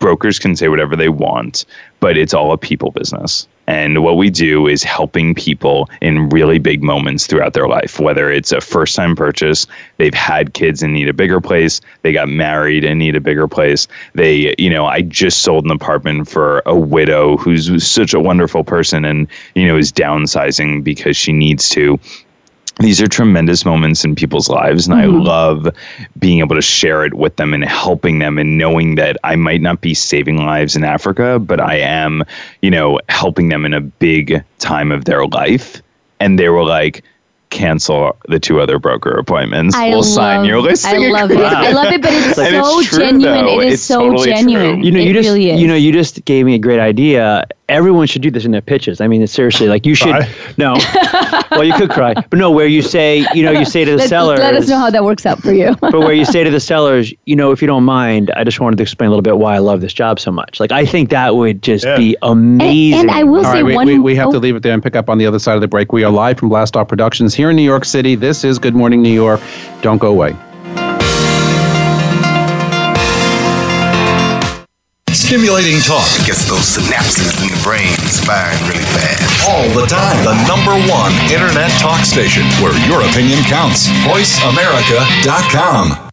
brokers 0.00 0.38
can 0.40 0.56
say 0.56 0.66
whatever 0.66 0.96
they 0.96 1.08
want, 1.08 1.64
but 2.00 2.16
it's 2.16 2.34
all 2.34 2.52
a 2.52 2.58
people 2.58 2.90
business. 2.90 3.46
And 3.70 4.02
what 4.02 4.16
we 4.16 4.30
do 4.30 4.66
is 4.66 4.82
helping 4.82 5.32
people 5.32 5.88
in 6.00 6.28
really 6.30 6.58
big 6.58 6.82
moments 6.82 7.28
throughout 7.28 7.52
their 7.52 7.68
life, 7.68 8.00
whether 8.00 8.28
it's 8.28 8.50
a 8.50 8.60
first 8.60 8.96
time 8.96 9.14
purchase, 9.14 9.64
they've 9.96 10.12
had 10.12 10.54
kids 10.54 10.82
and 10.82 10.92
need 10.92 11.08
a 11.08 11.12
bigger 11.12 11.40
place, 11.40 11.80
they 12.02 12.12
got 12.12 12.28
married 12.28 12.84
and 12.84 12.98
need 12.98 13.14
a 13.14 13.20
bigger 13.20 13.46
place. 13.46 13.86
They, 14.14 14.56
you 14.58 14.70
know, 14.70 14.86
I 14.86 15.02
just 15.02 15.42
sold 15.42 15.66
an 15.66 15.70
apartment 15.70 16.28
for 16.28 16.64
a 16.66 16.74
widow 16.74 17.36
who's 17.36 17.86
such 17.86 18.12
a 18.12 18.18
wonderful 18.18 18.64
person 18.64 19.04
and, 19.04 19.28
you 19.54 19.68
know, 19.68 19.76
is 19.76 19.92
downsizing 19.92 20.82
because 20.82 21.16
she 21.16 21.32
needs 21.32 21.68
to 21.68 21.96
these 22.80 23.00
are 23.00 23.06
tremendous 23.06 23.64
moments 23.64 24.04
in 24.04 24.14
people's 24.14 24.48
lives 24.48 24.86
and 24.86 24.96
mm-hmm. 24.96 25.20
i 25.20 25.22
love 25.22 25.68
being 26.18 26.40
able 26.40 26.56
to 26.56 26.62
share 26.62 27.04
it 27.04 27.14
with 27.14 27.36
them 27.36 27.54
and 27.54 27.64
helping 27.64 28.18
them 28.18 28.38
and 28.38 28.58
knowing 28.58 28.94
that 28.94 29.16
i 29.22 29.36
might 29.36 29.60
not 29.60 29.80
be 29.80 29.94
saving 29.94 30.38
lives 30.38 30.74
in 30.74 30.84
africa 30.84 31.38
but 31.38 31.60
i 31.60 31.76
am 31.76 32.24
you 32.62 32.70
know 32.70 32.98
helping 33.08 33.48
them 33.48 33.64
in 33.64 33.74
a 33.74 33.80
big 33.80 34.42
time 34.58 34.90
of 34.90 35.04
their 35.04 35.26
life 35.26 35.82
and 36.20 36.38
they 36.38 36.48
were 36.48 36.64
like 36.64 37.04
cancel 37.50 38.16
the 38.28 38.38
two 38.38 38.60
other 38.60 38.78
broker 38.78 39.10
appointments. 39.10 39.74
I 39.74 39.88
we'll 39.88 39.98
love, 39.98 40.06
sign 40.06 40.44
your 40.44 40.60
listing. 40.60 41.04
I 41.04 41.08
love 41.08 41.30
it. 41.30 41.38
I 41.38 41.72
love 41.72 41.92
it, 41.92 42.00
but 42.00 42.12
it's 42.12 42.36
so 42.36 42.82
true, 42.82 42.98
genuine. 42.98 43.44
Though. 43.44 43.60
It 43.60 43.66
is 43.66 43.74
it's 43.74 43.82
so 43.82 44.02
totally 44.02 44.30
genuine. 44.30 44.76
True. 44.76 44.84
You 44.84 44.92
know, 44.92 45.00
you 45.00 45.12
just 45.12 45.26
really 45.28 45.52
you 45.52 45.66
know, 45.66 45.74
you 45.74 45.92
just 45.92 46.24
gave 46.24 46.46
me 46.46 46.54
a 46.54 46.58
great 46.58 46.80
idea 46.80 47.46
everyone 47.70 48.06
should 48.06 48.22
do 48.22 48.30
this 48.30 48.44
in 48.44 48.50
their 48.50 48.60
pitches. 48.60 49.00
I 49.00 49.08
mean, 49.08 49.22
it's 49.22 49.32
seriously 49.32 49.68
like 49.68 49.86
you 49.86 49.94
should. 49.94 50.26
No, 50.58 50.74
well, 51.50 51.64
you 51.64 51.72
could 51.72 51.90
cry, 51.90 52.12
but 52.12 52.38
no, 52.38 52.50
where 52.50 52.66
you 52.66 52.82
say, 52.82 53.24
you 53.32 53.42
know, 53.42 53.52
you 53.52 53.64
say 53.64 53.84
to 53.84 53.92
the 53.92 53.96
let, 53.98 54.08
sellers. 54.08 54.38
Let 54.38 54.54
us 54.54 54.68
know 54.68 54.78
how 54.78 54.90
that 54.90 55.04
works 55.04 55.24
out 55.24 55.40
for 55.40 55.52
you. 55.52 55.74
but 55.80 55.98
where 55.98 56.12
you 56.12 56.24
say 56.26 56.44
to 56.44 56.50
the 56.50 56.60
sellers, 56.60 57.14
you 57.24 57.36
know, 57.36 57.52
if 57.52 57.62
you 57.62 57.68
don't 57.68 57.84
mind, 57.84 58.30
I 58.36 58.44
just 58.44 58.60
wanted 58.60 58.76
to 58.76 58.82
explain 58.82 59.08
a 59.08 59.10
little 59.10 59.22
bit 59.22 59.38
why 59.38 59.54
I 59.54 59.58
love 59.58 59.80
this 59.80 59.92
job 59.92 60.20
so 60.20 60.30
much. 60.30 60.60
Like, 60.60 60.72
I 60.72 60.84
think 60.84 61.10
that 61.10 61.36
would 61.36 61.62
just 61.62 61.84
yeah. 61.84 61.96
be 61.96 62.16
amazing. 62.22 63.00
And, 63.00 63.10
and 63.10 63.18
I 63.18 63.22
will 63.22 63.46
All 63.46 63.52
say 63.52 63.62
right, 63.62 63.74
one. 63.74 63.86
We, 63.86 63.98
we 63.98 64.16
have 64.16 64.28
oh. 64.28 64.32
to 64.32 64.38
leave 64.38 64.56
it 64.56 64.62
there 64.62 64.74
and 64.74 64.82
pick 64.82 64.96
up 64.96 65.08
on 65.08 65.18
the 65.18 65.26
other 65.26 65.38
side 65.38 65.54
of 65.54 65.60
the 65.60 65.68
break. 65.68 65.92
We 65.92 66.04
are 66.04 66.10
live 66.10 66.38
from 66.38 66.48
Blast 66.48 66.76
Off 66.76 66.88
Productions 66.88 67.34
here 67.34 67.50
in 67.50 67.56
New 67.56 67.62
York 67.62 67.84
City. 67.84 68.16
This 68.16 68.44
is 68.44 68.58
Good 68.58 68.74
Morning 68.74 69.02
New 69.02 69.14
York. 69.14 69.40
Don't 69.82 69.98
go 69.98 70.08
away. 70.08 70.36
Stimulating 75.30 75.78
talk 75.86 76.10
gets 76.26 76.42
those 76.50 76.74
synapses 76.74 77.30
in 77.40 77.46
the 77.54 77.60
brain 77.62 77.94
firing 78.26 78.58
really 78.66 78.82
fast. 78.82 79.46
All 79.48 79.62
the 79.80 79.86
time. 79.86 80.24
The 80.24 80.34
number 80.48 80.74
one 80.90 81.12
internet 81.30 81.70
talk 81.78 82.04
station 82.04 82.42
where 82.58 82.74
your 82.88 83.00
opinion 83.08 83.38
counts. 83.44 83.86
VoiceAmerica.com. 84.10 86.10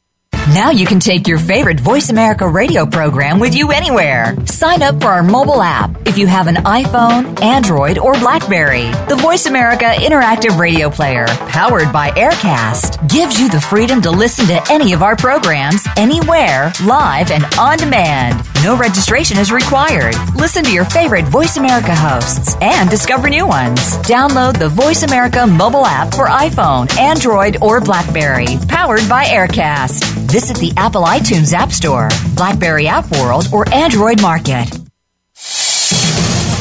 Now 0.53 0.69
you 0.69 0.85
can 0.85 0.99
take 0.99 1.27
your 1.27 1.39
favorite 1.39 1.79
Voice 1.79 2.11
America 2.11 2.47
radio 2.47 2.85
program 2.85 3.39
with 3.39 3.55
you 3.55 3.71
anywhere. 3.71 4.35
Sign 4.45 4.83
up 4.83 5.01
for 5.01 5.07
our 5.07 5.23
mobile 5.23 5.63
app 5.63 6.07
if 6.07 6.19
you 6.19 6.27
have 6.27 6.45
an 6.45 6.57
iPhone, 6.57 7.41
Android, 7.41 7.97
or 7.97 8.13
Blackberry. 8.13 8.91
The 9.09 9.15
Voice 9.15 9.47
America 9.47 9.95
Interactive 9.95 10.59
Radio 10.59 10.91
Player, 10.91 11.25
powered 11.49 11.91
by 11.91 12.11
AirKast, 12.11 13.09
gives 13.09 13.41
you 13.41 13.49
the 13.49 13.59
freedom 13.59 13.99
to 14.03 14.11
listen 14.11 14.45
to 14.45 14.61
any 14.71 14.93
of 14.93 15.01
our 15.01 15.15
programs 15.15 15.87
anywhere, 15.97 16.71
live 16.85 17.31
and 17.31 17.43
on 17.57 17.79
demand. 17.79 18.45
No 18.63 18.75
registration 18.75 19.37
is 19.37 19.51
required. 19.51 20.15
Listen 20.35 20.63
to 20.63 20.73
your 20.73 20.83
favorite 20.83 21.25
Voice 21.25 21.57
America 21.57 21.95
hosts 21.95 22.55
and 22.59 22.89
discover 22.89 23.29
new 23.29 23.47
ones. 23.47 23.79
Download 23.99 24.57
the 24.57 24.67
Voice 24.67 25.03
America 25.03 25.45
mobile 25.45 25.85
app 25.85 26.13
for 26.13 26.27
iPhone, 26.27 26.89
Android, 26.97 27.57
or 27.61 27.79
Blackberry, 27.79 28.57
powered 28.67 29.07
by 29.07 29.25
AirKast. 29.25 30.03
Visit 30.31 30.57
the 30.57 30.73
Apple 30.75 31.03
iTunes 31.03 31.53
App 31.53 31.71
Store, 31.71 32.09
Blackberry 32.35 32.87
App 32.87 33.09
World, 33.11 33.45
or 33.53 33.67
Android 33.73 34.21
Market. 34.21 34.67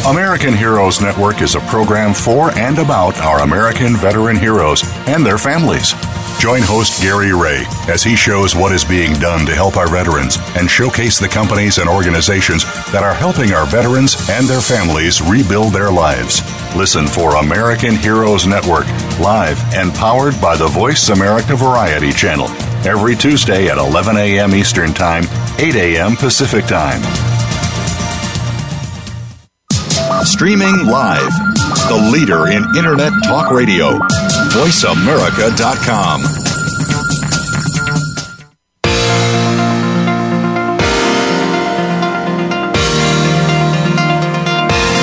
American 0.07 0.55
Heroes 0.55 1.01
Network 1.01 1.43
is 1.43 1.57
a 1.57 1.61
program 1.61 2.15
for 2.15 2.57
and 2.57 2.79
about 2.79 3.19
our 3.21 3.41
American 3.41 3.97
veteran 3.97 4.37
heroes 4.37 4.85
and 5.09 5.27
their 5.27 5.39
families. 5.39 5.95
Join 6.39 6.61
host 6.63 7.03
Gary 7.03 7.33
Ray 7.33 7.65
as 7.89 8.03
he 8.03 8.15
shows 8.15 8.55
what 8.55 8.71
is 8.73 8.85
being 8.85 9.15
done 9.15 9.47
to 9.47 9.55
help 9.55 9.77
our 9.77 9.89
veterans 9.89 10.37
and 10.57 10.71
showcase 10.71 11.19
the 11.19 11.29
companies 11.29 11.79
and 11.79 11.89
organizations 11.89 12.65
that 12.93 13.03
are 13.03 13.15
helping 13.15 13.53
our 13.53 13.67
veterans 13.67 14.17
and 14.29 14.47
their 14.47 14.61
families 14.61 15.23
rebuild 15.23 15.73
their 15.73 15.91
lives. 15.91 16.43
Listen 16.77 17.07
for 17.07 17.37
American 17.37 17.97
Heroes 17.97 18.47
Network, 18.47 18.87
live 19.19 19.59
and 19.75 19.93
powered 19.95 20.39
by 20.41 20.57
the 20.57 20.69
Voice 20.69 21.09
America 21.09 21.57
Variety 21.57 22.13
Channel, 22.13 22.49
every 22.87 23.17
Tuesday 23.17 23.69
at 23.69 23.79
11 23.79 24.17
a.m. 24.19 24.55
Eastern 24.55 24.93
Time, 24.93 25.25
8 25.59 25.75
a.m. 25.75 26.17
Pacific 26.17 26.67
Time. 26.67 27.03
Streaming 30.25 30.87
live, 30.87 31.33
the 31.89 32.11
leader 32.13 32.49
in 32.49 32.63
Internet 32.77 33.13
Talk 33.25 33.51
Radio, 33.51 33.99
VoiceAmerica.com. 34.57 36.23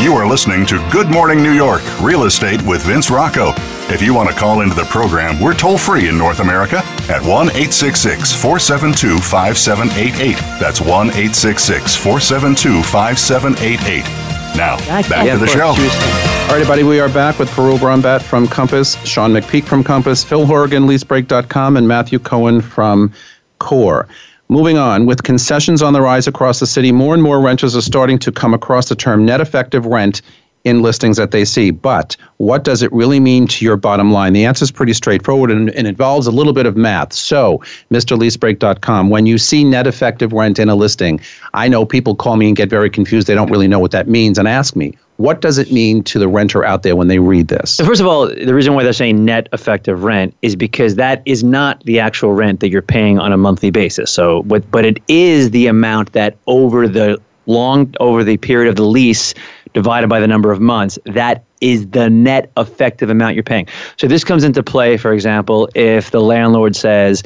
You 0.03 0.15
are 0.15 0.27
listening 0.27 0.65
to 0.65 0.89
Good 0.91 1.07
Morning 1.07 1.43
New 1.43 1.51
York 1.51 1.83
Real 2.01 2.23
Estate 2.23 2.63
with 2.63 2.81
Vince 2.81 3.11
Rocco. 3.11 3.53
If 3.93 4.01
you 4.01 4.15
want 4.15 4.29
to 4.29 4.35
call 4.35 4.61
into 4.61 4.75
the 4.75 4.85
program, 4.85 5.39
we're 5.39 5.53
toll 5.53 5.77
free 5.77 6.09
in 6.09 6.17
North 6.17 6.39
America 6.39 6.77
at 7.07 7.21
1 7.21 7.49
866 7.49 8.33
472 8.33 9.19
5788. 9.19 10.35
That's 10.59 10.81
1 10.81 11.09
866 11.09 11.95
472 11.95 12.81
5788. 12.81 14.22
Now, 14.55 14.77
back 14.77 15.25
Yeah, 15.25 15.33
to 15.33 15.39
the 15.39 15.47
show. 15.47 15.67
All 15.67 15.75
right, 15.75 16.51
everybody, 16.51 16.83
we 16.83 16.99
are 16.99 17.09
back 17.09 17.39
with 17.39 17.49
Parul 17.49 17.79
Brahmbhatt 17.79 18.21
from 18.21 18.47
Compass, 18.47 18.95
Sean 19.03 19.31
McPeak 19.31 19.63
from 19.65 19.83
Compass, 19.83 20.23
Phil 20.23 20.45
Horrigan, 20.45 20.83
LeaseBreak.com, 20.85 21.75
and 21.75 21.87
Matthew 21.87 22.19
Cohen 22.19 22.61
from 22.61 23.11
Core. 23.57 24.07
Moving 24.49 24.77
on, 24.77 25.07
with 25.07 25.23
concessions 25.23 25.81
on 25.81 25.93
the 25.93 26.01
rise 26.01 26.27
across 26.27 26.59
the 26.59 26.67
city, 26.67 26.91
more 26.91 27.15
and 27.15 27.23
more 27.23 27.41
renters 27.41 27.75
are 27.75 27.81
starting 27.81 28.19
to 28.19 28.31
come 28.31 28.53
across 28.53 28.89
the 28.89 28.95
term 28.95 29.25
net 29.25 29.41
effective 29.41 29.87
rent 29.87 30.21
in 30.63 30.81
listings 30.81 31.17
that 31.17 31.31
they 31.31 31.43
see. 31.45 31.71
But 31.71 32.15
what 32.37 32.63
does 32.63 32.81
it 32.81 32.91
really 32.93 33.19
mean 33.19 33.47
to 33.47 33.65
your 33.65 33.75
bottom 33.75 34.11
line? 34.11 34.33
The 34.33 34.45
answer 34.45 34.63
is 34.63 34.71
pretty 34.71 34.93
straightforward 34.93 35.51
and, 35.51 35.69
and 35.71 35.87
involves 35.87 36.27
a 36.27 36.31
little 36.31 36.53
bit 36.53 36.65
of 36.65 36.77
math. 36.77 37.13
So, 37.13 37.61
MrLeaseBreak.com, 37.91 39.09
when 39.09 39.25
you 39.25 39.37
see 39.37 39.63
net 39.63 39.87
effective 39.87 40.31
rent 40.31 40.59
in 40.59 40.69
a 40.69 40.75
listing, 40.75 41.19
I 41.53 41.67
know 41.67 41.85
people 41.85 42.15
call 42.15 42.37
me 42.37 42.47
and 42.47 42.55
get 42.55 42.69
very 42.69 42.89
confused. 42.89 43.27
They 43.27 43.35
don't 43.35 43.51
really 43.51 43.67
know 43.67 43.79
what 43.79 43.91
that 43.91 44.07
means 44.07 44.37
and 44.37 44.47
ask 44.47 44.75
me, 44.75 44.97
what 45.17 45.41
does 45.41 45.57
it 45.57 45.71
mean 45.71 46.03
to 46.03 46.17
the 46.17 46.27
renter 46.27 46.65
out 46.65 46.83
there 46.83 46.95
when 46.95 47.07
they 47.07 47.19
read 47.19 47.47
this? 47.47 47.71
So 47.71 47.85
first 47.85 48.01
of 48.01 48.07
all, 48.07 48.27
the 48.27 48.53
reason 48.53 48.73
why 48.73 48.83
they're 48.83 48.93
saying 48.93 49.23
net 49.23 49.47
effective 49.53 50.03
rent 50.03 50.35
is 50.41 50.55
because 50.55 50.95
that 50.95 51.21
is 51.25 51.43
not 51.43 51.83
the 51.83 51.99
actual 51.99 52.33
rent 52.33 52.61
that 52.61 52.69
you're 52.69 52.81
paying 52.81 53.19
on 53.19 53.31
a 53.31 53.37
monthly 53.37 53.69
basis. 53.69 54.09
So, 54.09 54.41
what, 54.43 54.69
but 54.71 54.85
it 54.85 54.99
is 55.07 55.51
the 55.51 55.67
amount 55.67 56.13
that 56.13 56.35
over 56.47 56.87
the 56.87 57.21
long 57.45 57.93
over 57.99 58.23
the 58.23 58.37
period 58.37 58.69
of 58.69 58.75
the 58.77 58.85
lease 58.85 59.33
divided 59.73 60.07
by 60.07 60.19
the 60.19 60.27
number 60.27 60.51
of 60.51 60.59
months, 60.59 60.99
that 61.05 61.43
is 61.61 61.87
the 61.89 62.09
net 62.09 62.51
effective 62.57 63.09
amount 63.09 63.35
you're 63.35 63.43
paying. 63.43 63.67
So 63.97 64.07
this 64.07 64.23
comes 64.23 64.43
into 64.43 64.63
play, 64.63 64.97
for 64.97 65.13
example, 65.13 65.69
if 65.75 66.11
the 66.11 66.21
landlord 66.21 66.75
says, 66.75 67.23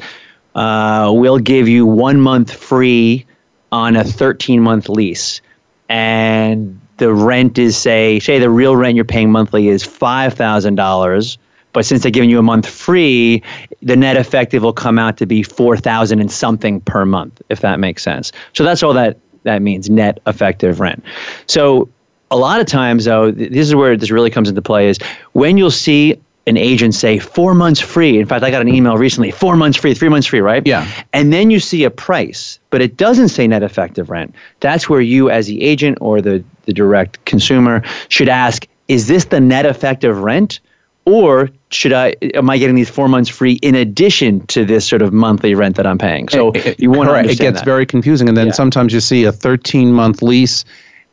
uh, 0.54 1.12
"We'll 1.14 1.38
give 1.38 1.68
you 1.68 1.86
one 1.86 2.20
month 2.20 2.52
free 2.52 3.26
on 3.72 3.96
a 3.96 4.04
13 4.04 4.62
month 4.62 4.88
lease," 4.88 5.40
and 5.88 6.80
the 6.98 7.12
rent 7.12 7.58
is 7.58 7.76
say 7.76 8.18
say 8.20 8.38
the 8.38 8.50
real 8.50 8.76
rent 8.76 8.96
you're 8.96 9.04
paying 9.04 9.30
monthly 9.30 9.68
is 9.68 9.84
five 9.84 10.34
thousand 10.34 10.74
dollars, 10.74 11.38
but 11.72 11.84
since 11.84 12.02
they're 12.02 12.10
giving 12.10 12.30
you 12.30 12.38
a 12.38 12.42
month 12.42 12.68
free, 12.68 13.42
the 13.82 13.96
net 13.96 14.16
effective 14.16 14.62
will 14.62 14.72
come 14.72 14.98
out 14.98 15.16
to 15.18 15.26
be 15.26 15.42
four 15.42 15.76
thousand 15.76 16.20
and 16.20 16.30
something 16.30 16.80
per 16.80 17.04
month, 17.04 17.40
if 17.48 17.60
that 17.60 17.78
makes 17.78 18.02
sense. 18.02 18.32
So 18.52 18.64
that's 18.64 18.82
all 18.82 18.92
that 18.94 19.18
that 19.44 19.62
means 19.62 19.88
net 19.88 20.18
effective 20.26 20.80
rent. 20.80 21.02
So 21.46 21.88
a 22.30 22.36
lot 22.36 22.60
of 22.60 22.66
times 22.66 23.04
though, 23.04 23.30
this 23.30 23.68
is 23.68 23.74
where 23.74 23.96
this 23.96 24.10
really 24.10 24.30
comes 24.30 24.48
into 24.48 24.62
play 24.62 24.88
is 24.88 24.98
when 25.32 25.56
you'll 25.58 25.70
see 25.70 26.20
an 26.46 26.56
agent 26.56 26.94
say 26.94 27.18
four 27.18 27.54
months 27.54 27.78
free. 27.78 28.18
In 28.18 28.26
fact, 28.26 28.42
I 28.42 28.50
got 28.50 28.62
an 28.62 28.68
email 28.68 28.96
recently, 28.96 29.30
four 29.30 29.54
months 29.54 29.76
free, 29.76 29.92
three 29.92 30.08
months 30.08 30.26
free, 30.26 30.40
right? 30.40 30.66
Yeah. 30.66 30.90
And 31.12 31.30
then 31.30 31.50
you 31.50 31.60
see 31.60 31.84
a 31.84 31.90
price, 31.90 32.58
but 32.70 32.80
it 32.80 32.96
doesn't 32.96 33.28
say 33.28 33.46
net 33.46 33.62
effective 33.62 34.08
rent. 34.08 34.34
That's 34.60 34.88
where 34.88 35.02
you, 35.02 35.28
as 35.28 35.46
the 35.46 35.62
agent 35.62 35.98
or 36.00 36.22
the, 36.22 36.42
the 36.64 36.72
direct 36.72 37.22
consumer, 37.26 37.82
should 38.08 38.30
ask, 38.30 38.66
is 38.88 39.08
this 39.08 39.26
the 39.26 39.40
net 39.40 39.66
effective 39.66 40.18
rent? 40.20 40.60
Or 41.04 41.48
should 41.70 41.94
I 41.94 42.14
am 42.34 42.50
I 42.50 42.58
getting 42.58 42.76
these 42.76 42.90
four 42.90 43.08
months 43.08 43.30
free 43.30 43.54
in 43.62 43.74
addition 43.74 44.46
to 44.48 44.66
this 44.66 44.86
sort 44.86 45.00
of 45.00 45.10
monthly 45.10 45.54
rent 45.54 45.76
that 45.76 45.86
I'm 45.86 45.96
paying? 45.96 46.28
So 46.28 46.52
you 46.78 46.90
want 46.90 47.08
to. 47.08 47.30
It 47.30 47.38
gets 47.38 47.60
that. 47.60 47.64
very 47.64 47.86
confusing, 47.86 48.28
and 48.28 48.36
then 48.36 48.48
Yeah. 48.48 48.52
sometimes 48.52 48.92
you 48.92 49.00
see 49.00 49.24
a 49.24 49.32
13 49.32 49.90
month 49.90 50.20
lease 50.20 50.66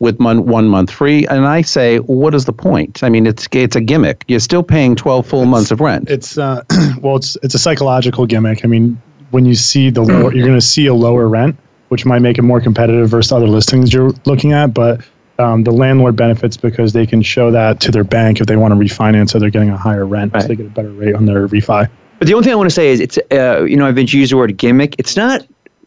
with 0.05 0.19
mon- 0.19 0.45
one 0.45 0.67
month 0.67 0.91
free, 0.91 1.25
and 1.27 1.45
I 1.45 1.61
say, 1.63 1.97
what 1.97 2.33
is 2.33 2.45
the 2.45 2.53
point? 2.53 3.03
I 3.03 3.09
mean, 3.09 3.25
it's 3.25 3.47
it's 3.51 3.75
a 3.75 3.81
gimmick. 3.81 4.23
You're 4.27 4.39
still 4.39 4.63
paying 4.63 4.95
12 4.95 5.25
full 5.25 5.45
months 5.45 5.71
of 5.71 5.81
rent. 5.81 6.09
It's 6.09 6.37
uh, 6.37 6.63
well, 7.01 7.17
it's 7.17 7.35
it's 7.43 7.55
a 7.55 7.59
psychological 7.59 8.25
gimmick. 8.25 8.63
I 8.63 8.67
mean, 8.67 9.01
when 9.31 9.45
you 9.45 9.55
see 9.55 9.89
the 9.89 10.03
lower, 10.03 10.33
you're 10.35 10.45
going 10.45 10.59
to 10.59 10.65
see 10.65 10.85
a 10.85 10.93
lower 10.93 11.27
rent, 11.27 11.57
which 11.89 12.05
might 12.05 12.19
make 12.19 12.37
it 12.37 12.43
more 12.43 12.61
competitive 12.61 13.09
versus 13.09 13.31
other 13.31 13.47
listings 13.47 13.91
you're 13.91 14.11
looking 14.25 14.53
at. 14.53 14.73
But 14.73 15.01
um, 15.39 15.63
the 15.63 15.71
landlord 15.71 16.15
benefits 16.15 16.55
because 16.55 16.93
they 16.93 17.05
can 17.05 17.21
show 17.21 17.51
that 17.51 17.81
to 17.81 17.91
their 17.91 18.05
bank 18.05 18.39
if 18.39 18.47
they 18.47 18.55
want 18.55 18.73
to 18.73 18.79
refinance, 18.79 19.31
so 19.31 19.39
they're 19.39 19.49
getting 19.49 19.71
a 19.71 19.77
higher 19.77 20.05
rent, 20.05 20.31
so 20.39 20.47
they 20.47 20.55
get 20.55 20.67
a 20.67 20.69
better 20.69 20.91
rate 20.91 21.15
on 21.15 21.25
their 21.25 21.47
refi. 21.47 21.89
But 22.19 22.27
the 22.27 22.33
only 22.33 22.45
thing 22.45 22.53
I 22.53 22.55
want 22.55 22.69
to 22.69 22.75
say 22.75 22.89
is 22.89 22.99
it's 22.99 23.17
uh, 23.31 23.63
you 23.63 23.75
know 23.75 23.87
I've 23.87 23.95
been 23.95 24.07
used 24.07 24.31
the 24.31 24.37
word 24.37 24.55
gimmick. 24.55 24.95
It's 24.99 25.17
not 25.17 25.45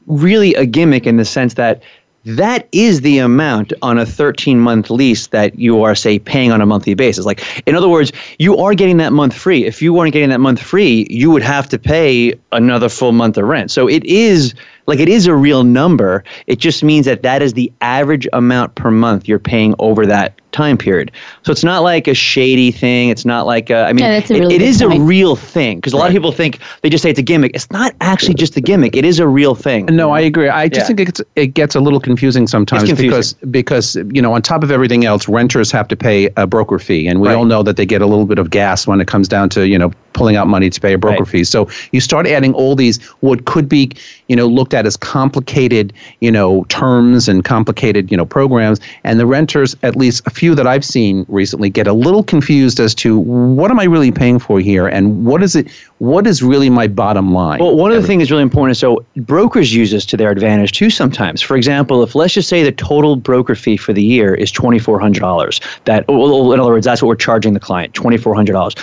really 0.08 0.54
a 0.54 0.66
gimmick 0.66 1.06
in 1.06 1.16
the 1.18 1.24
sense 1.24 1.54
that 1.54 1.82
that 2.24 2.68
is 2.72 3.00
the 3.00 3.18
amount 3.18 3.72
on 3.82 3.98
a 3.98 4.04
13 4.04 4.58
month 4.58 4.90
lease 4.90 5.28
that 5.28 5.58
you 5.58 5.82
are 5.82 5.94
say 5.94 6.18
paying 6.18 6.52
on 6.52 6.60
a 6.60 6.66
monthly 6.66 6.94
basis. 6.94 7.24
Like 7.24 7.42
in 7.66 7.74
other 7.74 7.88
words, 7.88 8.12
you 8.38 8.56
are 8.58 8.74
getting 8.74 8.96
that 8.98 9.12
month 9.12 9.34
free. 9.34 9.64
If 9.64 9.80
you 9.80 9.92
weren't 9.92 10.12
getting 10.12 10.28
that 10.30 10.40
month 10.40 10.60
free, 10.60 11.06
you 11.08 11.30
would 11.30 11.42
have 11.42 11.68
to 11.70 11.78
pay 11.78 12.34
another 12.52 12.88
full 12.88 13.12
month 13.12 13.38
of 13.38 13.44
rent. 13.44 13.70
So 13.70 13.88
it 13.88 14.04
is 14.04 14.54
like 14.86 14.98
it 14.98 15.08
is 15.08 15.26
a 15.26 15.34
real 15.34 15.64
number. 15.64 16.24
It 16.46 16.58
just 16.58 16.82
means 16.82 17.06
that 17.06 17.22
that 17.22 17.42
is 17.42 17.52
the 17.52 17.72
average 17.80 18.26
amount 18.32 18.74
per 18.74 18.90
month 18.90 19.28
you're 19.28 19.38
paying 19.38 19.74
over 19.78 20.06
that 20.06 20.38
time 20.52 20.78
period. 20.78 21.12
So 21.42 21.52
it's 21.52 21.64
not 21.64 21.82
like 21.82 22.08
a 22.08 22.14
shady 22.14 22.70
thing. 22.70 23.10
It's 23.10 23.24
not 23.24 23.46
like 23.46 23.70
a, 23.70 23.84
I 23.84 23.92
mean, 23.92 24.04
Yeah, 24.04 24.12
that's 24.18 24.30
a 24.30 24.34
really 24.34 24.54
it 24.54 24.58
good 24.58 24.64
is 24.64 24.80
a 24.80 24.88
real 24.88 25.36
thing 25.36 25.76
because 25.76 25.92
a 25.92 25.96
lot 25.96 26.06
of 26.08 26.12
people 26.12 26.32
think 26.32 26.58
they 26.82 26.90
just 26.90 27.02
say 27.02 27.10
it's 27.10 27.18
a 27.18 27.22
gimmick. 27.22 27.52
It's 27.54 27.70
not 27.70 27.94
actually 28.00 28.34
just 28.34 28.56
a 28.56 28.60
gimmick. 28.60 28.96
It 28.96 29.04
is 29.04 29.18
a 29.18 29.28
real 29.28 29.54
thing. 29.54 29.86
No, 29.86 30.10
I 30.10 30.20
agree. 30.20 30.48
I 30.48 30.68
just 30.68 30.84
Yeah. 30.84 30.86
think 30.88 31.00
it 31.00 31.04
gets, 31.06 31.20
it 31.36 31.46
gets 31.48 31.74
a 31.74 31.80
little 31.80 32.00
confusing 32.00 32.46
sometimes 32.46 32.88
It's 32.90 33.00
because 33.00 33.34
because 33.50 33.96
you 34.12 34.22
know 34.22 34.32
on 34.32 34.42
top 34.42 34.62
of 34.62 34.70
everything 34.70 35.04
else, 35.04 35.28
renters 35.28 35.70
have 35.72 35.88
to 35.88 35.96
pay 35.96 36.30
a 36.36 36.46
broker 36.46 36.78
fee, 36.78 37.06
and 37.06 37.20
we 37.20 37.28
Right. 37.28 37.36
all 37.36 37.44
know 37.44 37.62
that 37.62 37.76
they 37.76 37.86
get 37.86 38.00
a 38.02 38.06
little 38.06 38.26
bit 38.26 38.38
of 38.38 38.50
gas 38.50 38.86
when 38.86 39.00
it 39.00 39.06
comes 39.06 39.28
down 39.28 39.48
to 39.50 39.66
you 39.68 39.78
know 39.78 39.90
pulling 40.18 40.36
out 40.36 40.46
money 40.48 40.68
to 40.68 40.80
pay 40.80 40.92
a 40.92 40.98
broker 40.98 41.22
Right. 41.22 41.28
fee. 41.28 41.44
So 41.44 41.68
you 41.92 42.00
start 42.00 42.26
adding 42.26 42.52
all 42.52 42.74
these 42.74 43.00
what 43.20 43.44
could 43.46 43.68
be 43.68 43.90
you 44.26 44.36
know 44.36 44.46
looked 44.46 44.74
at 44.74 44.84
as 44.84 44.96
complicated 44.96 45.92
you 46.20 46.30
know 46.30 46.64
terms 46.64 47.28
and 47.28 47.44
complicated 47.44 48.10
you 48.10 48.16
know 48.16 48.26
programs, 48.26 48.80
and 49.04 49.18
the 49.20 49.26
renters, 49.26 49.76
at 49.82 49.94
least 49.96 50.22
a 50.26 50.30
few 50.30 50.54
that 50.56 50.66
I've 50.66 50.84
seen 50.84 51.24
recently, 51.28 51.70
get 51.70 51.86
a 51.86 51.92
little 51.92 52.22
confused 52.24 52.80
as 52.80 52.94
to 52.96 53.18
what 53.18 53.70
am 53.70 53.78
I 53.78 53.84
really 53.84 54.10
paying 54.10 54.38
for 54.38 54.60
here, 54.60 54.86
and 54.88 55.24
what 55.24 55.42
is 55.42 55.54
it? 55.54 55.68
What 55.98 56.26
is 56.26 56.42
really 56.42 56.70
my 56.70 56.86
bottom 56.88 57.32
line? 57.32 57.60
Well, 57.60 57.76
one 57.76 57.90
of 57.92 58.00
the 58.00 58.06
things 58.06 58.20
that's 58.22 58.30
really 58.30 58.42
important 58.42 58.72
is 58.72 58.78
so 58.78 59.04
brokers 59.16 59.74
use 59.74 59.90
this 59.90 60.04
to 60.06 60.16
their 60.16 60.30
advantage 60.30 60.72
too 60.72 60.90
sometimes. 60.90 61.42
For 61.42 61.56
example, 61.56 62.02
if 62.02 62.14
let's 62.14 62.34
just 62.34 62.48
say 62.48 62.62
the 62.62 62.72
total 62.72 63.16
broker 63.16 63.54
fee 63.54 63.76
for 63.76 63.92
the 63.92 64.02
year 64.02 64.34
is 64.34 64.52
$2,400, 64.52 65.60
that, 65.84 66.06
well, 66.08 66.52
in 66.52 66.60
other 66.60 66.70
words, 66.72 66.84
that's 66.86 67.02
what 67.02 67.08
we're 67.08 67.16
charging 67.16 67.52
the 67.54 67.60
client, 67.60 67.94
$2,400. 67.94 68.76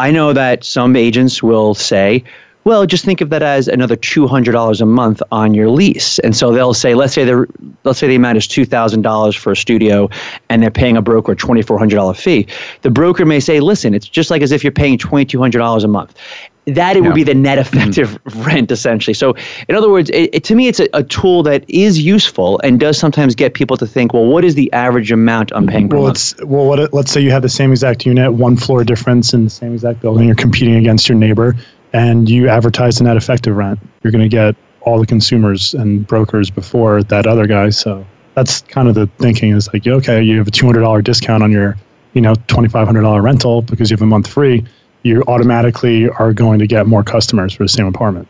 I 0.00 0.10
know 0.12 0.32
that 0.32 0.64
some 0.64 0.96
agents 0.96 1.42
will 1.42 1.74
say, 1.74 2.24
well, 2.64 2.84
just 2.84 3.04
think 3.04 3.20
of 3.20 3.30
that 3.30 3.42
as 3.42 3.68
another 3.68 3.96
two 3.96 4.26
hundred 4.26 4.52
dollars 4.52 4.80
a 4.80 4.86
month 4.86 5.22
on 5.32 5.54
your 5.54 5.70
lease, 5.70 6.18
and 6.18 6.36
so 6.36 6.52
they'll 6.52 6.74
say, 6.74 6.94
let's 6.94 7.14
say 7.14 7.24
the 7.24 7.46
let's 7.84 7.98
say 7.98 8.06
the 8.06 8.16
amount 8.16 8.36
is 8.36 8.46
two 8.46 8.66
thousand 8.66 9.02
dollars 9.02 9.34
for 9.34 9.52
a 9.52 9.56
studio, 9.56 10.10
and 10.50 10.62
they're 10.62 10.70
paying 10.70 10.96
a 10.96 11.02
broker 11.02 11.32
a 11.32 11.36
twenty 11.36 11.62
four 11.62 11.78
hundred 11.78 11.96
dollar 11.96 12.14
fee. 12.14 12.46
The 12.82 12.90
broker 12.90 13.24
may 13.24 13.40
say, 13.40 13.60
listen, 13.60 13.94
it's 13.94 14.08
just 14.08 14.30
like 14.30 14.42
as 14.42 14.52
if 14.52 14.62
you're 14.62 14.72
paying 14.72 14.98
twenty 14.98 15.24
two 15.24 15.40
hundred 15.40 15.58
dollars 15.58 15.84
a 15.84 15.88
month. 15.88 16.14
that 16.66 16.96
it 16.96 17.02
yeah. 17.02 17.08
would 17.08 17.14
be 17.14 17.22
the 17.22 17.34
net 17.34 17.58
effective 17.58 18.10
mm-hmm. 18.24 18.42
rent 18.46 18.70
essentially. 18.70 19.14
So 19.14 19.34
in 19.66 19.74
other 19.74 19.88
words, 19.88 20.10
it, 20.10 20.28
it, 20.34 20.44
to 20.44 20.54
me, 20.54 20.68
it's 20.68 20.80
a, 20.80 20.88
a, 20.92 21.02
tool 21.02 21.42
that 21.44 21.64
is 21.68 21.98
useful 21.98 22.60
and 22.62 22.78
does 22.78 22.98
sometimes 22.98 23.34
get 23.34 23.54
people 23.54 23.78
to 23.78 23.86
think, 23.86 24.12
well, 24.12 24.26
what 24.26 24.44
is 24.44 24.54
the 24.54 24.70
average 24.74 25.10
amount 25.10 25.50
I'm 25.54 25.66
paying 25.66 25.88
per 25.88 25.96
well, 25.96 26.06
month? 26.08 26.16
It's, 26.16 26.44
well, 26.44 26.66
what, 26.66 26.92
let's 26.92 27.10
say 27.10 27.22
you 27.22 27.30
have 27.30 27.40
the 27.40 27.48
same 27.48 27.70
exact 27.70 28.04
unit, 28.04 28.34
one 28.34 28.56
floor 28.58 28.84
difference 28.84 29.32
in 29.32 29.44
the 29.44 29.50
same 29.50 29.72
exact 29.72 30.02
building. 30.02 30.26
You're 30.26 30.36
competing 30.36 30.74
against 30.76 31.08
your 31.08 31.16
neighbor, 31.16 31.56
and 31.92 32.28
you 32.28 32.48
advertise 32.48 32.98
the 32.98 33.04
net 33.04 33.16
effective 33.16 33.56
rent. 33.56 33.78
You're 34.02 34.12
going 34.12 34.22
to 34.22 34.28
get 34.28 34.54
all 34.82 34.98
the 34.98 35.06
consumers 35.06 35.74
and 35.74 36.06
brokers 36.06 36.50
before 36.50 37.02
that 37.04 37.26
other 37.26 37.46
guy. 37.46 37.70
So 37.70 38.06
that's 38.34 38.62
kind 38.62 38.88
of 38.88 38.94
the 38.94 39.06
thinking 39.18 39.52
is 39.52 39.68
like, 39.72 39.86
okay, 39.86 40.22
you 40.22 40.38
have 40.38 40.48
a 40.48 40.50
$200 40.50 41.04
discount 41.04 41.42
on 41.42 41.52
your, 41.52 41.76
you 42.14 42.20
know, 42.20 42.34
$2,500 42.34 43.22
rental 43.22 43.62
because 43.62 43.90
you 43.90 43.96
have 43.96 44.02
a 44.02 44.06
month 44.06 44.26
free. 44.26 44.64
You 45.02 45.22
automatically 45.28 46.08
are 46.08 46.32
going 46.32 46.58
to 46.58 46.66
get 46.66 46.86
more 46.86 47.02
customers 47.02 47.54
for 47.54 47.64
the 47.64 47.68
same 47.68 47.86
apartment. 47.86 48.28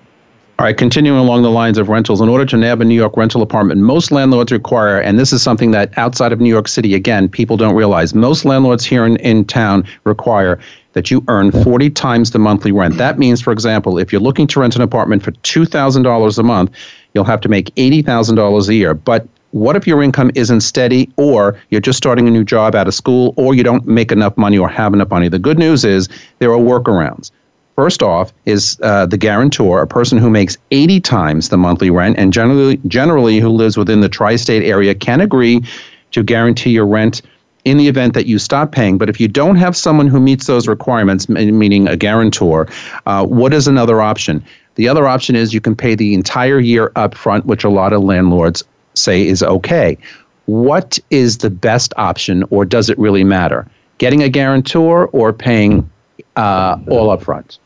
All 0.59 0.67
right, 0.67 0.77
continuing 0.77 1.19
along 1.19 1.43
the 1.43 1.51
lines 1.51 1.79
of 1.79 1.89
rentals, 1.89 2.21
in 2.21 2.29
order 2.29 2.45
to 2.45 2.55
nab 2.55 2.83
a 2.83 2.85
New 2.85 2.95
York 2.95 3.17
rental 3.17 3.41
apartment, 3.41 3.81
most 3.81 4.13
landlords 4.13 4.53
require, 4.53 5.01
and 5.01 5.19
this 5.19 5.33
is 5.33 5.43
something 5.43 5.71
that 5.71 5.97
outside 5.97 6.33
of 6.33 6.41
New 6.41 6.51
York 6.51 6.69
City, 6.69 6.95
again, 6.95 7.31
people 7.31 7.57
don't 7.57 7.75
realize, 7.75 8.15
most 8.15 8.45
landlords 8.45 8.85
here 8.85 9.07
in, 9.07 9.17
in 9.17 9.47
town 9.47 9.87
require 10.05 10.61
that 10.93 11.11
you 11.11 11.25
earn 11.29 11.53
40 11.53 11.91
times 11.91 12.31
the 12.31 12.39
monthly 12.39 12.73
rent. 12.73 12.97
That 12.97 13.19
means, 13.19 13.41
for 13.41 13.53
example, 13.53 13.99
if 13.99 14.13
you're 14.13 14.21
looking 14.21 14.47
to 14.49 14.61
rent 14.61 14.77
an 14.77 14.83
apartment 14.83 15.23
for 15.23 15.33
$2,000 15.33 16.39
a 16.39 16.43
month, 16.43 16.71
you'll 17.15 17.25
have 17.25 17.41
to 17.43 17.49
make 17.49 17.75
$80,000 17.77 18.69
a 18.69 18.75
year. 18.75 18.95
But 18.95 19.27
what 19.53 19.77
if 19.77 19.87
your 19.87 20.03
income 20.03 20.31
isn't 20.35 20.61
steady 20.61 21.11
or 21.17 21.61
you're 21.71 21.81
just 21.81 21.97
starting 21.97 22.29
a 22.29 22.31
new 22.31 22.45
job 22.45 22.75
out 22.75 22.87
of 22.87 22.95
school 22.95 23.35
or 23.37 23.55
you 23.55 23.63
don't 23.63 23.87
make 23.87 24.13
enough 24.13 24.37
money 24.37 24.59
or 24.59 24.69
have 24.69 24.95
enough 24.95 25.11
money? 25.11 25.29
The 25.29 25.39
good 25.39 25.59
news 25.59 25.85
is 25.85 26.09
there 26.39 26.53
are 26.53 26.59
workarounds. 26.59 27.31
First 27.77 28.03
off 28.03 28.33
is 28.45 28.79
uh, 28.83 29.07
the 29.07 29.17
guarantor, 29.17 29.81
a 29.81 29.87
person 29.87 30.19
who 30.19 30.29
makes 30.29 30.59
80 30.71 31.01
times 31.01 31.49
the 31.49 31.57
monthly 31.57 31.91
rent 31.91 32.19
and 32.19 32.33
generally 32.33 32.79
generally 32.89 33.41
who 33.41 33.49
lives 33.49 33.77
within 33.77 34.03
the 34.03 34.09
tri-state 34.09 34.63
area 34.63 34.95
can 34.95 35.21
agree 35.21 35.65
to 36.11 36.23
guarantee 36.23 36.71
your 36.71 36.87
rent 36.87 37.23
in 37.65 37.77
the 37.77 37.89
event 37.89 38.15
that 38.15 38.27
you 38.27 38.39
stop 38.39 38.73
paying. 38.73 38.99
But 38.99 39.09
if 39.09 39.21
you 39.21 39.29
don't 39.29 39.57
have 39.57 39.77
someone 39.77 40.07
who 40.07 40.21
meets 40.21 40.47
those 40.47 40.67
requirements, 40.69 41.29
meaning 41.29 41.89
a 41.89 41.97
guarantor, 41.97 42.69
uh, 43.07 43.25
what 43.27 43.53
is 43.53 43.67
another 43.67 44.01
option? 44.01 44.45
The 44.77 44.89
other 44.89 45.07
option 45.07 45.37
is 45.37 45.53
you 45.53 45.61
can 45.61 45.77
pay 45.77 45.95
the 45.95 46.15
entire 46.15 46.59
year 46.59 46.93
up 46.97 47.15
front, 47.15 47.47
which 47.47 47.65
a 47.65 47.69
lot 47.69 47.93
of 47.93 48.03
landlords 48.03 48.65
say 48.95 49.27
is 49.27 49.43
okay. 49.43 49.99
What 50.47 50.99
is 51.11 51.39
the 51.39 51.51
best 51.51 51.93
option, 51.97 52.45
or 52.51 52.65
does 52.65 52.89
it 52.89 52.99
really 52.99 53.25
matter? 53.25 53.67
Getting 53.99 54.23
a 54.23 54.29
guarantor 54.29 55.07
or 55.09 55.33
paying 55.33 55.89
uh, 56.37 56.79
all 56.89 57.11
up 57.11 57.23
front? 57.23 57.59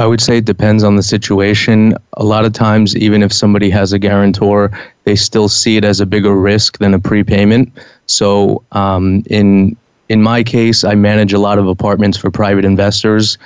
I 0.00 0.06
would 0.06 0.20
say 0.20 0.38
it 0.38 0.44
depends 0.44 0.84
on 0.84 0.94
the 0.94 1.02
situation. 1.02 1.94
A 2.14 2.24
lot 2.24 2.44
of 2.44 2.52
times, 2.52 2.96
even 2.96 3.22
if 3.22 3.32
somebody 3.32 3.68
has 3.70 3.92
a 3.92 3.98
guarantor, 3.98 4.70
they 5.04 5.16
still 5.16 5.48
see 5.48 5.76
it 5.76 5.84
as 5.84 6.00
a 6.00 6.06
bigger 6.06 6.34
risk 6.36 6.78
than 6.78 6.94
a 6.94 7.00
prepayment. 7.00 7.72
So, 8.08 8.64
um, 8.72 9.22
in 9.30 9.76
in 10.08 10.22
my 10.22 10.42
case, 10.42 10.84
I 10.84 10.94
manage 10.94 11.34
a 11.34 11.38
lot 11.38 11.58
of 11.58 11.68
apartments 11.68 12.16
for 12.16 12.30
private 12.30 12.64
investors, 12.64 13.36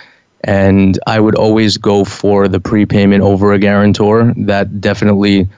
and 0.44 0.98
I 1.06 1.18
would 1.18 1.34
always 1.34 1.76
go 1.76 2.04
for 2.04 2.46
the 2.48 2.60
prepayment 2.60 3.22
over 3.22 3.52
a 3.52 3.58
guarantor. 3.58 4.32
That 4.36 4.80
definitely 4.80 5.48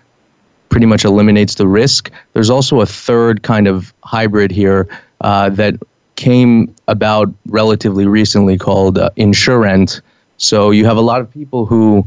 pretty 0.70 0.86
much 0.86 1.04
eliminates 1.04 1.54
the 1.54 1.68
risk. 1.68 2.10
There's 2.32 2.50
also 2.50 2.80
a 2.80 2.86
third 2.86 3.42
kind 3.42 3.68
of 3.68 3.92
hybrid 4.02 4.50
here 4.50 4.88
uh, 5.20 5.50
that 5.50 5.74
came 6.16 6.74
about 6.88 7.32
relatively 7.46 8.06
recently 8.06 8.56
called 8.56 8.98
uh, 8.98 9.10
InsuRent. 9.16 10.00
So 10.38 10.70
you 10.70 10.86
have 10.86 10.96
a 10.96 11.02
lot 11.02 11.20
of 11.20 11.30
people 11.30 11.66
who, 11.66 12.06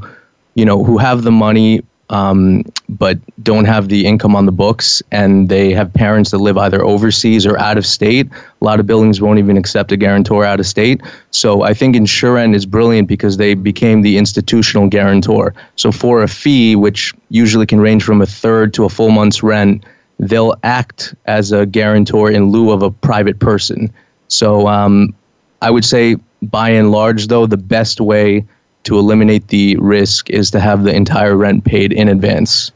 you 0.55 0.65
know, 0.65 0.83
who 0.83 0.97
have 0.97 1.23
the 1.23 1.31
money 1.31 1.83
um, 2.09 2.63
but 2.87 3.17
don't 3.43 3.65
have 3.65 3.89
the 3.89 4.05
income 4.05 4.35
on 4.35 4.45
the 4.45 4.51
books, 4.51 5.03
and 5.11 5.49
they 5.49 5.73
have 5.73 5.93
parents 5.93 6.31
that 6.31 6.37
live 6.37 6.57
either 6.57 6.83
overseas 6.83 7.45
or 7.45 7.59
out 7.59 7.77
of 7.77 7.85
state. 7.85 8.27
A 8.31 8.65
lot 8.65 8.79
of 8.79 8.87
buildings 8.87 9.19
won't 9.19 9.39
even 9.39 9.57
accept 9.57 9.91
a 9.91 9.97
guarantor 9.97 10.45
out 10.45 10.59
of 10.59 10.65
state. 10.65 11.01
So 11.31 11.63
I 11.63 11.73
think 11.73 11.95
InsuRent 11.95 12.55
is 12.55 12.65
brilliant 12.65 13.07
because 13.07 13.37
they 13.37 13.55
became 13.55 14.01
the 14.01 14.17
institutional 14.17 14.87
guarantor. 14.87 15.53
So 15.75 15.91
for 15.91 16.23
a 16.23 16.27
fee, 16.27 16.75
which 16.75 17.13
usually 17.29 17.65
can 17.65 17.81
range 17.81 18.03
from 18.03 18.21
a 18.21 18.25
third 18.25 18.73
to 18.75 18.85
a 18.85 18.89
full 18.89 19.11
month's 19.11 19.43
rent, 19.43 19.83
they'll 20.19 20.55
act 20.63 21.13
as 21.25 21.51
a 21.51 21.65
guarantor 21.65 22.31
in 22.31 22.51
lieu 22.51 22.71
of 22.71 22.81
a 22.83 22.91
private 22.91 23.39
person. 23.39 23.93
So 24.29 24.67
um, 24.67 25.13
I 25.61 25.71
would 25.71 25.85
say, 25.85 26.15
by 26.41 26.69
and 26.69 26.91
large, 26.91 27.27
though, 27.27 27.47
the 27.47 27.57
best 27.57 27.99
way 27.99 28.45
to 28.87 28.97
eliminate 28.97 29.49
the 29.49 29.75
risk 29.77 30.29
is 30.29 30.49
to 30.51 30.59
have 30.59 30.83
the 30.83 30.95
entire 30.95 31.35
rent 31.35 31.65
paid 31.65 31.91
in 31.91 32.07
advance. 32.07 32.71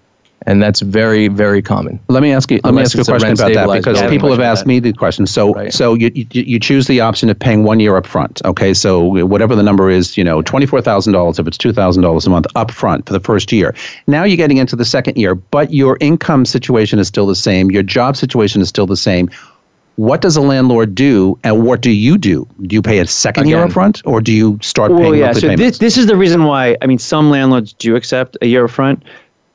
And 0.47 0.61
that's 0.61 0.81
very, 0.81 1.27
very 1.27 1.61
common. 1.61 1.99
Let 2.09 2.23
me 2.23 2.33
ask 2.33 2.49
you. 2.49 2.59
Let 2.63 2.73
me 2.73 2.81
ask 2.81 2.95
you 2.95 3.01
a 3.01 3.05
question 3.05 3.33
about 3.33 3.53
that 3.53 3.71
because 3.71 4.01
people 4.09 4.31
have 4.31 4.39
asked 4.39 4.65
me 4.65 4.79
the 4.79 4.91
question. 4.91 5.27
So, 5.27 5.53
right. 5.53 5.71
so 5.71 5.93
you, 5.93 6.11
you 6.15 6.25
you 6.31 6.59
choose 6.59 6.87
the 6.87 6.99
option 6.99 7.29
of 7.29 7.37
paying 7.37 7.63
one 7.63 7.79
year 7.79 7.95
up 7.95 8.07
front. 8.07 8.41
Okay, 8.43 8.73
so 8.73 9.03
whatever 9.23 9.55
the 9.55 9.61
number 9.61 9.91
is, 9.91 10.17
you 10.17 10.23
know, 10.23 10.41
twenty 10.41 10.65
four 10.65 10.81
thousand 10.81 11.13
dollars 11.13 11.37
if 11.37 11.45
it's 11.45 11.59
two 11.59 11.71
thousand 11.71 12.01
dollars 12.01 12.25
a 12.25 12.31
month 12.31 12.47
up 12.55 12.71
front 12.71 13.05
for 13.05 13.13
the 13.13 13.19
first 13.19 13.51
year. 13.51 13.75
Now 14.07 14.23
you're 14.23 14.35
getting 14.35 14.57
into 14.57 14.75
the 14.75 14.83
second 14.83 15.15
year, 15.15 15.35
but 15.35 15.75
your 15.75 15.95
income 16.01 16.45
situation 16.45 16.97
is 16.97 17.07
still 17.07 17.27
the 17.27 17.35
same. 17.35 17.69
Your 17.69 17.83
job 17.83 18.17
situation 18.17 18.61
is 18.61 18.67
still 18.67 18.87
the 18.87 18.97
same 18.97 19.29
what 20.01 20.19
does 20.19 20.35
a 20.35 20.41
landlord 20.41 20.95
do 20.95 21.37
and 21.43 21.63
what 21.63 21.81
do 21.81 21.91
you 21.91 22.17
do? 22.17 22.47
Do 22.63 22.73
you 22.73 22.81
pay 22.81 22.97
a 22.97 23.05
second 23.05 23.43
Again, 23.43 23.49
year 23.51 23.63
up 23.65 23.71
front 23.71 24.01
or 24.03 24.19
do 24.19 24.33
you 24.33 24.57
start 24.59 24.89
paying 24.89 25.01
well, 25.01 25.15
yeah, 25.15 25.31
so 25.31 25.41
payments? 25.41 25.61
This, 25.61 25.77
this 25.77 25.97
is 25.99 26.07
the 26.07 26.15
reason 26.15 26.45
why, 26.45 26.75
I 26.81 26.87
mean, 26.87 26.97
some 26.97 27.29
landlords 27.29 27.73
do 27.73 27.95
accept 27.95 28.35
a 28.41 28.47
year 28.47 28.65
up 28.65 28.71
front, 28.71 29.03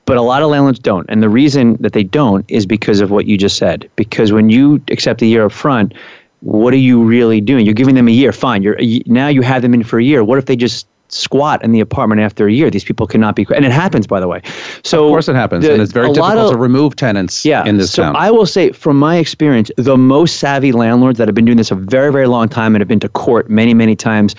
but 0.05 0.17
a 0.17 0.23
lot 0.23 0.43
of 0.43 0.51
landlords 0.51 0.79
don't. 0.79 1.05
And 1.09 1.21
the 1.21 1.29
reason 1.29 1.77
that 1.81 1.95
they 1.95 2.05
don't 2.05 2.45
is 2.47 2.65
because 2.65 3.01
of 3.01 3.11
what 3.11 3.27
you 3.27 3.37
just 3.37 3.57
said. 3.57 3.91
Because 3.97 4.31
when 4.31 4.49
you 4.49 4.81
accept 4.89 5.21
a 5.21 5.27
year 5.27 5.47
up 5.47 5.51
front, 5.51 5.95
what 6.43 6.73
are 6.73 6.79
you 6.79 7.03
really 7.03 7.41
doing? 7.41 7.67
You're 7.67 7.75
giving 7.75 7.97
them 7.97 8.07
a 8.07 8.13
year, 8.13 8.31
fine. 8.31 8.63
You're 8.63 8.79
now 9.07 9.27
you 9.27 9.43
have 9.43 9.63
them 9.63 9.75
in 9.75 9.83
for 9.83 9.99
a 9.99 10.05
year. 10.05 10.23
What 10.23 10.39
if 10.39 10.47
they 10.47 10.55
just 10.55 10.87
squat 11.09 11.63
in 11.65 11.73
the 11.73 11.81
apartment 11.81 12.21
after 12.21 12.47
a 12.47 12.53
year. 12.53 12.71
These 12.71 12.85
people 12.85 13.07
cannot 13.07 13.37
be, 13.37 13.47
and 13.55 13.65
it 13.65 13.73
happens, 13.73 14.07
by 14.07 14.21
the 14.21 14.29
way. 14.29 14.43
So 14.85 15.05
of 15.05 15.11
course 15.11 15.29
it 15.29 15.37
happens, 15.37 15.65
the, 15.65 15.73
and 15.73 15.83
it's 15.83 15.93
very 15.93 16.09
difficult 16.09 16.39
of, 16.39 16.53
to 16.53 16.59
remove 16.59 16.97
tenants 16.97 17.45
yeah, 17.45 17.65
in 17.65 17.77
this 17.77 17.93
so 17.93 18.03
town. 18.03 18.17
I 18.17 18.31
will 18.31 18.47
say, 18.47 18.73
from 18.73 18.99
my 18.99 19.17
experience, 19.17 19.71
the 19.77 19.97
most 19.97 20.37
savvy 20.37 20.73
landlords 20.73 21.19
that 21.19 21.29
have 21.29 21.35
been 21.35 21.45
doing 21.45 21.59
this 21.59 21.71
a 21.71 21.77
very, 21.77 22.13
very 22.13 22.27
long 22.27 22.49
time 22.49 22.75
and 22.75 22.81
have 22.81 22.89
been 22.89 23.01
to 23.01 23.09
court 23.09 23.49
many, 23.51 23.75
many 23.75 23.97
times 23.97 24.35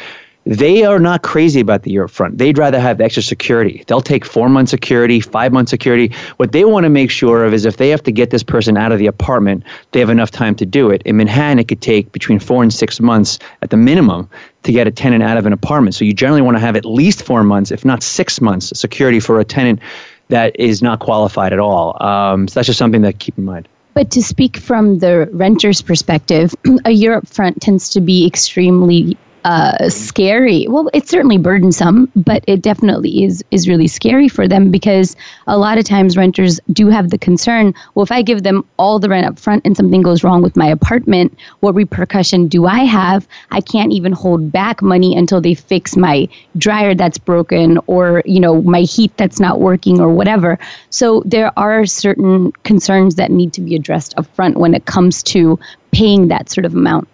they 0.47 0.85
are 0.85 0.97
not 0.97 1.23
crazy 1.23 1.59
about 1.59 1.83
the 1.83 1.99
up 1.99 2.09
front. 2.09 2.37
They'd 2.37 2.57
rather 2.57 2.79
have 2.79 3.01
extra 3.01 3.21
security. 3.21 3.83
They'll 3.87 3.99
take 3.99 4.23
four 4.23 4.47
months 4.47 4.71
security, 4.71 5.19
five 5.19 5.51
months 5.51 5.71
security. 5.71 6.15
What 6.37 6.53
they 6.53 6.63
want 6.63 6.85
to 6.85 6.89
make 6.89 7.11
sure 7.11 7.43
of 7.43 7.53
is 7.53 7.65
if 7.65 7.75
they 7.75 7.89
have 7.89 8.01
to 8.03 8.13
get 8.13 8.29
this 8.29 8.43
person 8.43 8.77
out 8.77 8.93
of 8.93 8.99
the 8.99 9.07
apartment, 9.07 9.63
they 9.91 9.99
have 9.99 10.09
enough 10.09 10.31
time 10.31 10.55
to 10.55 10.65
do 10.65 10.89
it. 10.89 11.01
In 11.03 11.17
Manhattan, 11.17 11.59
it 11.59 11.67
could 11.67 11.81
take 11.81 12.13
between 12.13 12.39
four 12.39 12.63
and 12.63 12.73
six 12.73 13.01
months 13.01 13.39
at 13.61 13.71
the 13.71 13.77
minimum 13.77 14.29
to 14.63 14.71
get 14.71 14.87
a 14.87 14.91
tenant 14.91 15.21
out 15.21 15.35
of 15.37 15.45
an 15.45 15.51
apartment. 15.51 15.95
So 15.95 16.05
you 16.05 16.13
generally 16.13 16.41
want 16.41 16.55
to 16.55 16.61
have 16.61 16.77
at 16.77 16.85
least 16.85 17.23
four 17.23 17.43
months, 17.43 17.69
if 17.69 17.83
not 17.83 18.01
six 18.01 18.39
months, 18.39 18.71
security 18.79 19.19
for 19.19 19.41
a 19.41 19.45
tenant 19.45 19.81
that 20.29 20.57
is 20.57 20.81
not 20.81 20.99
qualified 20.99 21.51
at 21.51 21.59
all. 21.59 22.01
Um, 22.01 22.47
so 22.47 22.59
that's 22.59 22.67
just 22.67 22.79
something 22.79 23.01
to 23.01 23.11
keep 23.11 23.37
in 23.37 23.43
mind. 23.43 23.67
But 23.95 24.11
to 24.11 24.23
speak 24.23 24.55
from 24.55 24.99
the 24.99 25.27
renter's 25.33 25.81
perspective, 25.81 26.55
a 26.85 27.07
up 27.09 27.27
front 27.27 27.61
tends 27.61 27.89
to 27.89 27.99
be 27.99 28.25
extremely 28.25 29.17
uh, 29.47 29.87
scary. 29.87 30.67
Well, 30.67 30.89
it's 30.93 31.09
certainly 31.09 31.37
burdensome, 31.37 32.11
but 32.17 32.43
it 32.47 32.61
definitely 32.61 33.23
is 33.23 33.41
is 33.51 33.65
really 33.65 33.87
scary 33.87 34.27
for 34.27 34.45
them 34.45 34.71
because 34.71 35.15
a 35.47 35.57
lot 35.57 35.77
of 35.77 35.85
times 35.85 36.17
renters 36.17 36.59
do 36.73 36.89
have 36.89 37.11
the 37.11 37.17
concern. 37.17 37.73
Well, 37.95 38.03
if 38.03 38.11
I 38.11 38.21
give 38.23 38.43
them 38.43 38.65
all 38.77 38.99
the 38.99 39.07
rent 39.07 39.25
up 39.25 39.39
front 39.39 39.65
and 39.65 39.77
something 39.77 40.01
goes 40.01 40.21
wrong 40.21 40.41
with 40.41 40.57
my 40.57 40.67
apartment, 40.67 41.33
what 41.61 41.75
repercussion 41.75 42.49
do 42.49 42.65
I 42.65 42.79
have? 42.79 43.25
I 43.51 43.61
can't 43.61 43.93
even 43.93 44.11
hold 44.11 44.51
back 44.51 44.81
money 44.81 45.15
until 45.15 45.39
they 45.39 45.53
fix 45.53 45.95
my 45.95 46.27
dryer 46.57 46.93
that's 46.93 47.17
broken 47.17 47.79
or 47.87 48.23
you 48.25 48.41
know 48.41 48.61
my 48.63 48.81
heat 48.81 49.15
that's 49.15 49.39
not 49.39 49.61
working 49.61 50.01
or 50.01 50.09
whatever. 50.09 50.59
So 50.89 51.23
there 51.25 51.57
are 51.57 51.85
certain 51.85 52.51
concerns 52.63 53.15
that 53.15 53.31
need 53.31 53.53
to 53.53 53.61
be 53.61 53.75
addressed 53.75 54.13
up 54.17 54.25
front 54.35 54.57
when 54.57 54.73
it 54.73 54.87
comes 54.87 55.23
to 55.23 55.57
paying 55.93 56.27
that 56.27 56.49
sort 56.49 56.65
of 56.65 56.75
amount. 56.75 57.07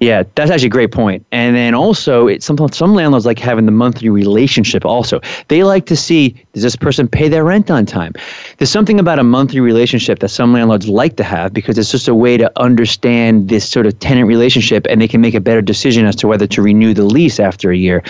Yeah, 0.00 0.24
that's 0.34 0.50
actually 0.50 0.66
a 0.66 0.70
great 0.70 0.92
point. 0.92 1.24
And 1.32 1.56
then 1.56 1.74
also, 1.74 2.26
it, 2.26 2.42
some 2.42 2.58
some 2.68 2.94
landlords 2.94 3.24
like 3.24 3.38
having 3.38 3.64
the 3.64 3.72
monthly 3.72 4.10
relationship. 4.10 4.84
Also, 4.84 5.20
they 5.48 5.64
like 5.64 5.86
to 5.86 5.96
see 5.96 6.36
does 6.52 6.62
this 6.62 6.76
person 6.76 7.08
pay 7.08 7.28
their 7.28 7.44
rent 7.44 7.70
on 7.70 7.86
time. 7.86 8.12
There's 8.58 8.70
something 8.70 9.00
about 9.00 9.18
a 9.18 9.24
monthly 9.24 9.60
relationship 9.60 10.18
that 10.18 10.28
some 10.28 10.52
landlords 10.52 10.86
like 10.86 11.16
to 11.16 11.24
have 11.24 11.54
because 11.54 11.78
it's 11.78 11.90
just 11.90 12.08
a 12.08 12.14
way 12.14 12.36
to 12.36 12.50
understand 12.60 13.48
this 13.48 13.66
sort 13.66 13.86
of 13.86 13.98
tenant 13.98 14.28
relationship, 14.28 14.86
and 14.90 15.00
they 15.00 15.08
can 15.08 15.22
make 15.22 15.34
a 15.34 15.40
better 15.40 15.62
decision 15.62 16.04
as 16.04 16.16
to 16.16 16.28
whether 16.28 16.46
to 16.46 16.60
renew 16.60 16.92
the 16.92 17.04
lease 17.04 17.40
after 17.40 17.70
a 17.70 17.76
year. 17.76 18.02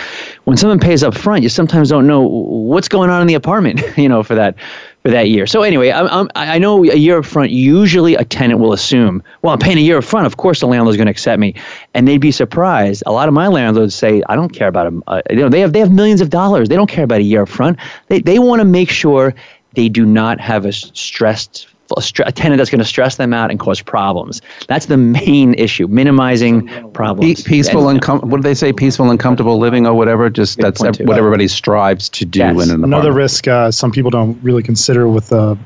When 0.43 0.57
someone 0.57 0.79
pays 0.79 1.03
up 1.03 1.15
front, 1.15 1.43
you 1.43 1.49
sometimes 1.49 1.89
don't 1.89 2.05
know 2.05 2.21
what's 2.21 2.89
going 2.89 3.09
on 3.09 3.21
in 3.21 3.27
the 3.27 3.35
apartment. 3.35 3.81
You 3.97 4.07
know, 4.07 4.21
for 4.21 4.35
that 4.35 4.55
for 5.03 5.11
that 5.11 5.29
year. 5.29 5.47
So 5.47 5.61
anyway, 5.61 5.91
I'm, 5.91 6.07
I'm, 6.07 6.29
I 6.35 6.59
know 6.59 6.83
a 6.83 6.95
year 6.95 7.19
up 7.19 7.25
front, 7.25 7.51
usually 7.51 8.15
a 8.15 8.23
tenant 8.23 8.59
will 8.59 8.73
assume, 8.73 9.23
well, 9.41 9.53
I'm 9.53 9.59
paying 9.59 9.77
a 9.77 9.81
year 9.81 9.97
up 9.97 10.03
front. 10.03 10.25
Of 10.25 10.37
course, 10.37 10.59
the 10.59 10.67
landlord's 10.67 10.97
going 10.97 11.07
to 11.07 11.11
accept 11.11 11.39
me, 11.39 11.55
and 11.93 12.07
they'd 12.07 12.17
be 12.17 12.31
surprised. 12.31 13.03
A 13.05 13.11
lot 13.11 13.27
of 13.27 13.33
my 13.33 13.47
landlords 13.47 13.95
say, 13.95 14.21
I 14.27 14.35
don't 14.35 14.49
care 14.49 14.67
about 14.67 14.85
them. 14.85 15.03
Uh, 15.07 15.21
you 15.29 15.37
know, 15.37 15.49
they 15.49 15.61
have 15.61 15.73
they 15.73 15.79
have 15.79 15.91
millions 15.91 16.21
of 16.21 16.29
dollars. 16.29 16.67
They 16.69 16.75
don't 16.75 16.89
care 16.89 17.03
about 17.03 17.19
a 17.19 17.23
year 17.23 17.43
up 17.43 17.49
front. 17.49 17.79
They 18.07 18.19
they 18.19 18.39
want 18.39 18.59
to 18.59 18.65
make 18.65 18.89
sure 18.89 19.33
they 19.73 19.89
do 19.89 20.05
not 20.05 20.39
have 20.39 20.65
a 20.65 20.73
stressed 20.73 21.67
a 21.95 22.31
tenant 22.31 22.57
that's 22.57 22.69
going 22.69 22.79
to 22.79 22.85
stress 22.85 23.15
them 23.15 23.33
out 23.33 23.51
and 23.51 23.59
cause 23.59 23.81
problems. 23.81 24.41
That's 24.67 24.87
the 24.87 24.97
main 24.97 25.53
issue, 25.55 25.87
minimizing 25.87 26.67
problems. 26.93 27.43
peaceful 27.43 27.89
and 27.89 28.01
com- 28.01 28.21
what 28.21 28.37
do 28.37 28.43
they 28.43 28.53
say? 28.53 28.73
Peaceful 28.73 29.09
and 29.09 29.19
comfortable 29.19 29.57
living 29.57 29.87
or 29.87 29.93
whatever. 29.93 30.29
Just 30.29 30.59
that's 30.59 30.81
what 30.81 30.99
everybody 30.99 31.47
strives 31.47 32.09
to 32.09 32.25
do 32.25 32.39
yes. 32.39 32.63
in 32.63 32.71
an 32.71 32.83
Another 32.83 33.11
risk 33.11 33.47
uh, 33.47 33.71
some 33.71 33.91
people 33.91 34.11
don't 34.11 34.41
really 34.43 34.63
consider 34.63 35.07
with 35.07 35.29
the 35.29 35.57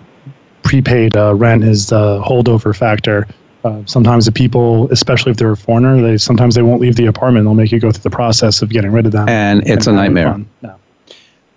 prepaid 0.64 1.16
uh, 1.18 1.34
rent 1.36 1.64
is 1.64 1.88
the 1.88 2.22
holdover 2.22 2.76
factor. 2.76 3.28
Uh, 3.64 3.84
sometimes 3.86 4.26
the 4.26 4.32
people, 4.32 4.92
especially 4.92 5.32
if 5.32 5.38
they're 5.38 5.52
a 5.52 5.58
foreigner, 5.58 6.02
they 6.02 6.18
sometimes 6.18 6.56
they 6.56 6.64
won't 6.64 6.82
leave 6.82 6.96
the 6.96 7.06
apartment. 7.06 7.46
They'll 7.46 7.54
make 7.54 7.72
you 7.72 7.80
go 7.80 7.92
through 7.92 8.02
the 8.02 8.10
process 8.10 8.62
of 8.62 8.70
getting 8.70 8.92
rid 8.92 9.06
of 9.06 9.12
them. 9.12 9.30
And 9.30 9.62
it's 9.68 9.86
and 9.86 9.96
a 9.96 10.02
nightmare. 10.02 10.44
No. 10.62 10.76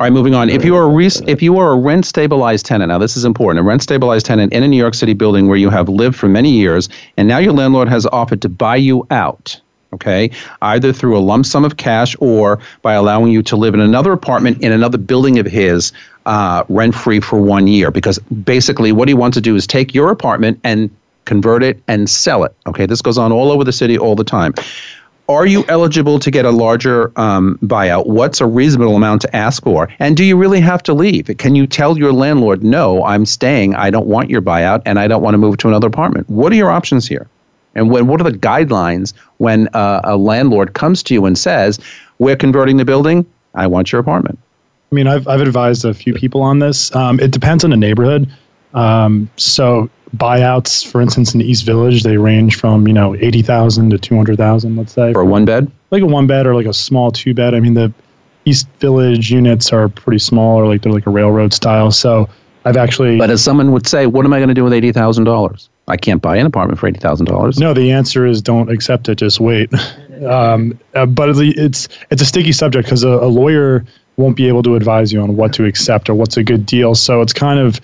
All 0.05 0.11
right, 0.11 0.13
moving 0.13 0.35
on. 0.35 0.51
If 0.51 0.67
you 0.67 0.77
are 0.77 0.83
a 0.83 0.89
re- 0.89 1.09
if 1.27 1.41
you 1.41 1.57
are 1.57 1.73
a 1.73 1.79
rent 1.79 2.05
stabilized 2.05 2.67
tenant, 2.67 2.91
now 2.91 2.99
this 2.99 3.17
is 3.17 3.25
important, 3.25 3.61
a 3.61 3.63
rent 3.63 3.83
stabilized 3.83 4.27
tenant 4.27 4.53
in 4.53 4.63
a 4.63 4.69
New 4.69 4.77
York 4.77 4.93
City 4.93 5.15
building 5.15 5.49
where 5.49 5.57
you 5.57 5.71
have 5.71 5.89
lived 5.89 6.15
for 6.15 6.29
many 6.29 6.51
years, 6.51 6.91
and 7.17 7.27
now 7.27 7.39
your 7.39 7.55
landlord 7.55 7.89
has 7.89 8.05
offered 8.05 8.43
to 8.43 8.51
buy 8.51 8.77
you 8.77 9.07
out. 9.11 9.59
Okay, 9.95 10.31
either 10.61 10.93
through 10.93 11.17
a 11.17 11.21
lump 11.21 11.47
sum 11.47 11.65
of 11.65 11.79
cash 11.79 12.15
or 12.21 12.59
by 12.83 12.93
allowing 12.93 13.33
you 13.33 13.43
to 13.45 13.57
live 13.57 13.73
in 13.73 13.81
another 13.81 14.13
apartment 14.13 14.61
in 14.63 14.73
another 14.73 14.99
building 14.99 15.39
of 15.39 15.47
his, 15.47 15.91
uh, 16.27 16.65
rent 16.69 16.95
free 16.95 17.21
for 17.21 17.41
one 17.41 17.67
year. 17.67 17.91
Because 17.91 18.19
basically, 18.19 18.93
what 18.93 19.09
he 19.09 19.15
wants 19.15 19.37
to 19.37 19.41
do 19.41 19.57
is 19.57 19.67
take 19.67 19.95
your 19.95 20.11
apartment 20.11 20.61
and 20.65 20.91
convert 21.25 21.63
it 21.63 21.83
and 21.89 22.11
sell 22.11 22.45
it. 22.45 22.55
Okay, 22.67 22.85
this 22.85 23.01
goes 23.01 23.17
on 23.17 23.33
all 23.33 23.51
over 23.51 23.65
the 23.65 23.73
city 23.73 23.97
all 23.97 24.17
the 24.17 24.23
time 24.23 24.53
are 25.29 25.47
you 25.47 25.65
eligible 25.69 26.19
to 26.19 26.31
get 26.31 26.45
a 26.45 26.51
larger 26.51 27.13
um, 27.19 27.59
buyout? 27.63 28.07
What's 28.07 28.41
a 28.41 28.47
reasonable 28.47 28.97
amount 28.97 29.23
to 29.23 29.37
ask 29.37 29.63
for? 29.63 29.89
And 29.99 30.17
do 30.17 30.25
you 30.25 30.37
really 30.37 30.61
have 30.61 30.83
to 30.85 30.95
leave? 30.95 31.31
Can 31.39 31.55
you 31.55 31.67
tell 31.67 31.97
your 31.97 32.13
landlord, 32.13 32.63
no, 32.63 33.03
I'm 33.05 33.25
staying, 33.25 33.75
I 33.75 33.91
don't 33.91 34.07
want 34.07 34.29
your 34.29 34.43
buyout, 34.43 34.83
and 34.85 34.99
I 34.99 35.09
don't 35.09 35.23
want 35.23 35.35
to 35.35 35.39
move 35.39 35.57
to 35.59 35.69
another 35.69 35.87
apartment? 35.87 36.29
What 36.29 36.53
are 36.53 36.57
your 36.57 36.71
options 36.71 37.09
here? 37.09 37.27
And 37.75 37.91
when, 37.91 38.07
what 38.07 38.21
are 38.21 38.25
the 38.25 38.37
guidelines 38.37 39.15
when 39.39 39.69
uh, 39.69 40.01
a 40.05 40.17
landlord 40.17 40.75
comes 40.75 41.03
to 41.05 41.15
you 41.15 41.25
and 41.25 41.37
says, 41.37 41.81
we're 42.19 42.37
converting 42.37 42.77
the 42.77 42.85
building, 42.85 43.27
I 43.55 43.67
want 43.67 43.93
your 43.93 44.01
apartment? 44.01 44.39
I 44.93 44.95
mean, 44.95 45.07
I've, 45.09 45.27
I've 45.27 45.41
advised 45.41 45.85
a 45.85 45.95
few 45.95 46.15
people 46.15 46.43
on 46.43 46.61
this. 46.61 46.95
Um, 46.95 47.19
it 47.19 47.33
depends 47.33 47.65
on 47.65 47.71
the 47.71 47.77
neighborhood. 47.77 48.31
Um, 48.75 49.29
so 49.37 49.91
buyouts, 50.17 50.87
for 50.87 51.01
instance, 51.01 51.35
in 51.35 51.41
East 51.41 51.65
Village, 51.65 52.03
they 52.03 52.17
range 52.17 52.57
from 52.57 52.87
you 52.87 52.95
know 52.95 53.15
eighty 53.17 53.43
thousand 53.43 53.91
to 53.91 53.99
two 53.99 54.17
hundred 54.17 54.37
thousand, 54.37 54.77
let's 54.77 54.93
say, 54.93 55.13
for 55.13 55.23
a 55.23 55.27
one 55.27 55.45
bed, 55.45 55.71
like 55.91 56.03
a 56.03 56.07
one 56.07 56.27
bed 56.27 56.47
or 56.47 56.55
like 56.55 56.67
a 56.67 56.75
small 56.75 57.11
two 57.11 57.35
bed. 57.35 57.55
I 57.55 57.61
mean, 57.61 57.75
the 57.75 57.93
East 58.45 58.69
Village 58.79 59.31
units 59.31 59.73
are 59.73 59.89
pretty 59.89 60.19
small, 60.19 60.59
or 60.59 60.67
like 60.67 60.83
they're 60.83 60.93
like 60.93 61.07
a 61.07 61.11
railroad 61.11 61.53
style. 61.53 61.91
So 61.91 62.29
I've 62.65 62.77
actually. 62.77 63.19
But 63.19 63.31
as 63.31 63.43
someone 63.43 63.73
would 63.73 63.87
say, 63.87 64.07
what 64.07 64.25
am 64.25 64.33
I 64.33 64.39
going 64.39 64.49
to 64.49 64.55
do 64.55 64.65
with 64.65 64.73
eighty 64.73 64.93
thousand 64.93 65.25
dollars? 65.25 65.69
I 65.87 65.97
can't 65.97 66.23
buy 66.23 66.37
an 66.37 66.47
apartment 66.47 66.79
for 66.79 66.89
eighty 66.89 67.01
thousand 67.01 67.27
dollars. 67.27 67.59
No, 67.59 67.75
the 67.75 67.91
answer 67.91 68.27
is 68.27 68.41
don't 68.41 68.71
accept 68.71 69.09
it. 69.09 69.17
Just 69.17 69.41
wait. 69.41 69.71
um, 70.27 70.79
uh, 70.95 71.07
but 71.07 71.31
it's 71.39 71.89
it's 72.11 72.23
a 72.23 72.27
sticky 72.27 72.53
subject 72.53 72.87
because 72.87 73.05
a, 73.05 73.09
a 73.09 73.29
lawyer 73.29 73.85
won't 74.17 74.37
be 74.37 74.49
able 74.49 74.63
to 74.63 74.77
advise 74.77 75.13
you 75.13 75.21
on 75.21 75.37
what 75.37 75.53
to 75.53 75.65
accept 75.65 76.09
or 76.09 76.15
what's 76.15 76.37
a 76.37 76.45
good 76.45 76.65
deal. 76.65 76.95
So 76.95 77.21
it's 77.21 77.33
kind 77.33 77.59
of 77.59 77.81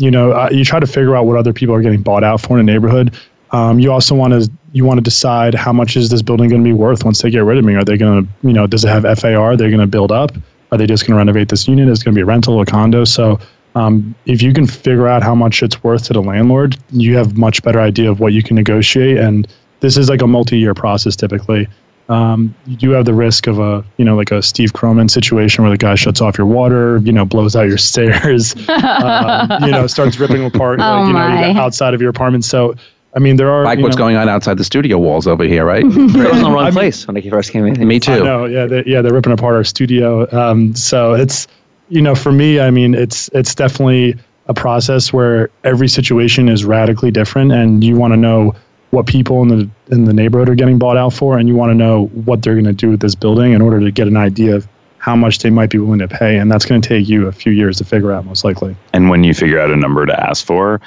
you 0.00 0.10
know, 0.10 0.32
uh, 0.32 0.48
you 0.50 0.64
try 0.64 0.80
to 0.80 0.86
figure 0.86 1.14
out 1.14 1.26
what 1.26 1.36
other 1.36 1.52
people 1.52 1.74
are 1.74 1.82
getting 1.82 2.00
bought 2.00 2.24
out 2.24 2.40
for 2.40 2.58
in 2.58 2.68
a 2.68 2.72
neighborhood. 2.72 3.14
Um, 3.50 3.78
you 3.78 3.92
also 3.92 4.14
want 4.14 4.32
to 4.32 4.50
you 4.72 4.84
want 4.84 4.98
to 4.98 5.02
decide 5.02 5.54
how 5.54 5.72
much 5.72 5.96
is 5.96 6.08
this 6.08 6.22
building 6.22 6.48
going 6.48 6.62
to 6.62 6.68
be 6.68 6.72
worth 6.72 7.04
once 7.04 7.20
they 7.20 7.30
get 7.30 7.40
rid 7.40 7.58
of 7.58 7.64
me? 7.64 7.74
Are 7.74 7.84
they 7.84 7.98
going 7.98 8.24
to 8.24 8.48
you 8.48 8.54
know 8.54 8.66
does 8.66 8.84
it 8.84 8.88
have 8.88 9.02
FAR? 9.18 9.56
They're 9.56 9.68
going 9.68 9.80
to 9.80 9.86
build 9.86 10.10
up. 10.10 10.32
Are 10.72 10.78
they 10.78 10.86
just 10.86 11.02
going 11.02 11.12
to 11.12 11.18
renovate 11.18 11.48
this 11.48 11.68
unit? 11.68 11.88
Is 11.88 12.00
it 12.00 12.04
going 12.04 12.14
to 12.14 12.18
be 12.18 12.22
a 12.22 12.26
rental, 12.26 12.60
a 12.60 12.66
condo? 12.66 13.04
So 13.04 13.38
um, 13.74 14.14
if 14.24 14.40
you 14.40 14.52
can 14.52 14.66
figure 14.66 15.06
out 15.06 15.22
how 15.22 15.34
much 15.34 15.62
it's 15.62 15.82
worth 15.82 16.04
to 16.04 16.12
the 16.12 16.22
landlord, 16.22 16.78
you 16.90 17.16
have 17.16 17.36
much 17.36 17.62
better 17.62 17.80
idea 17.80 18.10
of 18.10 18.20
what 18.20 18.32
you 18.32 18.42
can 18.42 18.56
negotiate. 18.56 19.18
And 19.18 19.46
this 19.80 19.96
is 19.96 20.08
like 20.08 20.22
a 20.22 20.26
multi-year 20.26 20.74
process 20.74 21.14
typically. 21.16 21.68
Um, 22.10 22.56
you 22.66 22.76
do 22.76 22.90
have 22.90 23.04
the 23.04 23.14
risk 23.14 23.46
of 23.46 23.60
a, 23.60 23.84
you 23.96 24.04
know, 24.04 24.16
like 24.16 24.32
a 24.32 24.42
Steve 24.42 24.72
Croman 24.72 25.08
situation 25.08 25.62
where 25.62 25.70
the 25.70 25.78
guy 25.78 25.94
shuts 25.94 26.20
off 26.20 26.36
your 26.36 26.46
water, 26.46 26.98
you 26.98 27.12
know, 27.12 27.24
blows 27.24 27.54
out 27.54 27.68
your 27.68 27.78
stairs, 27.90 28.54
um, 28.68 29.64
you 29.64 29.70
know, 29.70 29.86
starts 29.86 30.18
ripping 30.18 30.44
apart, 30.44 30.80
oh 30.82 30.82
like, 30.82 31.06
you 31.06 31.12
know, 31.12 31.60
outside 31.60 31.94
of 31.94 32.00
your 32.00 32.10
apartment. 32.10 32.44
So, 32.44 32.74
I 33.14 33.20
mean, 33.20 33.36
there 33.36 33.48
are 33.48 33.62
like 33.62 33.78
what's 33.78 33.94
know, 33.94 34.02
going 34.02 34.16
on 34.16 34.28
outside 34.28 34.58
the 34.58 34.64
studio 34.64 34.98
walls 34.98 35.28
over 35.28 35.44
here, 35.44 35.64
right? 35.64 35.84
it 35.84 35.86
was 35.86 36.04
in 36.04 36.14
the 36.16 36.50
wrong 36.50 36.66
I 36.66 36.70
place 36.72 37.06
when 37.06 37.16
I 37.16 37.20
first 37.30 37.52
came 37.52 37.64
in. 37.64 37.86
Me 37.86 38.00
too. 38.00 38.24
No, 38.24 38.44
yeah, 38.44 38.66
they, 38.66 38.82
yeah, 38.86 39.02
they're 39.02 39.14
ripping 39.14 39.32
apart 39.32 39.54
our 39.54 39.64
studio. 39.64 40.28
Um, 40.36 40.74
so 40.74 41.14
it's, 41.14 41.46
you 41.90 42.02
know, 42.02 42.16
for 42.16 42.32
me, 42.32 42.58
I 42.58 42.70
mean, 42.70 42.94
it's 42.94 43.28
it's 43.28 43.54
definitely 43.54 44.16
a 44.46 44.54
process 44.54 45.12
where 45.12 45.48
every 45.62 45.88
situation 45.88 46.48
is 46.48 46.64
radically 46.64 47.12
different, 47.12 47.52
and 47.52 47.84
you 47.84 47.94
want 47.94 48.12
to 48.12 48.16
know 48.16 48.56
what 48.90 49.06
people 49.06 49.42
in 49.42 49.48
the 49.48 49.70
in 49.90 50.04
the 50.04 50.12
neighborhood 50.12 50.48
are 50.48 50.54
getting 50.54 50.78
bought 50.78 50.96
out 50.96 51.12
for, 51.12 51.38
and 51.38 51.48
you 51.48 51.54
want 51.54 51.70
to 51.70 51.74
know 51.74 52.06
what 52.06 52.42
they're 52.42 52.54
going 52.54 52.64
to 52.64 52.72
do 52.72 52.90
with 52.90 53.00
this 53.00 53.14
building 53.14 53.52
in 53.52 53.62
order 53.62 53.80
to 53.80 53.90
get 53.90 54.08
an 54.08 54.16
idea 54.16 54.56
of 54.56 54.68
how 54.98 55.16
much 55.16 55.38
they 55.38 55.50
might 55.50 55.70
be 55.70 55.78
willing 55.78 56.00
to 56.00 56.08
pay, 56.08 56.38
and 56.38 56.50
that's 56.50 56.66
going 56.66 56.80
to 56.80 56.88
take 56.88 57.08
you 57.08 57.26
a 57.26 57.32
few 57.32 57.52
years 57.52 57.78
to 57.78 57.84
figure 57.84 58.12
out, 58.12 58.26
most 58.26 58.44
likely. 58.44 58.76
And 58.92 59.08
when 59.08 59.24
you 59.24 59.32
figure 59.32 59.58
out 59.58 59.70
a 59.70 59.76
number 59.76 60.04
to 60.04 60.28
ask 60.28 60.44
for, 60.44 60.80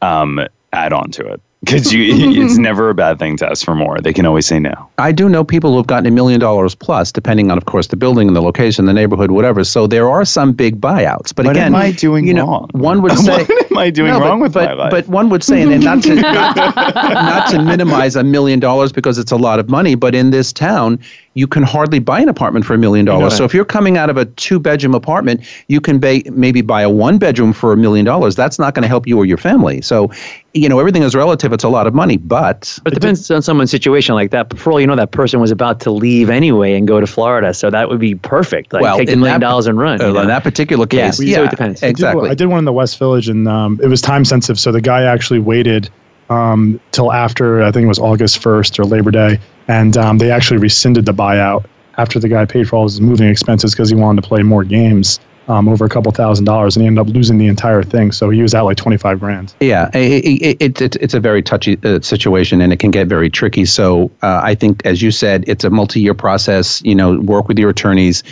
um, 0.00 0.40
add 0.72 0.92
on 0.92 1.10
to 1.10 1.26
it 1.26 1.40
because 1.64 1.92
you 1.92 2.42
it's 2.42 2.56
never 2.58 2.88
a 2.88 2.94
bad 2.94 3.18
thing 3.18 3.36
to 3.36 3.46
ask 3.46 3.66
for 3.66 3.74
more. 3.74 3.98
They 4.00 4.14
can 4.14 4.24
always 4.24 4.46
say 4.46 4.58
no. 4.58 4.88
I 4.96 5.12
do 5.12 5.28
know 5.28 5.44
people 5.44 5.72
who 5.72 5.76
have 5.76 5.86
gotten 5.86 6.06
a 6.06 6.10
million 6.10 6.40
dollars 6.40 6.74
plus 6.74 7.12
depending 7.12 7.50
on 7.50 7.58
of 7.58 7.66
course 7.66 7.88
the 7.88 7.96
building 7.96 8.28
and 8.28 8.34
the 8.36 8.40
location 8.40 8.86
the 8.86 8.94
neighborhood 8.94 9.30
whatever. 9.30 9.62
So 9.64 9.86
there 9.86 10.08
are 10.08 10.24
some 10.24 10.54
big 10.54 10.80
buyouts. 10.80 11.34
But 11.34 11.44
what 11.44 11.56
again 11.56 11.74
am 11.74 11.76
i 11.76 11.92
doing 11.92 12.26
you 12.26 12.32
know 12.32 12.46
wrong? 12.46 12.70
one 12.72 13.02
would 13.02 13.12
say 13.18 13.44
what 13.44 13.70
am 13.70 13.76
i 13.76 13.90
doing 13.90 14.10
no, 14.10 14.20
wrong 14.20 14.38
but, 14.38 14.44
with 14.44 14.52
but, 14.54 14.64
my 14.70 14.72
life? 14.72 14.90
but 14.90 15.08
one 15.08 15.28
would 15.28 15.44
say 15.44 15.60
and 15.60 15.84
not 15.84 16.02
to 16.04 16.14
not, 16.14 16.56
not 16.56 17.50
to 17.50 17.62
minimize 17.62 18.16
a 18.16 18.24
million 18.24 18.58
dollars 18.58 18.90
because 18.90 19.18
it's 19.18 19.32
a 19.32 19.36
lot 19.36 19.58
of 19.58 19.68
money 19.68 19.94
but 19.94 20.14
in 20.14 20.30
this 20.30 20.54
town 20.54 20.98
you 21.34 21.46
can 21.46 21.62
hardly 21.62 22.00
buy 22.00 22.20
an 22.20 22.28
apartment 22.28 22.64
for 22.64 22.74
a 22.74 22.78
million 22.78 23.06
dollars. 23.06 23.36
So 23.36 23.44
if 23.44 23.54
you're 23.54 23.64
coming 23.64 23.96
out 23.96 24.10
of 24.10 24.16
a 24.16 24.24
two 24.24 24.58
bedroom 24.58 24.94
apartment, 24.94 25.40
you 25.68 25.80
can 25.80 26.00
ba- 26.00 26.22
maybe 26.32 26.60
buy 26.60 26.82
a 26.82 26.90
one 26.90 27.18
bedroom 27.18 27.52
for 27.52 27.72
a 27.72 27.76
million 27.76 28.04
dollars. 28.04 28.34
That's 28.34 28.58
not 28.58 28.74
going 28.74 28.82
to 28.82 28.88
help 28.88 29.06
you 29.06 29.16
or 29.16 29.24
your 29.24 29.36
family. 29.36 29.80
So, 29.80 30.10
you 30.54 30.68
know, 30.68 30.80
everything 30.80 31.04
is 31.04 31.14
relative. 31.14 31.52
It's 31.52 31.62
a 31.62 31.68
lot 31.68 31.86
of 31.86 31.94
money, 31.94 32.16
but. 32.16 32.76
But 32.82 32.94
it 32.94 32.96
depends 32.96 33.30
on 33.30 33.42
someone's 33.42 33.70
situation 33.70 34.16
like 34.16 34.32
that. 34.32 34.48
But 34.48 34.58
for 34.58 34.72
all 34.72 34.80
you 34.80 34.88
know, 34.88 34.96
that 34.96 35.12
person 35.12 35.38
was 35.38 35.52
about 35.52 35.78
to 35.80 35.92
leave 35.92 36.30
anyway 36.30 36.74
and 36.74 36.88
go 36.88 36.98
to 36.98 37.06
Florida. 37.06 37.54
So 37.54 37.70
that 37.70 37.88
would 37.88 38.00
be 38.00 38.16
perfect. 38.16 38.72
Like 38.72 38.82
well, 38.82 38.98
take 38.98 39.08
the 39.08 39.16
million 39.16 39.40
dollars 39.40 39.68
and 39.68 39.78
run. 39.78 40.00
Uh, 40.00 40.12
in 40.20 40.26
that 40.26 40.42
particular 40.42 40.86
case, 40.86 41.20
yeah, 41.20 41.30
yeah 41.30 41.36
so 41.36 41.44
it 41.44 41.50
depends. 41.50 41.82
Exactly. 41.84 42.22
I 42.22 42.24
did, 42.24 42.30
I 42.32 42.34
did 42.34 42.46
one 42.46 42.58
in 42.58 42.64
the 42.64 42.72
West 42.72 42.98
Village 42.98 43.28
and 43.28 43.46
um, 43.46 43.78
it 43.80 43.86
was 43.86 44.00
time 44.00 44.24
sensitive. 44.24 44.58
So 44.58 44.72
the 44.72 44.80
guy 44.80 45.04
actually 45.04 45.38
waited 45.38 45.90
um, 46.28 46.80
till 46.92 47.12
after, 47.12 47.62
I 47.62 47.70
think 47.72 47.84
it 47.84 47.88
was 47.88 47.98
August 47.98 48.40
1st 48.40 48.78
or 48.78 48.84
Labor 48.84 49.10
Day. 49.10 49.38
And 49.70 49.96
um, 49.96 50.18
they 50.18 50.32
actually 50.32 50.58
rescinded 50.58 51.06
the 51.06 51.12
buyout 51.12 51.64
after 51.96 52.18
the 52.18 52.28
guy 52.28 52.44
paid 52.44 52.68
for 52.68 52.76
all 52.76 52.82
his 52.84 53.00
moving 53.00 53.28
expenses 53.28 53.72
because 53.72 53.88
he 53.88 53.94
wanted 53.94 54.20
to 54.20 54.28
play 54.28 54.42
more 54.42 54.64
games. 54.64 55.20
Um, 55.48 55.68
over 55.68 55.84
a 55.84 55.88
couple 55.88 56.12
thousand 56.12 56.44
dollars, 56.44 56.76
and 56.76 56.82
he 56.82 56.86
ended 56.86 57.04
up 57.04 57.12
losing 57.12 57.38
the 57.38 57.48
entire 57.48 57.82
thing. 57.82 58.12
So 58.12 58.30
he 58.30 58.40
was 58.40 58.54
out 58.54 58.66
like 58.66 58.76
twenty 58.76 58.96
five 58.96 59.18
grand. 59.18 59.52
Yeah, 59.58 59.90
it, 59.92 60.60
it, 60.60 60.80
it, 60.80 60.96
it's 60.96 61.14
a 61.14 61.18
very 61.18 61.42
touchy 61.42 61.76
uh, 61.82 62.00
situation, 62.02 62.60
and 62.60 62.72
it 62.72 62.78
can 62.78 62.92
get 62.92 63.08
very 63.08 63.28
tricky. 63.30 63.64
So 63.64 64.12
uh, 64.22 64.40
I 64.44 64.54
think, 64.54 64.86
as 64.86 65.02
you 65.02 65.10
said, 65.10 65.42
it's 65.48 65.64
a 65.64 65.70
multi 65.70 66.00
year 66.00 66.14
process. 66.14 66.80
You 66.82 66.94
know, 66.94 67.18
work 67.18 67.48
with 67.48 67.58
your 67.58 67.70
attorneys. 67.70 68.22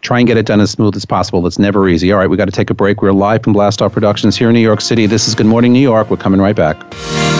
Try 0.00 0.18
and 0.18 0.26
get 0.26 0.38
it 0.38 0.46
done 0.46 0.60
as 0.60 0.72
smooth 0.72 0.96
as 0.96 1.04
possible. 1.04 1.46
It's 1.46 1.58
never 1.58 1.88
easy. 1.88 2.10
All 2.10 2.18
right, 2.18 2.28
we 2.28 2.36
got 2.36 2.46
to 2.46 2.52
take 2.52 2.70
a 2.70 2.74
break. 2.74 3.00
We're 3.00 3.12
live 3.12 3.44
from 3.44 3.52
Blast 3.52 3.80
Off 3.80 3.92
Productions 3.92 4.36
here 4.36 4.48
in 4.48 4.54
New 4.54 4.60
York 4.60 4.80
City. 4.80 5.06
This 5.06 5.28
is 5.28 5.36
Good 5.36 5.46
Morning 5.46 5.72
New 5.72 5.78
York. 5.78 6.10
We're 6.10 6.16
coming 6.16 6.40
right 6.40 6.56
back. 6.56 7.39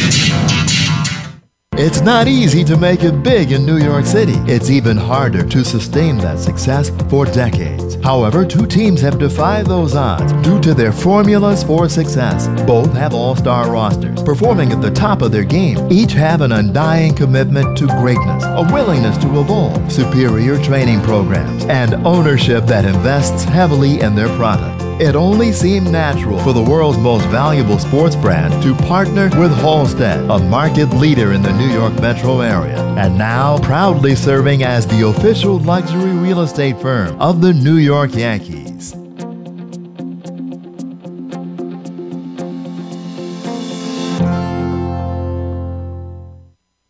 It's 1.77 2.01
not 2.01 2.27
easy 2.27 2.65
to 2.65 2.75
make 2.75 3.01
it 3.01 3.23
big 3.23 3.53
in 3.53 3.65
New 3.65 3.77
York 3.77 4.05
City. 4.05 4.35
It's 4.45 4.69
even 4.69 4.97
harder 4.97 5.41
to 5.47 5.63
sustain 5.63 6.17
that 6.17 6.37
success 6.37 6.89
for 7.09 7.25
decades. 7.25 7.95
However, 8.03 8.45
two 8.45 8.67
teams 8.67 8.99
have 8.99 9.17
defied 9.17 9.67
those 9.67 9.95
odds 9.95 10.33
due 10.45 10.59
to 10.59 10.73
their 10.73 10.91
formulas 10.91 11.63
for 11.63 11.87
success. 11.87 12.49
Both 12.67 12.93
have 12.93 13.13
all 13.13 13.37
star 13.37 13.71
rosters, 13.71 14.21
performing 14.21 14.73
at 14.73 14.81
the 14.81 14.91
top 14.91 15.21
of 15.21 15.31
their 15.31 15.45
game. 15.45 15.77
Each 15.89 16.11
have 16.11 16.41
an 16.41 16.51
undying 16.51 17.15
commitment 17.15 17.77
to 17.77 17.87
greatness, 17.87 18.43
a 18.43 18.67
willingness 18.73 19.17
to 19.19 19.39
evolve, 19.39 19.89
superior 19.89 20.61
training 20.61 21.01
programs, 21.03 21.63
and 21.65 21.93
ownership 22.05 22.65
that 22.65 22.83
invests 22.83 23.45
heavily 23.45 24.01
in 24.01 24.13
their 24.13 24.29
product. 24.35 24.90
It 25.01 25.15
only 25.15 25.51
seemed 25.51 25.91
natural 25.91 26.37
for 26.41 26.53
the 26.53 26.61
world's 26.61 26.99
most 26.99 27.25
valuable 27.29 27.79
sports 27.79 28.15
brand 28.15 28.61
to 28.61 28.75
partner 28.85 29.31
with 29.39 29.51
Halstead, 29.51 30.19
a 30.29 30.37
market 30.37 30.91
leader 30.93 31.33
in 31.33 31.41
the 31.41 31.51
New 31.53 31.73
York 31.73 31.99
metro 31.99 32.41
area, 32.41 32.79
and 32.99 33.17
now 33.17 33.57
proudly 33.57 34.13
serving 34.13 34.61
as 34.61 34.85
the 34.85 35.07
official 35.07 35.57
luxury 35.57 36.11
real 36.11 36.41
estate 36.41 36.79
firm 36.79 37.19
of 37.19 37.41
the 37.41 37.51
New 37.51 37.77
York 37.77 38.13
Yankees. 38.13 38.60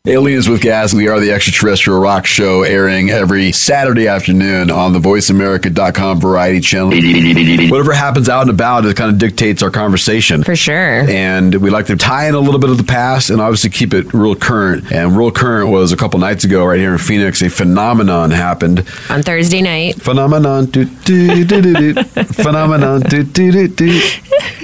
Aliens 0.08 0.50
with 0.50 0.62
Gas, 0.62 0.96
we 0.96 1.08
are 1.10 1.20
the 1.20 1.32
extraterrestrial 1.32 2.00
rock 2.00 2.26
show 2.26 2.64
airing 2.64 3.12
every 3.12 3.52
Saturday 3.52 4.08
afternoon 4.08 4.72
on 4.72 4.94
the 4.94 5.00
voiceamerica.com 5.00 6.20
variety 6.20 6.60
channel. 6.60 6.90
Whatever 7.70 7.94
happens 7.94 8.28
out 8.28 8.42
and 8.42 8.50
about, 8.50 8.84
it 8.84 8.98
kind 8.98 9.12
of 9.12 9.20
dictates 9.20 9.62
our 9.62 9.70
conversation. 9.70 10.44
For 10.44 10.56
sure. 10.56 11.08
And 11.08 11.54
we 11.54 11.70
like 11.70 11.86
to 11.86 11.96
tie 11.98 12.28
in 12.28 12.34
a 12.34 12.40
little 12.40 12.60
bit 12.60 12.72
of 12.72 12.80
the 12.80 12.84
past 12.84 13.30
and 13.30 13.40
obviously 13.40 13.70
keep 13.70 13.94
it 13.94 14.12
real 14.12 14.34
current. 14.34 14.92
And 14.92 15.16
real 15.16 15.30
current 15.30 15.70
was 15.70 15.92
a 15.92 15.98
couple 15.98 16.20
nights 16.20 16.46
ago 16.46 16.66
right 16.66 16.80
here 16.80 16.94
in 16.94 16.98
Phoenix, 16.98 17.44
a 17.44 17.50
phenomenon 17.52 18.32
happened. 18.32 18.80
On 19.12 19.22
Thursday 19.22 19.62
night. 19.62 20.02
Phenomenon. 20.02 20.66
Do, 20.66 20.86
do, 20.86 21.46
do, 21.46 21.62
do, 21.62 21.94
do. 21.94 22.04
phenomenon. 22.24 23.02
Do, 23.02 23.22
do, 23.22 23.52
do, 23.52 23.68
do. 23.68 24.00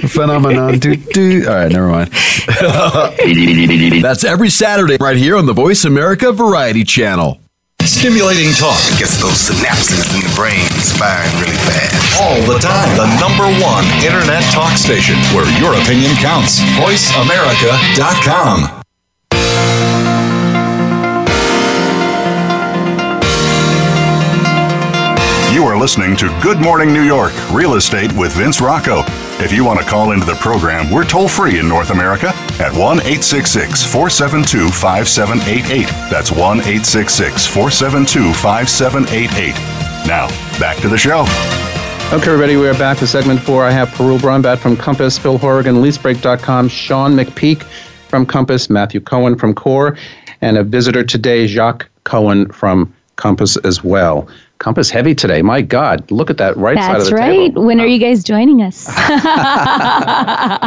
Phenomenon. 0.08 0.80
Do, 0.80 0.96
do. 0.96 1.46
All 1.46 1.54
right, 1.54 1.70
never 1.70 1.86
mind. 1.86 2.10
That's 4.02 4.24
every 4.24 4.50
Saturday 4.50 4.96
right 4.98 5.16
here 5.16 5.27
on 5.36 5.46
the 5.46 5.52
Voice 5.52 5.84
America 5.84 6.30
Variety 6.32 6.84
Channel. 6.84 7.40
Stimulating 7.82 8.52
talk 8.54 8.78
gets 8.98 9.20
those 9.20 9.50
synapses 9.50 10.14
in 10.14 10.20
the 10.22 10.32
brain 10.36 10.64
firing 10.96 11.32
really 11.40 11.56
fast. 11.66 12.20
All 12.20 12.40
the 12.46 12.58
time. 12.58 12.96
The 12.96 13.06
number 13.18 13.44
one 13.60 13.84
internet 14.04 14.44
talk 14.52 14.76
station 14.78 15.16
where 15.34 15.46
your 15.58 15.74
opinion 15.74 16.14
counts. 16.16 16.60
VoiceAmerica.com. 16.78 18.84
You 25.52 25.64
are 25.64 25.76
listening 25.76 26.14
to 26.16 26.28
Good 26.42 26.60
Morning 26.60 26.92
New 26.92 27.02
York 27.02 27.32
Real 27.50 27.74
Estate 27.74 28.12
with 28.12 28.32
Vince 28.32 28.60
Rocco. 28.60 29.02
If 29.40 29.52
you 29.52 29.64
want 29.64 29.78
to 29.78 29.86
call 29.86 30.10
into 30.10 30.26
the 30.26 30.34
program, 30.34 30.90
we're 30.90 31.04
toll 31.04 31.28
free 31.28 31.60
in 31.60 31.68
North 31.68 31.90
America 31.90 32.32
at 32.58 32.72
1 32.72 32.98
866 32.98 33.84
472 33.84 34.68
5788. 34.68 35.86
That's 36.10 36.32
1 36.32 36.58
866 36.58 37.46
472 37.46 38.34
5788. 38.34 39.54
Now, 40.08 40.26
back 40.58 40.76
to 40.78 40.88
the 40.88 40.98
show. 40.98 41.20
Okay, 42.12 42.32
everybody, 42.32 42.56
we 42.56 42.66
are 42.66 42.74
back 42.74 42.98
to 42.98 43.06
segment 43.06 43.38
four. 43.38 43.64
I 43.64 43.70
have 43.70 43.90
Parul 43.90 44.18
Brahmbhatt 44.18 44.58
from 44.58 44.76
Compass, 44.76 45.16
Phil 45.16 45.38
Horrigan, 45.38 45.76
LeaseBreak.com, 45.76 46.68
Sean 46.68 47.12
McPeak 47.14 47.62
from 48.08 48.26
Compass, 48.26 48.68
Matthew 48.68 49.00
Cohen 49.00 49.36
from 49.36 49.54
Core, 49.54 49.96
and 50.40 50.58
a 50.58 50.64
visitor 50.64 51.04
today, 51.04 51.46
Jacques 51.46 51.88
Cohen 52.02 52.50
from 52.50 52.92
Compass 53.14 53.56
as 53.58 53.84
well. 53.84 54.26
Compass 54.58 54.90
heavy 54.90 55.14
today. 55.14 55.40
My 55.40 55.62
God, 55.62 56.10
look 56.10 56.30
at 56.30 56.36
that 56.38 56.56
right 56.56 56.74
That's 56.74 56.86
side 56.86 57.00
of 57.00 57.06
the 57.06 57.14
right. 57.14 57.28
table. 57.30 57.44
That's 57.44 57.56
right. 57.56 57.64
When 57.66 57.80
are 57.80 57.86
you 57.86 57.98
guys 58.00 58.24
joining 58.24 58.60
us? 58.62 58.88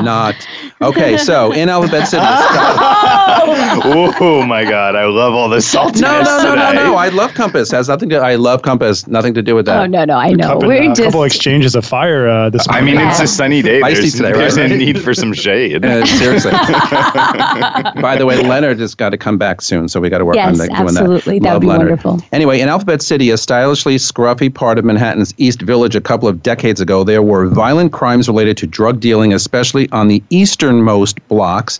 Not. 0.01 0.35
Okay, 0.81 1.17
so 1.17 1.51
in 1.51 1.67
Alphabet 1.69 2.07
City. 2.07 2.23
oh 2.25 2.31
my 4.47 4.63
God, 4.63 4.95
I 4.95 5.05
love 5.05 5.33
all 5.33 5.49
this 5.49 5.69
saltiness 5.73 6.01
No, 6.01 6.21
no, 6.21 6.37
no, 6.43 6.55
no, 6.55 6.71
today. 6.71 6.83
no. 6.83 6.95
I 6.95 7.09
love 7.09 7.33
Compass. 7.33 7.71
Has 7.71 7.87
nothing 7.89 8.09
to. 8.09 8.17
I 8.17 8.35
love 8.35 8.61
Compass. 8.61 9.07
Nothing 9.07 9.33
to 9.33 9.41
do 9.41 9.55
with 9.55 9.65
that. 9.65 9.81
oh 9.81 9.85
no, 9.85 10.05
no, 10.05 10.17
I 10.17 10.31
know. 10.31 10.47
Couple, 10.47 10.67
We're 10.69 10.83
a 10.83 10.87
just 10.87 11.01
couple 11.03 11.23
exchanges 11.23 11.75
of 11.75 11.85
fire 11.85 12.27
uh, 12.29 12.49
this 12.49 12.65
I 12.69 12.79
morning. 12.81 12.95
mean, 12.97 13.07
it's 13.07 13.19
a 13.19 13.27
sunny 13.27 13.61
day. 13.61 13.81
Feisty 13.81 13.93
There's, 13.95 14.13
today, 14.13 14.31
there's 14.33 14.57
right? 14.57 14.71
a 14.71 14.77
need 14.77 15.01
for 15.01 15.13
some 15.13 15.33
shade. 15.33 15.83
Uh, 15.85 16.05
seriously. 16.05 16.51
By 16.51 18.15
the 18.17 18.25
way, 18.25 18.41
Leonard 18.41 18.79
has 18.79 18.95
got 18.95 19.09
to 19.09 19.17
come 19.17 19.37
back 19.37 19.61
soon, 19.61 19.89
so 19.89 19.99
we 19.99 20.09
got 20.09 20.19
to 20.19 20.25
work 20.25 20.37
on 20.37 20.55
Yes, 20.55 20.57
that, 20.59 20.67
doing 20.69 20.81
absolutely. 20.87 21.39
that. 21.39 21.43
That 21.45 21.53
would 21.53 21.61
be 21.61 21.67
Leonard. 21.67 22.03
wonderful. 22.03 22.21
Anyway, 22.31 22.59
in 22.61 22.69
Alphabet 22.69 23.01
City, 23.01 23.29
a 23.31 23.37
stylishly 23.81 23.97
scruffy 23.97 24.53
part 24.53 24.77
of 24.77 24.85
Manhattan's 24.85 25.33
East 25.37 25.61
Village 25.61 25.95
a 25.95 26.01
couple 26.01 26.27
of 26.27 26.43
decades 26.43 26.81
ago, 26.81 27.03
there 27.03 27.23
were 27.23 27.47
violent 27.47 27.91
crimes 27.91 28.27
related 28.27 28.57
to 28.57 28.67
drug 28.67 28.99
dealing, 28.99 29.33
especially 29.33 29.89
on 29.91 30.07
the 30.07 30.21
easternmost 30.29 31.25
blocks. 31.27 31.79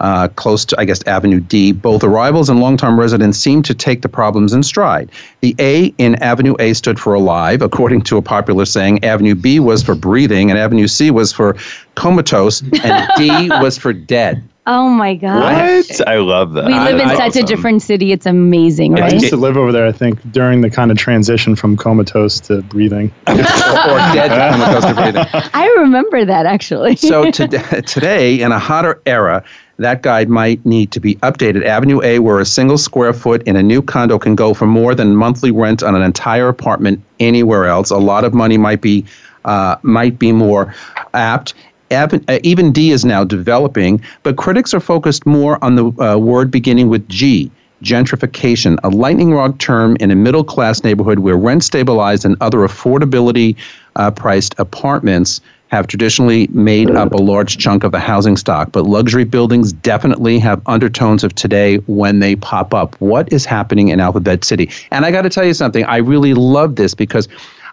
Uh, 0.00 0.26
close 0.28 0.64
to, 0.64 0.80
I 0.80 0.84
guess, 0.84 1.06
Avenue 1.06 1.38
D. 1.38 1.70
Both 1.70 2.02
arrivals 2.02 2.48
and 2.48 2.58
long-term 2.58 2.98
residents 2.98 3.38
seemed 3.38 3.64
to 3.66 3.74
take 3.74 4.02
the 4.02 4.08
problems 4.08 4.52
in 4.52 4.64
stride. 4.64 5.10
The 5.42 5.54
A 5.60 5.94
in 5.98 6.16
Avenue 6.16 6.56
A 6.58 6.72
stood 6.72 6.98
for 6.98 7.14
alive, 7.14 7.62
according 7.62 8.02
to 8.02 8.16
a 8.16 8.22
popular 8.22 8.64
saying. 8.64 9.04
Avenue 9.04 9.36
B 9.36 9.60
was 9.60 9.82
for 9.82 9.94
breathing, 9.94 10.50
and 10.50 10.58
Avenue 10.58 10.88
C 10.88 11.12
was 11.12 11.32
for 11.32 11.56
comatose, 11.94 12.62
and 12.82 13.08
D 13.16 13.48
was 13.60 13.78
for 13.78 13.92
dead. 13.92 14.42
Oh 14.66 14.88
my 14.88 15.14
god. 15.14 15.40
What? 15.42 16.08
I 16.08 16.16
love 16.16 16.52
that. 16.52 16.66
We 16.66 16.74
live 16.74 17.00
in 17.00 17.08
I- 17.08 17.16
such 17.16 17.36
a 17.36 17.42
different 17.42 17.82
city. 17.82 18.12
It's 18.12 18.26
amazing, 18.26 19.00
I 19.00 19.10
used 19.10 19.28
to 19.30 19.36
live 19.36 19.56
over 19.56 19.72
there, 19.72 19.86
I 19.86 19.92
think, 19.92 20.20
during 20.32 20.60
the 20.60 20.70
kind 20.70 20.90
of 20.90 20.96
transition 20.98 21.56
from 21.56 21.76
comatose 21.76 22.40
to 22.40 22.62
breathing. 22.62 23.12
or, 23.26 23.32
or 23.34 23.98
dead 24.12 24.52
comatose 24.52 24.84
to 24.84 24.94
breathing. 24.94 25.26
I 25.54 25.66
remember 25.78 26.24
that 26.24 26.46
actually. 26.46 26.96
So 26.96 27.30
to, 27.30 27.48
today, 27.82 28.40
in 28.40 28.52
a 28.52 28.58
hotter 28.58 29.00
era, 29.06 29.44
that 29.78 30.02
guide 30.02 30.28
might 30.28 30.64
need 30.64 30.92
to 30.92 31.00
be 31.00 31.16
updated. 31.16 31.64
Avenue 31.64 32.00
A, 32.02 32.18
where 32.20 32.38
a 32.38 32.44
single 32.44 32.78
square 32.78 33.12
foot 33.12 33.42
in 33.44 33.56
a 33.56 33.62
new 33.62 33.82
condo 33.82 34.18
can 34.18 34.34
go 34.34 34.54
for 34.54 34.66
more 34.66 34.94
than 34.94 35.16
monthly 35.16 35.50
rent 35.50 35.82
on 35.82 35.94
an 35.94 36.02
entire 36.02 36.48
apartment 36.48 37.02
anywhere 37.18 37.66
else. 37.66 37.90
A 37.90 37.96
lot 37.98 38.24
of 38.24 38.32
money 38.34 38.58
might 38.58 38.80
be 38.80 39.04
uh, 39.44 39.76
might 39.82 40.18
be 40.18 40.30
more 40.32 40.72
apt. 41.14 41.54
Uh, 41.92 42.38
even 42.42 42.72
D 42.72 42.90
is 42.90 43.04
now 43.04 43.24
developing, 43.24 44.00
but 44.22 44.36
critics 44.36 44.72
are 44.74 44.80
focused 44.80 45.26
more 45.26 45.62
on 45.62 45.76
the 45.76 45.84
uh, 46.02 46.16
word 46.16 46.50
beginning 46.50 46.88
with 46.88 47.08
G. 47.08 47.50
Gentrification, 47.82 48.78
a 48.84 48.88
lightning 48.90 49.32
rod 49.32 49.58
term 49.58 49.96
in 49.98 50.10
a 50.10 50.14
middle 50.14 50.44
class 50.44 50.84
neighborhood 50.84 51.18
where 51.18 51.36
rent 51.36 51.64
stabilized 51.64 52.24
and 52.24 52.36
other 52.40 52.58
affordability 52.58 53.56
uh, 53.96 54.10
priced 54.10 54.54
apartments 54.58 55.40
have 55.72 55.86
traditionally 55.86 56.46
made 56.48 56.90
up 56.90 57.12
a 57.12 57.16
large 57.16 57.56
chunk 57.56 57.82
of 57.82 57.92
the 57.92 57.98
housing 57.98 58.36
stock, 58.36 58.70
but 58.72 58.84
luxury 58.84 59.24
buildings 59.24 59.72
definitely 59.72 60.38
have 60.38 60.60
undertones 60.66 61.24
of 61.24 61.34
today 61.34 61.76
when 61.86 62.18
they 62.18 62.36
pop 62.36 62.74
up. 62.74 62.94
What 63.00 63.32
is 63.32 63.46
happening 63.46 63.88
in 63.88 63.98
Alphabet 63.98 64.44
City? 64.44 64.68
And 64.90 65.06
I 65.06 65.10
got 65.10 65.22
to 65.22 65.30
tell 65.30 65.46
you 65.46 65.54
something, 65.54 65.82
I 65.84 65.96
really 65.96 66.34
love 66.34 66.76
this 66.76 66.94
because 66.94 67.26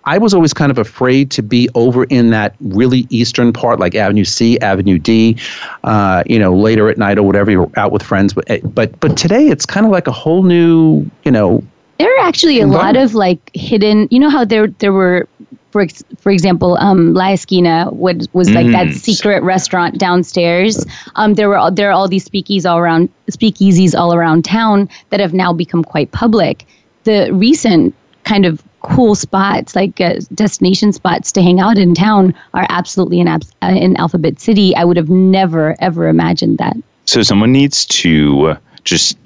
I 0.05 0.17
was 0.17 0.33
always 0.33 0.53
kind 0.53 0.71
of 0.71 0.77
afraid 0.77 1.31
to 1.31 1.43
be 1.43 1.69
over 1.75 2.05
in 2.05 2.31
that 2.31 2.55
really 2.59 3.05
eastern 3.09 3.53
part, 3.53 3.79
like 3.79 3.95
Avenue 3.95 4.25
C, 4.25 4.57
Avenue 4.59 4.97
D, 4.97 5.37
uh, 5.83 6.23
you 6.25 6.39
know, 6.39 6.55
later 6.55 6.89
at 6.89 6.97
night 6.97 7.17
or 7.17 7.23
whatever, 7.23 7.51
you're 7.51 7.69
out 7.77 7.91
with 7.91 8.03
friends. 8.03 8.33
But, 8.33 8.49
eh, 8.49 8.59
but, 8.63 8.99
but 8.99 9.17
today 9.17 9.47
it's 9.47 9.65
kind 9.65 9.85
of 9.85 9.91
like 9.91 10.07
a 10.07 10.11
whole 10.11 10.43
new, 10.43 11.09
you 11.23 11.31
know, 11.31 11.63
there 11.99 12.09
are 12.15 12.25
actually 12.25 12.61
a 12.61 12.65
lot 12.67 12.95
of 12.95 13.13
like 13.13 13.51
hidden. 13.53 14.07
You 14.09 14.19
know 14.19 14.29
how 14.29 14.45
there 14.45 14.67
there 14.67 14.93
were. 14.93 15.27
For, 15.71 15.81
ex- 15.81 16.01
for 16.19 16.31
example, 16.31 16.77
um, 16.77 17.13
La 17.13 17.33
Esquina 17.33 17.89
was, 17.91 18.27
was 18.33 18.49
like 18.49 18.71
that 18.71 18.87
Mm. 18.87 18.93
secret 18.93 19.43
restaurant 19.43 19.99
downstairs. 19.99 20.83
Um, 21.15 21.35
there 21.35 21.47
were 21.47 21.57
all, 21.57 21.71
there 21.71 21.89
are 21.89 21.91
all 21.91 22.07
these 22.07 22.27
speakeasies 22.27 22.65
all 22.67 22.79
around 22.79 23.09
speakeasies 23.29 23.93
all 23.93 24.15
around 24.15 24.45
town 24.45 24.89
that 25.11 25.19
have 25.19 25.31
now 25.31 25.53
become 25.53 25.83
quite 25.83 26.11
public. 26.11 26.65
The 27.03 27.31
recent 27.33 27.93
kind 28.23 28.47
of 28.47 28.63
cool 28.82 29.15
spots, 29.15 29.75
like 29.75 29.99
uh, 30.01 30.15
destination 30.36 30.91
spots 30.93 31.32
to 31.34 31.41
hang 31.41 31.59
out 31.59 31.77
in 31.77 31.93
town, 31.93 32.34
are 32.53 32.65
absolutely 32.69 33.19
in 33.19 33.27
abs- 33.27 33.53
uh, 33.61 33.67
in 33.67 33.95
Alphabet 33.97 34.39
City. 34.39 34.75
I 34.75 34.84
would 34.86 34.97
have 34.97 35.09
never 35.09 35.75
ever 35.80 36.07
imagined 36.07 36.57
that. 36.59 36.75
So 37.05 37.21
someone 37.23 37.51
needs 37.51 37.86
to 37.88 38.55
just 38.84 39.17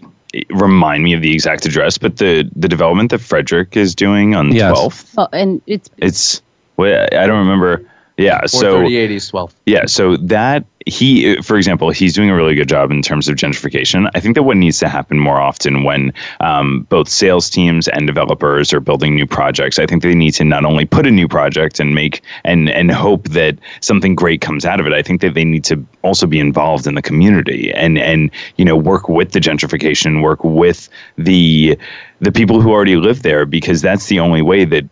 remind 0.49 1.03
me 1.03 1.13
of 1.13 1.21
the 1.21 1.33
exact 1.33 1.65
address, 1.65 1.97
but 1.97 2.17
the 2.17 2.49
the 2.55 2.67
development 2.67 3.11
that 3.11 3.19
Frederick 3.19 3.77
is 3.77 3.93
doing 3.93 4.35
on 4.35 4.51
Yes. 4.51 4.73
12th, 4.77 5.13
Oh, 5.17 5.27
and 5.33 5.61
it's 5.67 5.89
it's 5.97 6.41
wait, 6.77 6.95
I 7.13 7.27
don't 7.27 7.39
remember. 7.39 7.85
Yeah, 8.17 8.45
so 8.45 8.59
430 8.85 9.19
12. 9.19 9.55
yeah, 9.65 9.85
so 9.85 10.17
that 10.17 10.63
he, 10.85 11.35
for 11.41 11.57
example, 11.57 11.89
he's 11.91 12.13
doing 12.13 12.29
a 12.29 12.35
really 12.35 12.55
good 12.55 12.67
job 12.67 12.91
in 12.91 13.01
terms 13.01 13.27
of 13.27 13.35
gentrification. 13.35 14.09
I 14.15 14.19
think 14.19 14.35
that 14.35 14.43
what 14.43 14.57
needs 14.57 14.79
to 14.79 14.89
happen 14.89 15.19
more 15.19 15.39
often 15.39 15.83
when 15.83 16.13
um, 16.39 16.83
both 16.89 17.09
sales 17.09 17.49
teams 17.49 17.87
and 17.87 18.07
developers 18.07 18.73
are 18.73 18.79
building 18.79 19.15
new 19.15 19.27
projects, 19.27 19.79
I 19.79 19.85
think 19.85 20.03
they 20.03 20.15
need 20.15 20.31
to 20.31 20.43
not 20.43 20.65
only 20.65 20.85
put 20.85 21.05
a 21.05 21.11
new 21.11 21.27
project 21.27 21.79
and 21.79 21.95
make 21.95 22.21
and 22.43 22.69
and 22.69 22.91
hope 22.91 23.29
that 23.29 23.57
something 23.81 24.15
great 24.15 24.41
comes 24.41 24.65
out 24.65 24.79
of 24.79 24.87
it. 24.87 24.93
I 24.93 25.01
think 25.01 25.21
that 25.21 25.33
they 25.33 25.45
need 25.45 25.63
to 25.65 25.83
also 26.01 26.27
be 26.27 26.39
involved 26.39 26.87
in 26.87 26.95
the 26.95 27.01
community 27.01 27.71
and 27.73 27.97
and 27.97 28.31
you 28.57 28.65
know 28.65 28.75
work 28.75 29.09
with 29.09 29.31
the 29.31 29.39
gentrification, 29.39 30.21
work 30.21 30.43
with 30.43 30.89
the 31.17 31.77
the 32.19 32.31
people 32.31 32.61
who 32.61 32.71
already 32.71 32.95
live 32.95 33.23
there 33.23 33.45
because 33.45 33.81
that's 33.81 34.07
the 34.07 34.19
only 34.19 34.41
way 34.41 34.65
that 34.65 34.85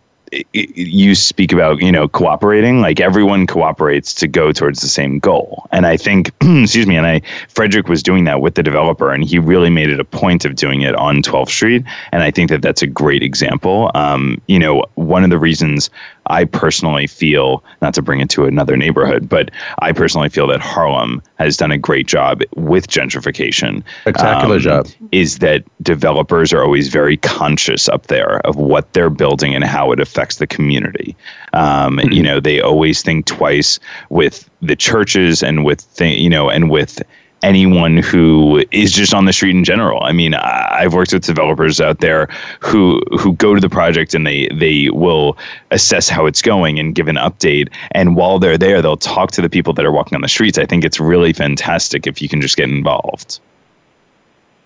you 0.54 1.14
speak 1.14 1.52
about 1.52 1.82
you 1.82 1.92
know 1.92 2.08
cooperating 2.08 2.80
like 2.80 3.00
everyone 3.02 3.46
cooperates 3.46 4.14
to 4.14 4.28
go 4.28 4.52
towards 4.52 4.82
the 4.82 4.88
same 4.88 5.20
goal. 5.20 5.68
And 5.72 5.86
i 5.86 5.98
think 5.98 6.32
excuse 6.42 6.88
me 6.88 6.96
and 6.96 7.06
i 7.06 7.22
frederick 7.50 7.88
was 7.88 8.02
doing 8.02 8.24
that 8.26 8.42
with 8.42 8.56
the 8.56 8.64
developer 8.64 9.12
and 9.12 9.24
he 9.24 9.40
really 9.40 9.70
made 9.70 9.90
it 9.90 10.00
a 10.00 10.06
point 10.06 10.46
of 10.46 10.56
doing 10.56 10.82
it 10.82 10.96
on 10.96 11.22
12th 11.22 11.50
street. 11.50 11.84
And 12.12 12.24
i 12.24 12.32
think 12.32 12.50
that 12.50 12.62
that's 12.62 12.82
a 12.82 12.88
great 12.88 13.24
example. 13.24 13.92
Um, 13.96 14.42
you 14.48 14.60
know 14.60 14.86
one 14.96 15.24
of 15.24 15.30
the 15.30 15.40
reasons 15.40 15.90
i 16.28 16.46
personally 16.46 17.08
feel 17.08 17.64
not 17.82 17.94
to 17.94 18.02
bring 18.02 18.20
it 18.20 18.30
to 18.30 18.46
another 18.46 18.78
neighborhood 18.78 19.28
but 19.28 19.52
i 19.80 19.92
personally 19.92 20.30
feel 20.30 20.48
that 20.48 20.60
harlem 20.60 21.22
has 21.38 21.58
done 21.58 21.72
a 21.72 21.78
great 21.78 22.08
job 22.08 22.42
with 22.56 22.88
gentrification 22.88 23.84
spectacular 24.02 24.56
um, 24.56 24.62
job 24.62 24.88
is 25.12 25.40
that 25.40 25.64
developers 25.82 26.54
are 26.54 26.64
always 26.64 26.88
very 26.88 27.18
conscious 27.18 27.90
up 27.90 28.08
there 28.08 28.40
of 28.46 28.56
what 28.56 28.92
they're 28.94 29.10
building 29.10 29.54
and 29.54 29.64
how 29.64 29.92
it 29.92 30.00
affects 30.00 30.38
the 30.38 30.48
community. 30.48 31.16
Um, 31.54 31.98
mm-hmm. 31.98 32.12
You 32.12 32.24
know, 32.24 32.40
they 32.40 32.62
always 32.62 33.02
think 33.02 33.26
twice 33.26 33.80
with 34.10 34.50
the 34.62 34.76
churches 34.76 35.44
and 35.44 35.66
with 35.66 35.94
th- 35.96 36.20
you 36.20 36.30
know 36.30 36.50
and 36.50 36.70
with 36.70 37.02
anyone 37.44 37.98
who 37.98 38.64
is 38.72 38.92
just 38.92 39.14
on 39.14 39.26
the 39.26 39.34
street 39.34 39.56
in 39.56 39.64
general. 39.64 40.04
I 40.04 40.12
mean, 40.12 40.34
I've 40.36 40.94
worked 40.94 41.14
with 41.14 41.24
developers 41.24 41.82
out 41.82 42.00
there 42.00 42.28
who 42.60 43.02
who 43.20 43.34
go 43.34 43.54
to 43.54 43.62
the 43.62 43.70
project 43.70 44.14
and 44.14 44.26
they 44.26 44.48
they 44.54 44.90
will 44.90 45.38
assess 45.72 46.10
how 46.10 46.26
it's 46.26 46.42
going 46.42 46.80
and 46.80 46.94
give 46.96 47.08
an 47.08 47.16
update. 47.16 47.70
And 47.92 48.16
while 48.16 48.40
they're 48.40 48.58
there, 48.58 48.82
they'll 48.82 48.98
talk 48.98 49.32
to 49.32 49.42
the 49.42 49.50
people 49.50 49.74
that 49.74 49.86
are 49.86 49.92
walking 49.92 50.16
on 50.16 50.22
the 50.22 50.28
streets. 50.28 50.58
I 50.58 50.66
think 50.66 50.84
it's 50.84 51.00
really 51.00 51.34
fantastic 51.34 52.08
if 52.08 52.22
you 52.22 52.30
can 52.30 52.42
just 52.42 52.58
get 52.58 52.70
involved. 52.70 53.40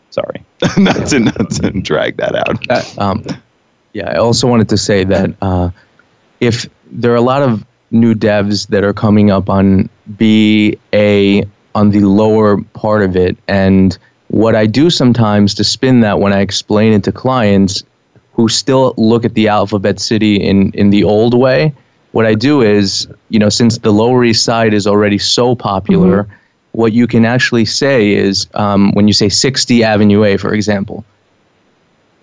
Sorry, 0.10 0.44
not 0.78 1.08
to 1.08 1.20
not 1.20 1.50
to 1.52 1.72
drag 1.82 2.18
that 2.18 2.36
out. 2.36 2.70
Uh, 2.70 3.02
um, 3.02 3.26
yeah, 3.94 4.10
I 4.10 4.18
also 4.18 4.48
wanted 4.48 4.70
to 4.70 4.78
say 4.78 5.04
that 5.04 5.32
uh, 5.42 5.70
if 6.40 6.68
there 6.92 7.12
are 7.12 7.18
a 7.18 7.22
lot 7.22 7.42
of 7.42 7.66
new 7.92 8.14
devs 8.14 8.68
that 8.68 8.84
are 8.84 8.94
coming 8.94 9.32
up 9.32 9.50
on 9.50 9.90
BA 10.08 11.46
on 11.76 11.92
the 11.92 12.00
lower 12.00 12.60
part 12.74 13.04
of 13.04 13.16
it, 13.16 13.38
and 13.48 13.98
what 14.30 14.56
I 14.56 14.66
do 14.66 14.90
sometimes 14.90 15.54
to 15.56 15.64
spin 15.64 16.00
that 16.02 16.20
when 16.20 16.34
I 16.34 16.40
explain 16.40 16.94
it 16.94 17.04
to 17.04 17.12
clients 17.12 17.84
who 18.34 18.50
still 18.50 18.94
look 18.98 19.24
at 19.24 19.34
the 19.34 19.48
Alphabet 19.48 20.00
City 20.00 20.36
in, 20.36 20.72
in 20.72 20.90
the 20.90 21.04
old 21.04 21.34
way, 21.34 21.74
what 22.12 22.26
I 22.26 22.34
do 22.34 22.62
is, 22.62 23.08
you 23.30 23.40
know, 23.40 23.50
since 23.50 23.78
the 23.78 23.92
Lower 23.92 24.24
East 24.24 24.44
Side 24.44 24.74
is 24.74 24.88
already 24.88 25.18
so 25.18 25.56
popular, 25.56 26.24
mm-hmm. 26.24 26.34
what 26.72 26.94
you 26.94 27.08
can 27.08 27.26
actually 27.26 27.66
say 27.66 28.14
is 28.14 28.48
um, 28.56 28.92
when 28.94 29.08
you 29.08 29.14
say 29.14 29.30
60 29.30 29.84
Avenue 29.84 30.24
A, 30.24 30.38
for 30.38 30.54
example, 30.54 31.06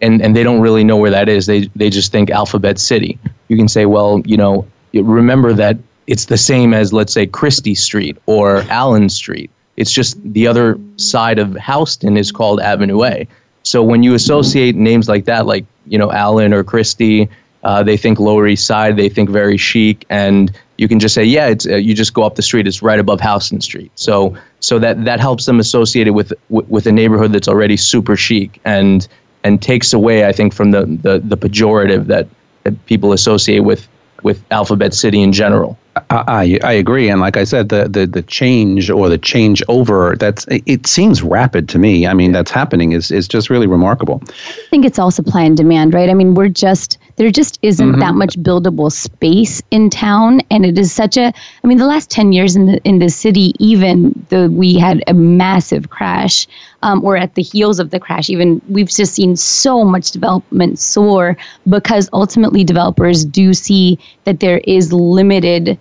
and, 0.00 0.20
and 0.20 0.34
they 0.34 0.42
don't 0.42 0.60
really 0.60 0.82
know 0.82 0.96
where 0.96 1.10
that 1.10 1.28
is. 1.28 1.46
They, 1.46 1.66
they 1.76 1.88
just 1.88 2.10
think 2.10 2.30
Alphabet 2.30 2.78
City. 2.78 3.18
You 3.48 3.56
can 3.56 3.68
say, 3.68 3.86
well, 3.86 4.20
you 4.24 4.36
know, 4.36 4.66
remember 4.92 5.52
that 5.52 5.76
it's 6.06 6.26
the 6.26 6.36
same 6.36 6.74
as, 6.74 6.92
let's 6.92 7.12
say, 7.12 7.26
Chrystie 7.26 7.76
Street 7.76 8.16
or 8.26 8.62
Allen 8.62 9.08
Street. 9.08 9.50
It's 9.76 9.92
just 9.92 10.20
the 10.32 10.46
other 10.46 10.78
side 10.96 11.38
of 11.38 11.56
Houston 11.56 12.16
is 12.16 12.30
called 12.32 12.60
Avenue 12.60 13.04
A. 13.04 13.26
So 13.62 13.82
when 13.82 14.02
you 14.02 14.14
associate 14.14 14.74
names 14.76 15.08
like 15.08 15.24
that, 15.26 15.46
like, 15.46 15.64
you 15.86 15.98
know, 15.98 16.10
Allen 16.12 16.52
or 16.52 16.64
Chrystie, 16.64 17.28
uh, 17.64 17.82
they 17.82 17.96
think 17.96 18.18
Lower 18.18 18.46
East 18.48 18.66
Side, 18.66 18.96
they 18.96 19.08
think 19.08 19.30
very 19.30 19.56
chic, 19.56 20.04
and 20.10 20.50
you 20.78 20.88
can 20.88 20.98
just 20.98 21.14
say, 21.14 21.22
yeah, 21.22 21.46
it's 21.46 21.66
uh, 21.66 21.76
you 21.76 21.94
just 21.94 22.12
go 22.12 22.24
up 22.24 22.34
the 22.34 22.42
street, 22.42 22.66
it's 22.66 22.82
right 22.82 22.98
above 22.98 23.20
Houston 23.20 23.60
Street. 23.60 23.92
So 23.94 24.36
so 24.58 24.80
that 24.80 25.04
that 25.04 25.20
helps 25.20 25.46
them 25.46 25.60
associate 25.60 26.08
it 26.08 26.10
with 26.10 26.32
with 26.48 26.86
a 26.86 26.92
neighborhood 26.92 27.32
that's 27.32 27.46
already 27.46 27.76
super 27.76 28.16
chic, 28.16 28.60
and 28.64 29.06
and 29.44 29.62
takes 29.62 29.92
away, 29.92 30.26
I 30.26 30.32
think, 30.32 30.52
from 30.54 30.70
the, 30.70 30.86
the, 30.86 31.18
the 31.18 31.36
pejorative 31.36 32.06
that, 32.06 32.28
that 32.64 32.86
people 32.86 33.12
associate 33.12 33.60
with 33.60 33.88
with 34.22 34.44
Alphabet 34.50 34.94
City 34.94 35.20
in 35.20 35.32
general. 35.32 35.78
I, 36.10 36.58
I 36.64 36.72
agree, 36.72 37.10
and 37.10 37.20
like 37.20 37.36
I 37.36 37.44
said, 37.44 37.68
the, 37.68 37.86
the 37.86 38.06
the 38.06 38.22
change 38.22 38.88
or 38.88 39.10
the 39.10 39.18
change 39.18 39.62
over 39.68 40.16
that's 40.16 40.46
it 40.48 40.86
seems 40.86 41.22
rapid 41.22 41.68
to 41.70 41.78
me. 41.78 42.06
I 42.06 42.14
mean, 42.14 42.32
that's 42.32 42.50
happening 42.50 42.92
is 42.92 43.10
is 43.10 43.28
just 43.28 43.50
really 43.50 43.66
remarkable. 43.66 44.22
I 44.26 44.66
think 44.70 44.86
it's 44.86 44.98
all 44.98 45.10
supply 45.10 45.42
and 45.42 45.54
demand, 45.54 45.92
right? 45.92 46.08
I 46.08 46.14
mean, 46.14 46.34
we're 46.34 46.48
just 46.48 46.96
there 47.16 47.30
just 47.30 47.58
isn't 47.62 47.92
mm-hmm. 47.92 48.00
that 48.00 48.14
much 48.14 48.36
buildable 48.38 48.90
space 48.90 49.62
in 49.70 49.90
town, 49.90 50.40
and 50.50 50.64
it 50.64 50.78
is 50.78 50.92
such 50.92 51.16
a. 51.16 51.32
I 51.62 51.66
mean, 51.66 51.78
the 51.78 51.86
last 51.86 52.10
ten 52.10 52.32
years 52.32 52.56
in 52.56 52.66
the 52.66 52.80
in 52.84 52.98
the 52.98 53.08
city, 53.08 53.52
even 53.58 54.26
though 54.28 54.48
we 54.48 54.74
had 54.74 55.02
a 55.06 55.14
massive 55.14 55.90
crash, 55.90 56.46
um, 56.82 57.04
or 57.04 57.16
at 57.16 57.34
the 57.34 57.42
heels 57.42 57.78
of 57.78 57.90
the 57.90 58.00
crash, 58.00 58.30
even 58.30 58.60
we've 58.68 58.88
just 58.88 59.14
seen 59.14 59.36
so 59.36 59.84
much 59.84 60.10
development 60.10 60.78
soar 60.78 61.36
because 61.68 62.08
ultimately 62.12 62.64
developers 62.64 63.24
do 63.24 63.54
see 63.54 63.98
that 64.24 64.40
there 64.40 64.58
is 64.64 64.92
limited 64.92 65.78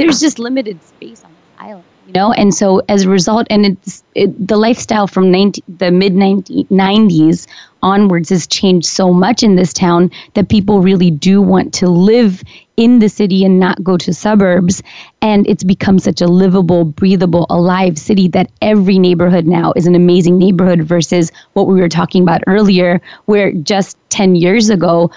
there's 0.00 0.18
just 0.18 0.38
limited 0.38 0.82
space 0.82 1.22
on 1.24 1.30
this 1.30 1.58
island, 1.58 1.84
you 2.10 2.20
know? 2.20 2.32
And 2.32 2.52
so 2.52 2.82
as 2.88 3.04
a 3.04 3.08
result, 3.08 3.46
and 3.50 3.64
it's 3.66 4.02
it, 4.14 4.48
the 4.48 4.56
lifestyle 4.56 5.06
from 5.06 5.30
19, 5.30 5.64
the 5.78 5.90
mid 5.90 6.14
90s 6.14 7.46
onwards 7.82 8.28
has 8.30 8.46
changed 8.46 8.86
so 8.86 9.12
much 9.12 9.42
in 9.42 9.54
this 9.54 9.72
town 9.72 10.10
that 10.34 10.48
people 10.48 10.82
really 10.82 11.10
do 11.10 11.40
want 11.40 11.72
to 11.74 11.88
live 11.88 12.42
in 12.76 12.98
the 12.98 13.08
city 13.08 13.44
and 13.44 13.60
not 13.60 13.82
go 13.84 13.96
to 13.96 14.12
suburbs. 14.12 14.82
And 15.22 15.46
it's 15.46 15.62
become 15.62 15.98
such 15.98 16.20
a 16.20 16.26
livable, 16.26 16.84
breathable, 16.84 17.46
alive 17.48 17.96
city 17.96 18.26
that 18.28 18.50
every 18.60 18.98
neighborhood 18.98 19.46
now 19.46 19.72
is 19.76 19.86
an 19.86 19.94
amazing 19.94 20.36
neighborhood 20.36 20.82
versus 20.82 21.30
what 21.52 21.68
we 21.68 21.80
were 21.80 21.88
talking 21.88 22.22
about 22.22 22.42
earlier, 22.46 23.00
where 23.26 23.52
just 23.52 23.96
10 24.10 24.34
years 24.34 24.68
ago, 24.68 25.10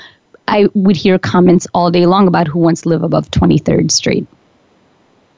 I 0.48 0.68
would 0.76 0.96
hear 0.96 1.18
comments 1.18 1.66
all 1.74 1.90
day 1.90 2.06
long 2.06 2.28
about 2.28 2.48
who 2.48 2.60
wants 2.60 2.82
to 2.82 2.90
live 2.90 3.02
above 3.02 3.32
23rd 3.32 3.90
Street. 3.90 4.28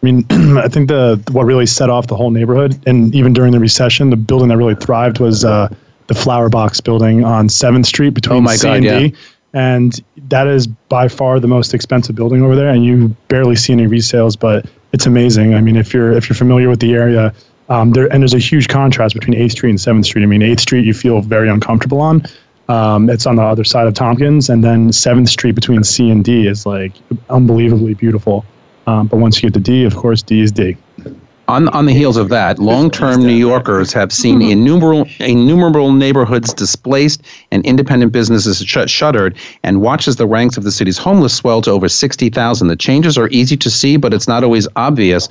I 0.05 0.11
mean, 0.11 0.25
I 0.57 0.67
think 0.67 0.89
the 0.89 1.21
what 1.31 1.45
really 1.45 1.65
set 1.65 1.89
off 1.89 2.07
the 2.07 2.15
whole 2.15 2.29
neighborhood, 2.29 2.79
and 2.87 3.13
even 3.15 3.33
during 3.33 3.51
the 3.51 3.59
recession, 3.59 4.11
the 4.11 4.15
building 4.15 4.49
that 4.49 4.57
really 4.57 4.75
thrived 4.75 5.19
was 5.19 5.43
uh, 5.43 5.73
the 6.07 6.13
Flower 6.13 6.47
Box 6.47 6.79
building 6.79 7.23
on 7.23 7.49
Seventh 7.49 7.87
Street 7.87 8.11
between 8.13 8.37
oh 8.37 8.41
my 8.41 8.55
C 8.55 8.67
God, 8.67 8.85
and 8.85 9.11
D. 9.11 9.17
And 9.53 10.03
that 10.29 10.47
is 10.47 10.67
by 10.67 11.07
far 11.07 11.39
the 11.39 11.47
most 11.47 11.73
expensive 11.73 12.15
building 12.15 12.43
over 12.43 12.55
there, 12.55 12.69
and 12.69 12.85
you 12.85 13.15
barely 13.29 13.55
see 13.55 13.73
any 13.73 13.87
resales, 13.87 14.37
but 14.37 14.67
it's 14.93 15.07
amazing. 15.07 15.55
I 15.55 15.61
mean, 15.61 15.75
if 15.75 15.91
you're 15.91 16.11
if 16.11 16.29
you're 16.29 16.35
familiar 16.35 16.69
with 16.69 16.81
the 16.81 16.93
area, 16.93 17.33
um, 17.69 17.91
there 17.93 18.05
and 18.13 18.21
there's 18.21 18.35
a 18.35 18.39
huge 18.39 18.67
contrast 18.67 19.15
between 19.15 19.35
Eighth 19.35 19.53
Street 19.53 19.71
and 19.71 19.81
Seventh 19.81 20.05
Street. 20.05 20.21
I 20.21 20.27
mean, 20.27 20.43
Eighth 20.43 20.59
Street 20.59 20.85
you 20.85 20.93
feel 20.93 21.21
very 21.21 21.49
uncomfortable 21.49 21.99
on. 21.99 22.23
Um, 22.69 23.09
it's 23.09 23.25
on 23.25 23.37
the 23.37 23.43
other 23.43 23.63
side 23.63 23.87
of 23.87 23.95
Tompkins, 23.95 24.49
and 24.49 24.63
then 24.63 24.93
Seventh 24.93 25.29
Street 25.29 25.53
between 25.55 25.83
C 25.83 26.11
and 26.11 26.23
D 26.23 26.45
is 26.45 26.67
like 26.67 26.93
unbelievably 27.29 27.95
beautiful. 27.95 28.45
Um, 28.87 29.07
but 29.07 29.17
once 29.17 29.41
you 29.41 29.49
get 29.49 29.53
to 29.55 29.59
D, 29.59 29.83
of 29.83 29.95
course, 29.95 30.21
D 30.21 30.41
is 30.41 30.51
D. 30.51 30.77
On, 31.47 31.69
on 31.69 31.85
the 31.85 31.93
heels 31.93 32.17
of 32.17 32.29
that, 32.29 32.57
long 32.57 32.89
term 32.89 33.21
New 33.21 33.35
Yorkers 33.35 33.93
have 33.93 34.11
seen 34.11 34.39
mm-hmm. 34.39 34.51
innumerable, 34.51 35.07
innumerable 35.19 35.93
neighborhoods 35.93 36.53
displaced 36.53 37.21
and 37.51 37.63
independent 37.65 38.11
businesses 38.11 38.63
sh- 38.65 38.89
shuttered, 38.89 39.37
and 39.61 39.81
watch 39.81 40.07
as 40.07 40.15
the 40.15 40.25
ranks 40.25 40.57
of 40.57 40.63
the 40.63 40.71
city's 40.71 40.97
homeless 40.97 41.35
swell 41.35 41.61
to 41.61 41.71
over 41.71 41.87
60,000. 41.87 42.67
The 42.67 42.75
changes 42.75 43.15
are 43.15 43.29
easy 43.29 43.55
to 43.57 43.69
see, 43.69 43.95
but 43.95 44.11
it's 44.11 44.27
not 44.27 44.43
always 44.43 44.67
obvious 44.75 45.29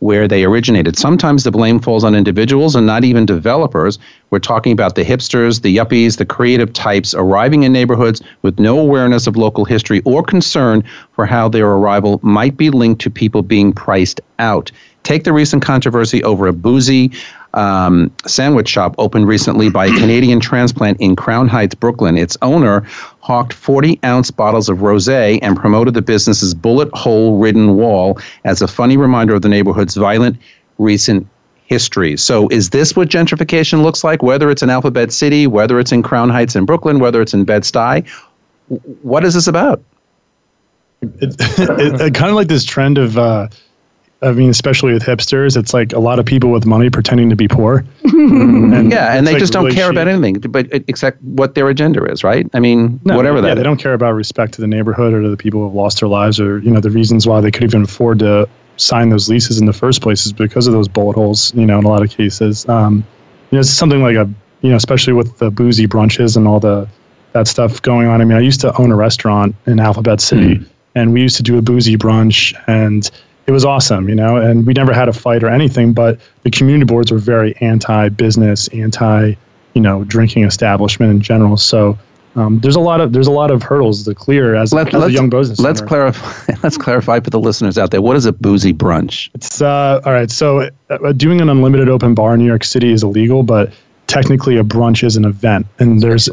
where 0.00 0.28
they 0.28 0.44
originated. 0.44 0.96
Sometimes 0.96 1.44
the 1.44 1.50
blame 1.50 1.80
falls 1.80 2.04
on 2.04 2.14
individuals 2.14 2.76
and 2.76 2.86
not 2.86 3.04
even 3.04 3.26
developers. 3.26 3.98
We're 4.30 4.38
talking 4.38 4.72
about 4.72 4.94
the 4.94 5.04
hipsters, 5.04 5.62
the 5.62 5.76
yuppies, 5.76 6.18
the 6.18 6.26
creative 6.26 6.72
types 6.72 7.14
arriving 7.14 7.64
in 7.64 7.72
neighborhoods 7.72 8.22
with 8.42 8.58
no 8.58 8.78
awareness 8.78 9.26
of 9.26 9.36
local 9.36 9.64
history 9.64 10.00
or 10.04 10.22
concern 10.22 10.84
for 11.12 11.26
how 11.26 11.48
their 11.48 11.66
arrival 11.66 12.20
might 12.22 12.56
be 12.56 12.70
linked 12.70 13.00
to 13.02 13.10
people 13.10 13.42
being 13.42 13.72
priced 13.72 14.20
out. 14.38 14.70
Take 15.02 15.24
the 15.24 15.32
recent 15.32 15.62
controversy 15.62 16.22
over 16.22 16.46
a 16.46 16.52
boozy 16.52 17.12
um, 17.54 18.12
sandwich 18.26 18.68
shop 18.68 18.94
opened 18.98 19.26
recently 19.26 19.70
by 19.70 19.86
a 19.86 19.92
Canadian 19.92 20.38
transplant 20.38 21.00
in 21.00 21.16
Crown 21.16 21.48
Heights, 21.48 21.74
Brooklyn. 21.74 22.18
Its 22.18 22.36
owner 22.42 22.86
hawked 23.28 23.52
40 23.52 24.00
ounce 24.06 24.30
bottles 24.30 24.70
of 24.70 24.80
rose 24.80 25.06
and 25.06 25.54
promoted 25.54 25.92
the 25.92 26.00
business's 26.00 26.54
bullet 26.54 26.88
hole 26.94 27.36
ridden 27.36 27.76
wall 27.76 28.18
as 28.44 28.62
a 28.62 28.66
funny 28.66 28.96
reminder 28.96 29.34
of 29.34 29.42
the 29.42 29.50
neighborhood's 29.50 29.96
violent 29.96 30.38
recent 30.78 31.26
history. 31.66 32.16
So, 32.16 32.48
is 32.48 32.70
this 32.70 32.96
what 32.96 33.10
gentrification 33.10 33.82
looks 33.82 34.02
like? 34.02 34.22
Whether 34.22 34.50
it's 34.50 34.62
in 34.62 34.70
Alphabet 34.70 35.12
City, 35.12 35.46
whether 35.46 35.78
it's 35.78 35.92
in 35.92 36.02
Crown 36.02 36.30
Heights 36.30 36.56
in 36.56 36.64
Brooklyn, 36.64 37.00
whether 37.00 37.20
it's 37.20 37.34
in 37.34 37.44
Bed 37.44 37.64
Stuy, 37.64 38.08
what 39.02 39.26
is 39.26 39.34
this 39.34 39.46
about? 39.46 39.82
It, 41.20 41.36
it, 41.38 42.00
it, 42.00 42.14
kind 42.14 42.28
of 42.28 42.34
like 42.34 42.48
this 42.48 42.64
trend 42.64 42.98
of 42.98 43.16
uh, 43.16 43.46
I 44.20 44.32
mean, 44.32 44.50
especially 44.50 44.92
with 44.92 45.04
hipsters, 45.04 45.56
it's 45.56 45.72
like 45.72 45.92
a 45.92 46.00
lot 46.00 46.18
of 46.18 46.26
people 46.26 46.50
with 46.50 46.66
money 46.66 46.90
pretending 46.90 47.30
to 47.30 47.36
be 47.36 47.46
poor. 47.46 47.84
and 48.02 48.90
yeah, 48.90 49.16
and 49.16 49.24
they 49.24 49.32
like 49.32 49.40
just 49.40 49.52
don't 49.52 49.64
really 49.64 49.76
care 49.76 49.86
cheap. 49.86 49.92
about 49.92 50.08
anything, 50.08 50.40
but 50.50 50.66
except 50.72 51.22
what 51.22 51.54
their 51.54 51.68
agenda 51.68 52.04
is, 52.10 52.24
right? 52.24 52.48
I 52.52 52.58
mean, 52.58 53.00
no, 53.04 53.16
whatever 53.16 53.40
that. 53.40 53.48
Yeah, 53.48 53.54
they 53.54 53.62
don't 53.62 53.78
care 53.80 53.94
about 53.94 54.12
respect 54.12 54.54
to 54.54 54.60
the 54.60 54.66
neighborhood 54.66 55.14
or 55.14 55.22
to 55.22 55.28
the 55.28 55.36
people 55.36 55.60
who 55.60 55.66
have 55.66 55.74
lost 55.74 56.00
their 56.00 56.08
lives, 56.08 56.40
or 56.40 56.58
you 56.58 56.70
know, 56.70 56.80
the 56.80 56.90
reasons 56.90 57.28
why 57.28 57.40
they 57.40 57.52
could 57.52 57.62
even 57.62 57.82
afford 57.84 58.18
to 58.18 58.48
sign 58.76 59.10
those 59.10 59.28
leases 59.28 59.60
in 59.60 59.66
the 59.66 59.72
first 59.72 60.02
place 60.02 60.26
is 60.26 60.32
because 60.32 60.66
of 60.66 60.72
those 60.72 60.88
bullet 60.88 61.14
holes. 61.14 61.54
You 61.54 61.66
know, 61.66 61.78
in 61.78 61.84
a 61.84 61.88
lot 61.88 62.02
of 62.02 62.10
cases, 62.10 62.68
um, 62.68 63.04
you 63.50 63.56
know, 63.56 63.60
it's 63.60 63.70
something 63.70 64.02
like 64.02 64.16
a 64.16 64.28
you 64.62 64.70
know, 64.70 64.76
especially 64.76 65.12
with 65.12 65.38
the 65.38 65.52
boozy 65.52 65.86
brunches 65.86 66.36
and 66.36 66.48
all 66.48 66.58
the 66.58 66.88
that 67.34 67.46
stuff 67.46 67.80
going 67.82 68.08
on. 68.08 68.20
I 68.20 68.24
mean, 68.24 68.36
I 68.36 68.40
used 68.40 68.60
to 68.62 68.76
own 68.80 68.90
a 68.90 68.96
restaurant 68.96 69.54
in 69.66 69.78
Alphabet 69.78 70.20
City, 70.20 70.56
mm. 70.56 70.68
and 70.96 71.12
we 71.12 71.20
used 71.20 71.36
to 71.36 71.44
do 71.44 71.56
a 71.56 71.62
boozy 71.62 71.96
brunch, 71.96 72.52
and 72.66 73.08
it 73.48 73.52
was 73.52 73.64
awesome, 73.64 74.08
you 74.08 74.14
know. 74.14 74.36
And 74.36 74.66
we 74.66 74.74
never 74.74 74.92
had 74.92 75.08
a 75.08 75.12
fight 75.12 75.42
or 75.42 75.48
anything, 75.48 75.94
but 75.94 76.20
the 76.42 76.50
community 76.50 76.84
boards 76.84 77.10
were 77.10 77.18
very 77.18 77.56
anti-business, 77.56 78.68
anti, 78.68 79.34
you 79.72 79.80
know, 79.80 80.04
drinking 80.04 80.44
establishment 80.44 81.10
in 81.10 81.20
general. 81.20 81.56
So 81.56 81.98
um, 82.36 82.60
there's 82.60 82.76
a 82.76 82.80
lot 82.80 83.00
of 83.00 83.14
there's 83.14 83.26
a 83.26 83.32
lot 83.32 83.50
of 83.50 83.62
hurdles 83.62 84.04
to 84.04 84.14
clear 84.14 84.54
as, 84.54 84.72
Let, 84.72 84.94
as 84.94 85.02
a 85.02 85.10
young 85.10 85.30
business. 85.30 85.58
Let's 85.58 85.80
clarify. 85.80 86.54
Let's 86.62 86.76
clarify 86.76 87.20
for 87.20 87.30
the 87.30 87.40
listeners 87.40 87.78
out 87.78 87.90
there. 87.90 88.02
What 88.02 88.16
is 88.16 88.26
a 88.26 88.32
boozy 88.32 88.74
brunch? 88.74 89.30
It's 89.34 89.62
uh, 89.62 90.02
all 90.04 90.12
right. 90.12 90.30
So 90.30 90.68
uh, 90.90 91.12
doing 91.12 91.40
an 91.40 91.48
unlimited 91.48 91.88
open 91.88 92.14
bar 92.14 92.34
in 92.34 92.40
New 92.40 92.46
York 92.46 92.64
City 92.64 92.92
is 92.92 93.02
illegal, 93.02 93.42
but 93.42 93.72
technically 94.08 94.58
a 94.58 94.62
brunch 94.62 95.02
is 95.02 95.16
an 95.16 95.24
event, 95.24 95.66
and 95.78 96.02
there's 96.02 96.28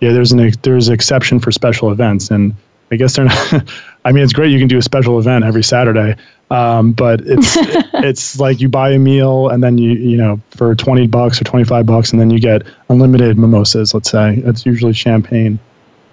yeah 0.00 0.12
there's 0.12 0.32
an 0.32 0.52
there's 0.62 0.88
an 0.88 0.94
exception 0.94 1.38
for 1.38 1.52
special 1.52 1.92
events, 1.92 2.32
and 2.32 2.52
I 2.90 2.96
guess 2.96 3.14
they're 3.14 3.26
not. 3.26 3.70
I 4.04 4.12
mean, 4.12 4.24
it's 4.24 4.32
great 4.32 4.50
you 4.50 4.58
can 4.58 4.68
do 4.68 4.78
a 4.78 4.82
special 4.82 5.18
event 5.18 5.44
every 5.44 5.62
Saturday, 5.62 6.16
um, 6.50 6.92
but 6.92 7.20
it's 7.24 7.56
it's 7.94 8.38
like 8.38 8.60
you 8.60 8.68
buy 8.68 8.90
a 8.90 8.98
meal 8.98 9.48
and 9.48 9.62
then 9.62 9.78
you 9.78 9.92
you 9.92 10.16
know 10.16 10.40
for 10.50 10.74
twenty 10.74 11.06
bucks 11.06 11.40
or 11.40 11.44
twenty 11.44 11.64
five 11.64 11.86
bucks, 11.86 12.12
and 12.12 12.20
then 12.20 12.30
you 12.30 12.38
get 12.38 12.62
unlimited 12.88 13.38
mimosas. 13.38 13.94
Let's 13.94 14.10
say 14.10 14.42
it's 14.44 14.64
usually 14.64 14.92
champagne. 14.92 15.58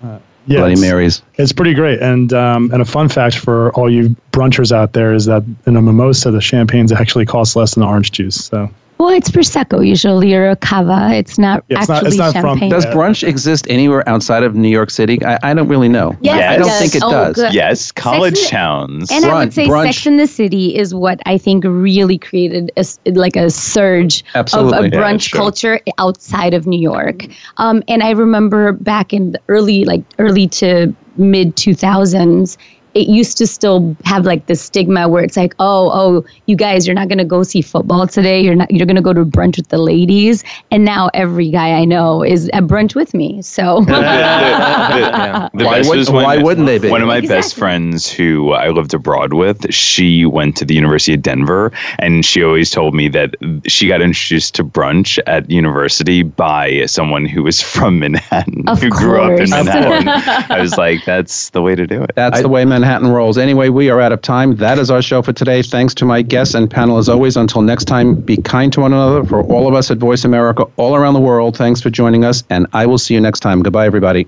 Uh, 0.03 0.19
yeah, 0.47 0.59
Bloody 0.59 0.73
it's, 0.73 0.81
Marys. 0.81 1.21
It's 1.35 1.51
pretty 1.51 1.73
great, 1.73 2.01
and 2.01 2.31
um, 2.33 2.71
and 2.71 2.81
a 2.81 2.85
fun 2.85 3.09
fact 3.09 3.37
for 3.37 3.73
all 3.73 3.89
you 3.89 4.15
brunchers 4.31 4.71
out 4.71 4.93
there 4.93 5.13
is 5.13 5.25
that 5.25 5.43
in 5.65 5.75
a 5.75 5.81
mimosa, 5.81 6.31
the 6.31 6.41
champagnes 6.41 6.91
actually 6.91 7.25
cost 7.25 7.55
less 7.55 7.75
than 7.75 7.81
the 7.81 7.87
orange 7.87 8.11
juice. 8.11 8.45
So 8.45 8.69
well, 8.97 9.09
it's 9.09 9.29
prosecco 9.29 9.85
usually 9.85 10.33
or 10.33 10.49
a 10.49 10.55
cava. 10.55 11.11
It's 11.13 11.37
not 11.37 11.65
it's 11.69 11.89
actually 11.89 11.95
not, 11.95 12.05
it's 12.07 12.17
not 12.17 12.33
champagne. 12.33 12.57
From, 12.57 12.69
does 12.69 12.85
brunch 12.85 13.27
exist 13.27 13.65
anywhere 13.69 14.07
outside 14.07 14.43
of 14.43 14.55
New 14.55 14.69
York 14.69 14.89
City? 14.89 15.23
I, 15.25 15.37
I 15.43 15.53
don't 15.53 15.67
really 15.67 15.89
know. 15.89 16.15
Yes, 16.21 16.37
yes. 16.37 16.51
I 16.51 16.57
don't 16.57 16.79
think 16.79 16.95
it 16.95 17.03
oh, 17.03 17.11
does. 17.11 17.35
Good. 17.35 17.53
Yes, 17.53 17.91
college 17.91 18.37
Sex 18.37 18.49
towns. 18.49 19.11
And 19.11 19.25
I 19.25 19.43
would 19.43 19.53
say 19.53 19.67
brunch. 19.67 19.93
Sex 19.93 20.07
in 20.07 20.17
the 20.17 20.27
City 20.27 20.75
is 20.75 20.95
what 20.95 21.19
I 21.25 21.37
think 21.37 21.65
really 21.65 22.17
created 22.17 22.71
a, 22.77 22.85
like 23.11 23.35
a 23.35 23.49
surge 23.49 24.23
Absolutely. 24.33 24.77
of 24.77 24.85
a 24.85 24.89
brunch 24.89 25.29
sure. 25.29 25.39
culture 25.39 25.79
outside 25.97 26.53
of 26.53 26.65
New 26.65 26.79
York. 26.79 27.25
Um, 27.57 27.83
and 27.87 28.01
I 28.01 28.11
remember 28.11 28.71
back 28.71 29.13
in 29.13 29.33
the 29.33 29.41
early, 29.49 29.83
like 29.83 30.03
early 30.19 30.47
to 30.47 30.95
mid 31.17 31.55
2000s, 31.57 32.57
it 32.95 33.07
used 33.07 33.37
to 33.37 33.45
still 33.45 33.95
have 34.05 34.25
like 34.25 34.47
the 34.47 34.55
stigma 34.55 35.07
where 35.09 35.23
it's 35.23 35.35
like, 35.37 35.53
oh, 35.59 35.91
oh, 35.93 36.25
you 36.47 36.55
guys, 36.55 36.87
you're 36.87 36.95
not 36.95 37.09
gonna 37.09 37.25
go 37.25 37.43
see 37.43 37.61
football 37.61 38.07
today. 38.07 38.41
You're 38.41 38.55
not. 38.55 38.71
You're 38.71 38.87
gonna 38.87 39.01
go 39.01 39.13
to 39.13 39.25
brunch 39.25 39.57
with 39.57 39.67
the 39.67 39.77
ladies. 39.77 40.43
And 40.71 40.85
now 40.85 41.09
every 41.13 41.51
guy 41.51 41.71
I 41.73 41.85
know 41.85 42.23
is 42.23 42.49
at 42.53 42.63
brunch 42.63 42.95
with 42.95 43.13
me. 43.13 43.41
So 43.41 43.81
The 43.85 45.49
Why 45.65 45.77
best 45.77 45.89
would- 45.89 45.97
was 45.97 46.09
when- 46.09 46.23
why 46.23 46.37
wouldn't 46.37 46.67
they 46.67 46.77
be? 46.79 46.89
One 46.89 47.01
of 47.01 47.07
my 47.07 47.21
best 47.21 47.55
friends 47.55 48.09
who 48.11 48.51
I 48.53 48.69
lived 48.69 48.93
abroad 48.93 49.33
with, 49.33 49.71
she 49.73 50.25
went 50.25 50.55
to 50.57 50.65
the 50.65 50.73
University 50.73 51.13
of 51.13 51.21
Denver, 51.21 51.71
and 51.99 52.25
she 52.25 52.43
always 52.43 52.71
told 52.71 52.93
me 52.95 53.07
that 53.09 53.35
she 53.67 53.87
got 53.87 54.01
introduced 54.01 54.55
to 54.55 54.63
brunch 54.63 55.19
at 55.27 55.49
university 55.49 56.23
by 56.23 56.85
someone 56.85 57.25
who 57.25 57.43
was 57.43 57.61
from 57.61 57.99
Manhattan, 57.99 58.63
Of 58.67 58.81
who 58.81 58.89
grew 58.89 59.21
up 59.21 59.31
in 59.31 59.37
course. 59.49 59.51
Of 59.53 59.65
Manhattan. 59.65 60.07
I 60.49 60.59
was 60.61 60.77
like, 60.77 61.03
that's 61.05 61.49
the 61.51 61.61
way 61.61 61.75
to 61.75 61.85
do 61.85 62.01
it. 62.03 62.11
That's 62.15 62.41
the 62.41 62.49
way 62.49 62.63
Manhattan 62.85 63.09
rolls. 63.09 63.39
Anyway, 63.39 63.69
we 63.69 63.89
are 63.89 63.99
out 63.99 64.11
of 64.11 64.21
time. 64.21 64.57
That 64.57 64.77
is 64.77 64.91
our 64.91 65.01
show 65.01 65.23
for 65.23 65.33
today. 65.33 65.63
Thanks 65.63 65.95
to 65.95 66.05
my 66.05 66.21
guests 66.21 66.53
and 66.53 66.69
panel 66.69 66.99
as 66.99 67.09
always. 67.09 67.35
Until 67.35 67.63
next 67.63 67.85
time, 67.85 68.13
be 68.13 68.37
kind 68.37 68.71
to 68.73 68.81
one 68.81 68.93
another. 68.93 69.23
For 69.23 69.41
all 69.41 69.67
of 69.67 69.73
us 69.73 69.89
at 69.89 69.97
Voice 69.97 70.23
America 70.23 70.67
all 70.77 70.95
around 70.95 71.15
the 71.15 71.19
world, 71.19 71.57
thanks 71.57 71.81
for 71.81 71.89
joining 71.89 72.23
us, 72.23 72.43
and 72.51 72.67
I 72.73 72.85
will 72.85 72.99
see 72.99 73.15
you 73.15 73.21
next 73.21 73.39
time. 73.39 73.63
Goodbye, 73.63 73.87
everybody. 73.87 74.27